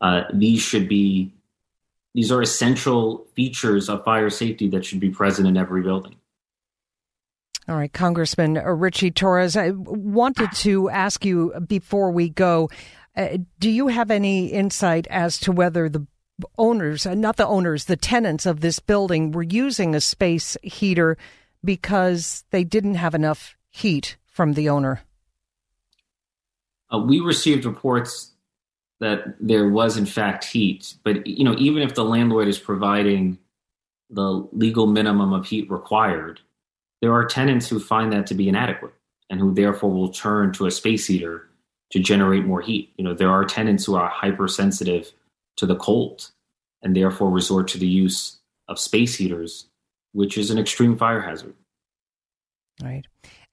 Uh, 0.00 0.22
these 0.32 0.60
should 0.60 0.88
be 0.88 1.32
these 2.14 2.32
are 2.32 2.40
essential 2.40 3.26
features 3.34 3.90
of 3.90 4.02
fire 4.02 4.30
safety 4.30 4.68
that 4.70 4.86
should 4.86 5.00
be 5.00 5.10
present 5.10 5.46
in 5.46 5.56
every 5.56 5.82
building. 5.82 6.16
All 7.68 7.76
right, 7.76 7.92
Congressman 7.92 8.54
Richie 8.54 9.10
Torres, 9.10 9.56
I 9.56 9.70
wanted 9.70 10.52
to 10.52 10.88
ask 10.88 11.24
you 11.24 11.52
before 11.66 12.10
we 12.10 12.30
go 12.30 12.70
uh, 13.16 13.38
do 13.58 13.70
you 13.70 13.88
have 13.88 14.10
any 14.10 14.48
insight 14.48 15.06
as 15.08 15.38
to 15.40 15.52
whether 15.52 15.88
the 15.88 16.06
owners, 16.58 17.06
uh, 17.06 17.14
not 17.14 17.36
the 17.36 17.46
owners, 17.46 17.86
the 17.86 17.96
tenants 17.96 18.44
of 18.44 18.60
this 18.60 18.78
building 18.78 19.32
were 19.32 19.42
using 19.42 19.94
a 19.94 20.00
space 20.00 20.56
heater 20.62 21.16
because 21.64 22.44
they 22.50 22.62
didn't 22.62 22.96
have 22.96 23.14
enough 23.14 23.55
heat 23.76 24.16
from 24.26 24.54
the 24.54 24.68
owner? 24.68 25.02
Uh, 26.92 26.98
we 26.98 27.20
received 27.20 27.64
reports 27.64 28.32
that 29.00 29.34
there 29.40 29.68
was 29.68 29.96
in 29.96 30.06
fact 30.06 30.44
heat, 30.44 30.94
but 31.04 31.26
you 31.26 31.44
know, 31.44 31.54
even 31.58 31.82
if 31.82 31.94
the 31.94 32.04
landlord 32.04 32.48
is 32.48 32.58
providing 32.58 33.38
the 34.08 34.48
legal 34.52 34.86
minimum 34.86 35.32
of 35.32 35.46
heat 35.46 35.70
required, 35.70 36.40
there 37.02 37.12
are 37.12 37.26
tenants 37.26 37.68
who 37.68 37.78
find 37.78 38.12
that 38.12 38.26
to 38.28 38.34
be 38.34 38.48
inadequate 38.48 38.94
and 39.28 39.40
who 39.40 39.52
therefore 39.52 39.90
will 39.90 40.08
turn 40.08 40.52
to 40.52 40.66
a 40.66 40.70
space 40.70 41.06
heater 41.06 41.48
to 41.90 41.98
generate 41.98 42.44
more 42.44 42.62
heat. 42.62 42.92
You 42.96 43.04
know, 43.04 43.14
there 43.14 43.30
are 43.30 43.44
tenants 43.44 43.84
who 43.84 43.94
are 43.96 44.08
hypersensitive 44.08 45.12
to 45.56 45.66
the 45.66 45.76
cold 45.76 46.30
and 46.82 46.96
therefore 46.96 47.30
resort 47.30 47.68
to 47.68 47.78
the 47.78 47.86
use 47.86 48.38
of 48.68 48.78
space 48.78 49.16
heaters, 49.16 49.66
which 50.12 50.38
is 50.38 50.50
an 50.50 50.58
extreme 50.58 50.96
fire 50.96 51.20
hazard. 51.20 51.54
Right. 52.82 53.06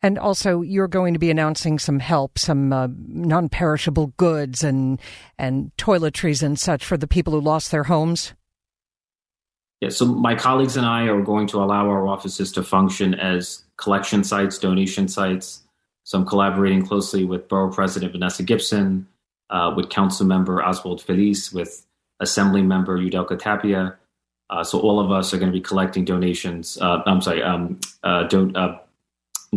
And 0.03 0.19
also, 0.19 0.61
you're 0.61 0.89
going 0.89 1.13
to 1.13 1.19
be 1.19 1.31
announcing 1.31 1.79
some 1.79 1.99
help, 1.99 2.37
some 2.37 2.73
uh, 2.73 2.89
non-perishable 3.07 4.07
goods 4.17 4.61
and 4.61 4.99
and 5.39 5.71
toiletries 5.77 6.43
and 6.43 6.59
such 6.59 6.83
for 6.83 6.97
the 6.97 7.07
people 7.07 7.31
who 7.31 7.39
lost 7.39 7.71
their 7.71 7.83
homes. 7.83 8.33
Yeah, 9.79 9.89
so 9.89 10.05
my 10.05 10.35
colleagues 10.35 10.77
and 10.77 10.85
I 10.85 11.03
are 11.07 11.21
going 11.21 11.47
to 11.47 11.57
allow 11.63 11.87
our 11.87 12.05
offices 12.07 12.51
to 12.53 12.63
function 12.63 13.13
as 13.15 13.63
collection 13.77 14.23
sites, 14.23 14.57
donation 14.57 15.07
sites. 15.07 15.63
So 16.03 16.17
I'm 16.17 16.25
collaborating 16.25 16.85
closely 16.85 17.23
with 17.23 17.47
Borough 17.47 17.71
President 17.71 18.11
Vanessa 18.11 18.43
Gibson, 18.43 19.07
uh, 19.49 19.73
with 19.75 19.89
Council 19.89 20.25
Member 20.25 20.61
Oswald 20.63 21.01
Feliz, 21.01 21.53
with 21.53 21.85
Assembly 22.19 22.61
Member 22.61 22.97
Yudelka 22.97 23.39
Tapia. 23.39 23.97
Uh, 24.49 24.63
so 24.63 24.79
all 24.79 24.99
of 24.99 25.11
us 25.11 25.33
are 25.33 25.37
going 25.37 25.51
to 25.51 25.57
be 25.57 25.61
collecting 25.61 26.05
donations. 26.05 26.77
Uh, 26.79 27.01
I'm 27.05 27.21
sorry, 27.21 27.41
um, 27.41 27.79
uh, 28.03 28.27
uh, 28.55 28.79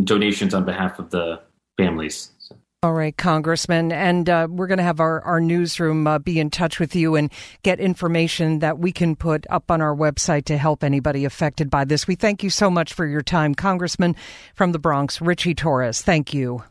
donations 0.05 0.53
on 0.53 0.65
behalf 0.65 0.99
of 0.99 1.09
the 1.09 1.41
families. 1.77 2.31
So. 2.39 2.55
All 2.83 2.93
right, 2.93 3.17
Congressman. 3.17 3.91
And 3.91 4.29
uh, 4.29 4.47
we're 4.49 4.67
going 4.67 4.77
to 4.77 4.83
have 4.83 4.99
our, 4.99 5.21
our 5.21 5.41
newsroom 5.41 6.05
uh, 6.05 6.19
be 6.19 6.39
in 6.39 6.51
touch 6.51 6.79
with 6.79 6.95
you 6.95 7.15
and 7.15 7.31
get 7.63 7.79
information 7.79 8.59
that 8.59 8.77
we 8.77 8.91
can 8.91 9.15
put 9.15 9.47
up 9.49 9.71
on 9.71 9.81
our 9.81 9.95
website 9.95 10.45
to 10.45 10.57
help 10.57 10.83
anybody 10.83 11.25
affected 11.25 11.71
by 11.71 11.85
this. 11.85 12.07
We 12.07 12.15
thank 12.15 12.43
you 12.43 12.51
so 12.51 12.69
much 12.69 12.93
for 12.93 13.07
your 13.07 13.23
time, 13.23 13.55
Congressman 13.55 14.15
from 14.53 14.73
the 14.73 14.79
Bronx, 14.79 15.21
Richie 15.21 15.55
Torres. 15.55 16.03
Thank 16.03 16.33
you. 16.35 16.63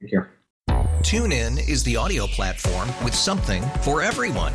Thank 0.00 0.12
you. 0.12 0.26
TuneIn 1.02 1.68
is 1.68 1.84
the 1.84 1.96
audio 1.96 2.26
platform 2.26 2.88
with 3.04 3.14
something 3.14 3.62
for 3.82 4.02
everyone. 4.02 4.54